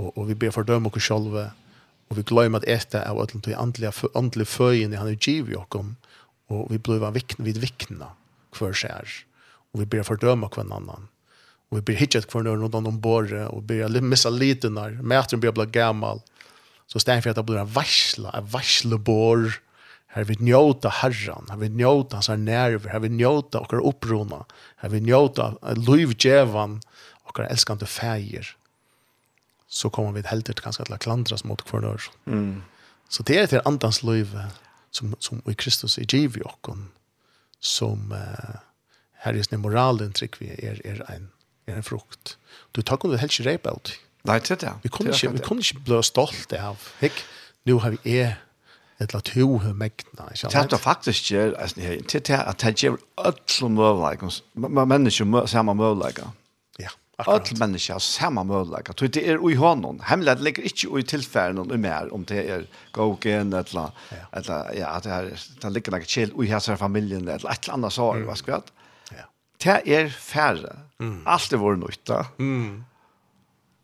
[0.00, 1.36] Og, og vi blir fordømme oss selv,
[2.10, 5.94] og vi glemmer at etter av ødelen til åndelige, åndelige føyen i han i oss,
[6.50, 8.10] og vi blir vikne, vid vikne
[8.56, 9.16] hver skjær,
[9.72, 11.08] og vi blir fordømme hver annan.
[11.70, 14.98] Og vi blir hittet hver nødvendig rundt om båret, og vi blir missa liten der,
[15.00, 16.22] mæteren blir gammel,
[16.90, 19.60] så stedet for at det blir en varsla, en varslebår,
[20.12, 24.44] Här vi njóta Herran, här vi njóta hans nerver, här vi njóta okkar upprona,
[24.76, 26.80] här vi njóta livgjevan
[27.24, 28.56] och våra älskande färger.
[29.68, 32.02] Så kommer vi helt ut ganska att klandras mot kvarnör.
[32.26, 32.62] Mm.
[33.08, 34.40] Så det är till andans liv
[34.90, 36.68] som, som i Kristus är giv i och
[37.60, 38.56] som uh,
[39.12, 41.30] här är moralen tycker vi är, är, en,
[41.66, 42.38] är en frukt.
[42.72, 43.92] Du tar kunde helst inte repa ut.
[44.22, 44.74] Nej, det är det.
[44.82, 46.78] Vi kommer inte, vi kommer inte bli stolt av.
[46.98, 47.12] hek,
[47.62, 48.36] nu har vi är
[49.00, 50.28] eller at hun har mekna.
[50.36, 54.32] Det er faktisk gjør, det er at det gjør alle møvleikene,
[54.92, 56.34] mennesker samme møvleikene.
[56.80, 57.48] Ja, akkurat.
[57.48, 59.08] Alle mennesker samme møvleikene.
[59.08, 60.02] Det er ui hånden.
[60.08, 63.96] Hemmelighet ligger ikke ui tilfærden og mer, om det er gågen, eller,
[64.36, 67.96] eller ja, det, er, det ligger noe chill ui hans familien, eller et eller annet
[67.96, 68.60] sår, hva skal vi
[69.60, 70.76] Det er færre.
[71.00, 71.20] Mm.
[71.28, 72.22] Alt er vår nytta.
[72.38, 72.84] Mm.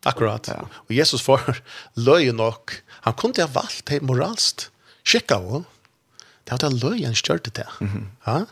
[0.06, 0.48] Akkurat.
[0.48, 0.62] Ja.
[0.86, 1.60] Og Jesus får
[1.96, 2.76] løye nok.
[3.08, 4.70] Han kunne ha valgt det moralst
[5.06, 5.64] skikka hon.
[6.46, 7.66] Det var det løyen kjørte det.
[8.26, 8.44] Ja?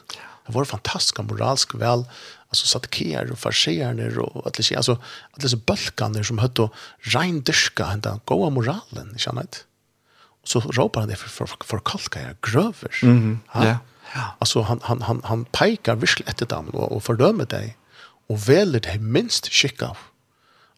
[0.45, 2.05] Det var fantastisk moralsk vel,
[2.53, 4.99] altså satkeer og farseerne og alle disse, altså,
[5.33, 6.73] alle disse bølkene som høtte å
[7.15, 9.63] reindyrke den gode moralen, ikke sant?
[10.45, 12.93] Og så råper han det for, for, for kalka jeg grøver.
[13.03, 13.65] Mm -hmm.
[13.65, 13.65] ja?
[13.65, 14.35] Yeah.
[14.41, 17.77] Altså, han, han, han, han peikar virkelig etter dem og, og fordømer deg,
[18.29, 19.97] og veler deg minst skikka av.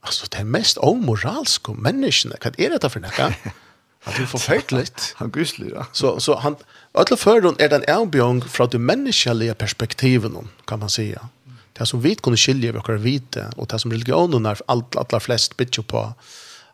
[0.03, 2.39] Altså, det er mest omoralske menneskene.
[2.41, 3.35] Hva er dette for noe?
[4.07, 5.15] Det är förfärligt.
[5.17, 5.87] Han gyslig, ja.
[5.93, 6.57] Så, så han,
[6.93, 10.33] alla förrun är den avbjörn från det människliga perspektivet,
[10.65, 11.29] kan man säga.
[11.73, 15.21] Det som vi kunde skilja vi och vite, och det som religionen är allt, alla
[15.21, 16.15] flest bitcher på,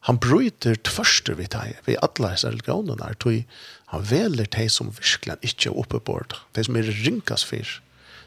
[0.00, 3.44] han bryter tvärster vid det vid alla dessa religionerna, tog
[3.84, 7.82] han väljer de som verkligen inte är uppe på det, de som är rinkas för,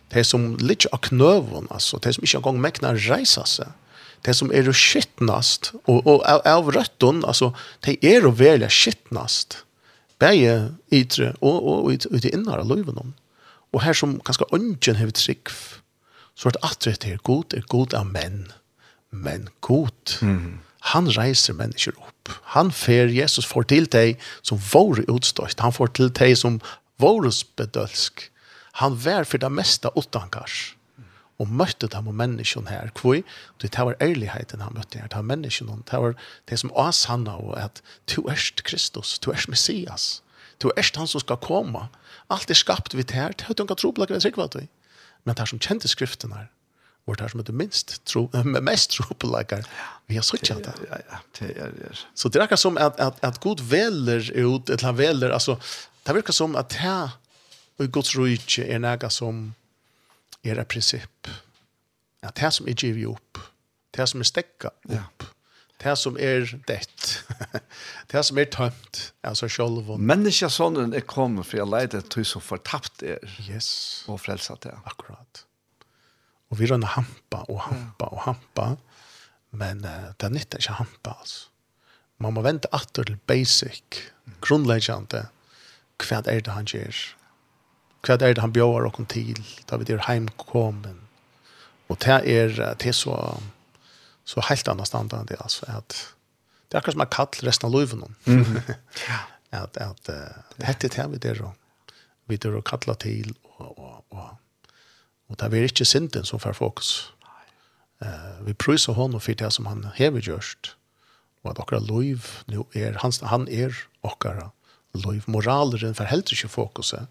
[0.10, 3.66] de som ligger av knöven, alltså, de som inte en gång mäknar rejsa sig.
[3.66, 3.85] Mm
[4.26, 7.52] det som är er skittnast och och av, av røtten, alltså
[7.86, 9.66] det är er att välja skittnast
[10.20, 13.14] bäge ytre och och og ut i inre löven
[13.74, 15.48] och här som ganske ungen har trygg,
[16.36, 18.52] så att att det är god er god av män
[19.12, 20.60] men god mm.
[20.80, 25.60] han reiser mennesker upp han fer Jesus får till dig som vore utstøyst.
[25.60, 26.62] han får till dig som
[26.98, 28.32] vore bedølsk.
[28.72, 30.75] han vär för det mesta åttankars
[31.40, 32.92] og møtte dem og menneskene her.
[32.96, 33.22] Hvor
[33.62, 35.08] det var ærligheten han møtte her.
[35.08, 36.16] Det var menneskene, det var
[36.50, 40.22] det som var sanna og at du erst Kristus, du erst Messias.
[40.64, 41.88] Du erst han som skal komme.
[42.32, 43.36] Alt er skapt vidt her.
[43.36, 44.68] Det har du ikke tro på det, det er.
[45.26, 46.48] Men det som kjente skriften her.
[47.06, 49.66] var det som er det minst tro, mest tro på det.
[50.08, 50.74] Vi har sett det.
[50.90, 52.08] Ja, ja, det er det.
[52.16, 55.56] Så det er som at, at, at Gud veler ut, eller han veler, altså,
[56.08, 59.54] det virker som at det er Guds rujtje er noe som
[60.46, 61.30] er et prinsipp.
[62.24, 63.42] Ja, det som er givet opp,
[63.96, 65.26] det som er stekka opp,
[65.84, 67.08] det som er dett,
[68.12, 69.92] det som er tømt, altså sjolv.
[70.00, 73.70] Menneska sånnen er kommet for å leide til som fortapt er yes.
[74.10, 74.74] og frelset det.
[74.88, 75.44] Akkurat.
[76.50, 78.70] Og vi rønner hampa og hampa og hampa,
[79.56, 81.52] men uh, det er inte ikke hampa, altså.
[82.24, 84.06] Man må vente atter til basic,
[84.40, 85.26] grunnleggende,
[86.00, 87.02] hva er det han gjør,
[88.06, 91.02] hva er det han bjør oss til, da vi er heimkommen.
[91.90, 93.16] Og det er, det er så,
[94.26, 95.98] så helt annet standard enn det, altså, at
[96.70, 98.08] det er akkurat som jeg kall resten av livet nå.
[98.26, 98.58] Mm.
[99.10, 99.20] ja.
[99.62, 101.44] at, at uh, dette er det vi er,
[102.30, 104.72] vi er å kalla til, og, og, og,
[105.30, 106.96] og det er ikke synden som får fokus.
[108.04, 110.74] Uh, vi prøyser honom for det som han hever gjørst,
[111.46, 114.52] og at akkurat liv, nu er, han, han er akkurat
[114.98, 115.24] liv.
[115.30, 117.06] Moraleren får helt ikke fokuset,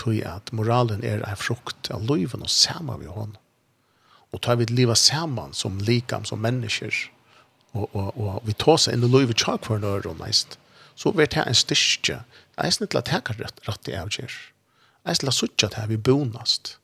[0.00, 3.36] tog at moralen er en frukt av livet og sammen vi hånd.
[4.34, 6.94] Og tar vi livet sammen som likam, som mennesker,
[7.74, 10.58] og, og, og vi tar seg inn i livet tjak for nøyre og neist,
[10.98, 12.20] så vil det en styrke,
[12.62, 14.34] eisen til at jeg kan rett, rett i avgjør.
[15.04, 16.76] Eisen til at suttje at her vi bonast,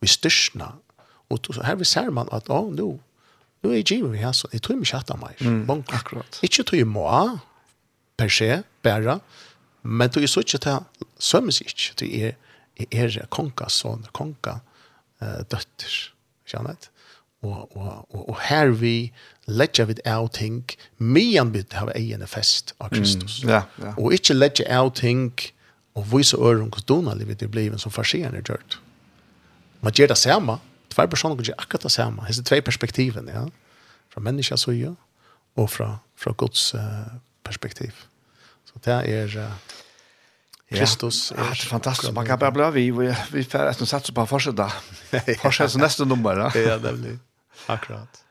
[0.00, 0.74] vi styrkna,
[1.30, 2.88] og så her vi ser man at, å, nå,
[3.60, 5.44] nå er jeg givet vi her, så jeg tror ikke at han mer.
[5.44, 6.40] Mm, akkurat.
[6.46, 7.06] Ikke tror jeg må,
[8.20, 9.20] per se, bæra,
[9.82, 12.38] men tror jeg suttje at jeg sømmes ikke, tror er,
[12.90, 14.60] er konka son, konka
[15.22, 15.98] eh, døtter,
[16.48, 16.90] kjennet.
[17.40, 19.12] Og, og, og, og her vi
[19.48, 20.62] letja vi av ting,
[20.98, 23.40] mian vi har egen fest av Kristus.
[23.44, 23.94] Mm, ja, ja.
[23.96, 25.32] Og ikke letja av ting,
[25.98, 28.78] og vise øren hos dona livet det blir som farsieren er gjørt.
[29.80, 30.58] Man gjør det samme,
[30.92, 33.46] tvær personer kan gjøre akkurat det samme, det er perspektiven, ja.
[34.10, 34.94] Fra menneskens øye,
[35.56, 38.04] og fra, fra Guds uh, perspektiv.
[38.66, 39.36] Så det er...
[39.48, 39.86] Uh,
[40.70, 41.32] Kristus.
[41.36, 42.12] Ja, det er fantastisk.
[42.12, 44.70] Man kan bare bli vi vi vi får etter satsa på fortsätta.
[45.68, 46.52] som neste nummer, va?
[46.54, 47.18] Ja, det blir.
[47.66, 48.24] Akkurat.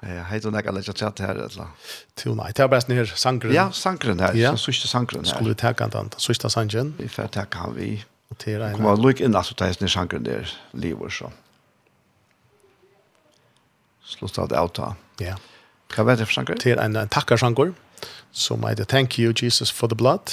[0.00, 1.68] Ja, hei, du då när jag lägger chat här alltså.
[2.14, 3.52] Till nej, det er bare ner sankren.
[3.52, 4.56] Ja, sankren her, Ja.
[4.56, 5.34] Så sørste sankren her.
[5.34, 6.14] Skulle ta kan tant.
[6.18, 8.04] Sista sangen, Vi får takke han vi.
[8.30, 11.32] Och till Kommer Kom och in alltså det är sankren der, livet så.
[14.04, 14.94] Slås av det auta.
[15.18, 15.36] Ja.
[15.94, 16.58] Kan vi det for sankren?
[16.58, 17.74] Til en tackarsankor.
[18.30, 20.30] Som heter Thank you Jesus for the blood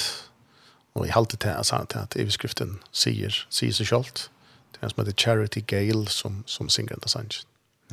[0.94, 4.26] Og jeg halte til at, at overskriften sier, sier seg selv.
[4.72, 7.46] Det er en som heter Charity Gale som, som synger denne sangen.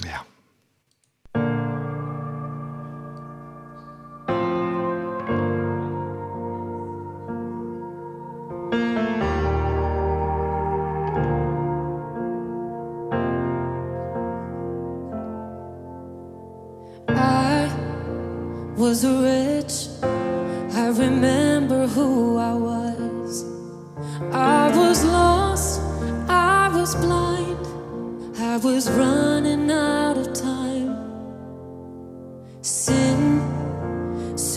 [0.05, 0.25] Ja.
[17.09, 17.71] I
[18.77, 19.87] was rich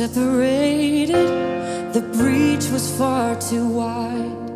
[0.09, 1.29] separated.
[1.93, 4.47] The breach was far too wide.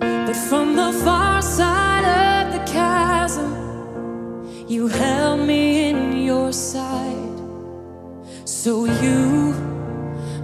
[0.00, 3.50] But from the far side of the chasm
[4.66, 5.98] you held me in
[6.28, 7.38] your side
[8.46, 9.52] so you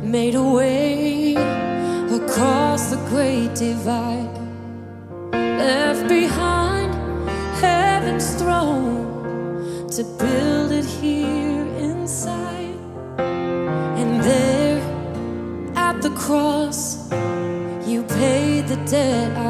[0.03, 1.37] made a way
[2.21, 4.37] across the great divide.
[5.33, 6.93] Left behind
[7.65, 10.54] heaven's throne to build
[18.95, 19.44] desert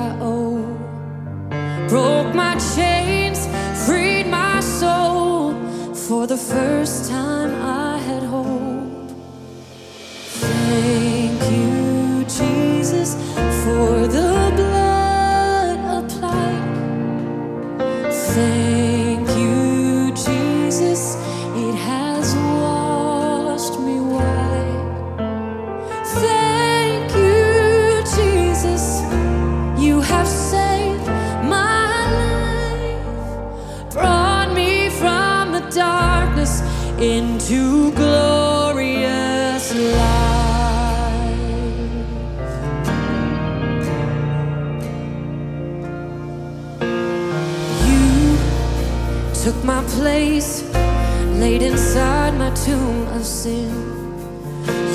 [53.45, 53.69] sin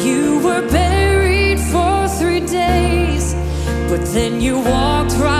[0.03, 3.35] You were buried for three days
[3.89, 5.38] But then you walked right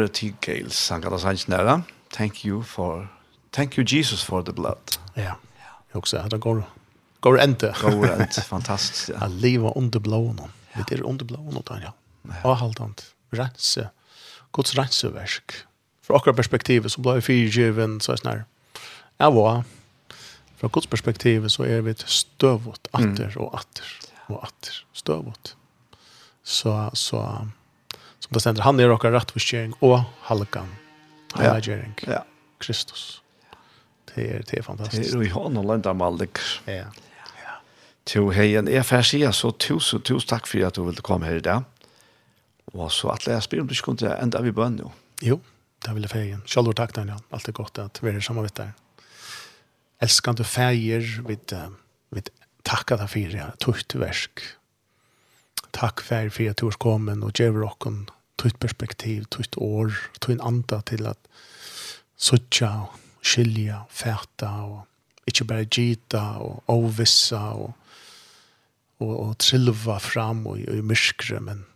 [0.00, 1.82] hører til Gales, han kallar seg.
[2.12, 3.08] Thank you for,
[3.52, 4.98] thank you Jesus for the blood.
[5.16, 5.34] Ja,
[5.92, 6.62] Jag också er det går,
[7.20, 7.74] går inte.
[7.82, 9.08] Går ente, fantastiskt.
[9.08, 9.24] Ja.
[9.24, 10.40] Att lever under blåen,
[10.88, 11.92] det är under blåen, ja.
[12.44, 13.14] Og annat.
[13.32, 13.88] rense,
[14.52, 15.52] Guds renseversk.
[16.02, 18.44] Från akkurat perspektivet så blir vi fyrgiven, så är sånn her.
[19.18, 19.64] Jeg var,
[20.60, 23.84] Guds perspektiv så är vi stövot, atter och atter
[24.26, 24.84] och atter.
[24.92, 25.56] Stövot.
[26.42, 27.48] Så, så
[28.30, 30.68] Som det stender, han er okkar rettforskjering og halkan.
[31.34, 31.96] Heilagjering.
[32.06, 32.20] Ja.
[32.62, 33.22] Kristus.
[34.14, 35.02] Det er, det er fantastisk.
[35.02, 36.38] Det er jo i hånden landa malik.
[36.70, 36.86] Ja.
[37.42, 38.30] ja.
[38.30, 41.40] hei en er får si så tusen, tusen takk for at du ville komme her
[41.40, 41.66] i dag.
[42.70, 44.92] Og så at jeg spyr om du ikke kunne enda vi bønn jo.
[45.26, 45.40] Jo,
[45.82, 46.46] det vil jeg feien.
[46.46, 47.18] Kjallor takk, Daniel.
[47.34, 49.02] Alt er godt at vi er sammen med deg.
[50.06, 51.34] Elskande feier, vi,
[52.14, 52.24] vi
[52.62, 53.50] takkar deg for det.
[53.58, 54.46] Tukt versk.
[55.74, 60.80] Takk for at du er kommet og gjør dere tutt perspektiv, tutt år, tutt anda
[60.88, 61.18] til at
[62.20, 67.74] suttja og skilja, fæta og ikkje berre gita og ovissa og,
[69.00, 71.66] og, og trilva fram og, og i myrskre, men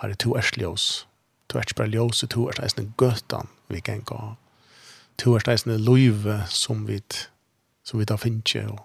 [0.00, 1.06] her er to ersljås.
[1.48, 4.36] To er ikke bare to er eisne gøtan vi kan gå.
[5.18, 7.00] To er eisne løyve som vi,
[7.84, 8.84] som vi da finnje og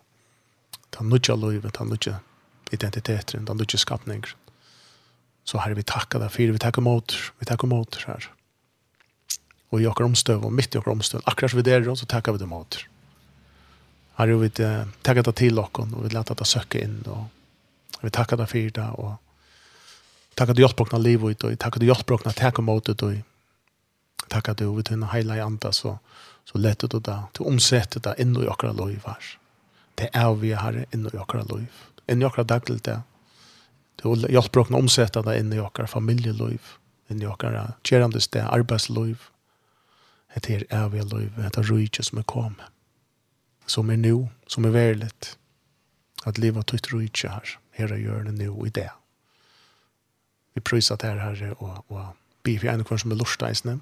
[0.92, 2.20] ta nudja løyve, ta nudja
[2.72, 4.36] identiteter, ta nudja skapninger.
[5.44, 8.30] Så herre, vi tackar dig för vi tackar mot, vi tackar mot här.
[9.70, 12.32] Och i åker omstöv och mitt i åker omstöv, akkurat så vi där så tackar
[12.32, 12.78] vi dig mot.
[14.14, 14.50] Herre, vi
[15.02, 17.26] tackar dig till åker och vi låter dig söka in och
[18.02, 19.14] vi tackar dig för det och
[20.36, 23.14] tackar dig hjälpbråkna liv ut och tackar dig hjälpbråkna tackar mot det och
[24.28, 26.00] tackar dig och vi tunna hela i anda så
[26.46, 29.24] så lättet du det till omsättet det in i åker liv här.
[29.96, 31.72] Det är vi här inne i åker liv.
[32.08, 33.02] Inne i åker dagligt det
[34.00, 36.74] Det vil hjelpe dere å omsette det inn i dere familieliv,
[37.12, 39.30] inn i dere kjærende sted, arbeidsliv.
[40.34, 42.70] Det er evige liv, det er rydde som er kommet.
[43.70, 45.36] Som er nå, som er verlet.
[46.26, 48.90] At livet tøyt rydde her, her er gjør det nå i det.
[50.54, 53.80] Vi prøyser til her, og, og bi for en kvar som er lorsteisne.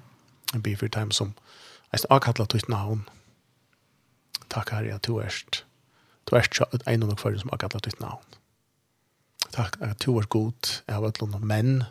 [0.62, 1.32] Bi for dem som
[1.92, 3.04] er akattlet tøyt navn.
[4.52, 5.64] Takk herre, at du erst.
[6.28, 8.31] Du erst en av kvar som er akattlet tøyt navn
[9.52, 11.82] takk at du er god av et eller menn,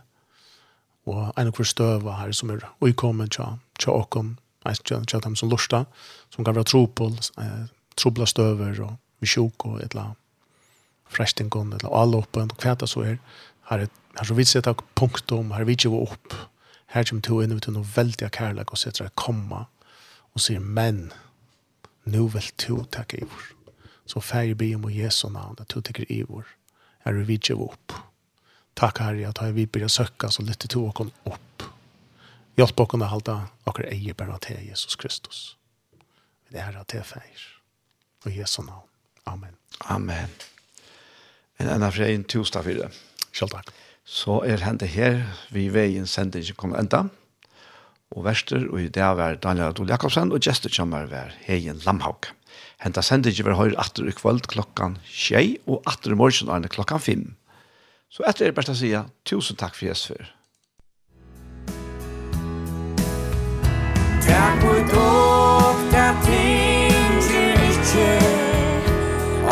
[1.09, 4.35] og en av hver støve her som er uikommet til, til åkken,
[4.85, 5.85] til, til dem som lurer,
[6.29, 7.63] som kan være tropål, eh,
[7.97, 10.17] trobla støver og vi sjuk, og et eller annet
[11.11, 13.17] frestingon eller alle oppe, og hva det så er.
[13.69, 16.35] Her, er, her så vidt sette punktum, her vidt jo opp.
[16.91, 19.65] Her kommer to inn til noe veldig kærlig og setter her komma
[20.31, 21.09] og sier, men,
[22.07, 23.49] nu vil to takke ivor.
[24.07, 26.47] Så feir blir om Jesu navn, at to takker ivor
[27.05, 27.95] er vi vidtje opp.
[28.77, 31.65] Takk, Herre, at vi blir søkka så lytte til åkken opp.
[32.59, 33.37] Hjelp åkken å halda
[33.69, 35.41] åkker eier bare til Jesus Kristus.
[36.51, 37.45] Det er at det feir.
[38.25, 38.87] Og Jesu navn.
[39.25, 39.55] Amen.
[39.89, 40.33] Amen.
[41.61, 42.91] En enda fra en tusen takk for det.
[43.31, 43.71] Selv takk.
[44.05, 45.21] Så er hentet her,
[45.53, 47.05] vi veien sender ikke kommer enda.
[48.11, 52.27] Og verster, og i det er Daniel Adol Jakobsen, og gestet kommer være Heien Lamhaug.
[52.81, 56.71] Henta sender ikke vi høyre atter i kvöld klokkan 6 og atter i morgen er
[56.73, 57.25] klokkan 5.
[58.09, 58.89] Så etter er best å si
[59.23, 60.31] tusen takk for jes for.
[64.25, 68.09] Takk for dog, der tinger ikke,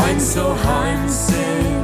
[0.07, 1.78] ein så hansen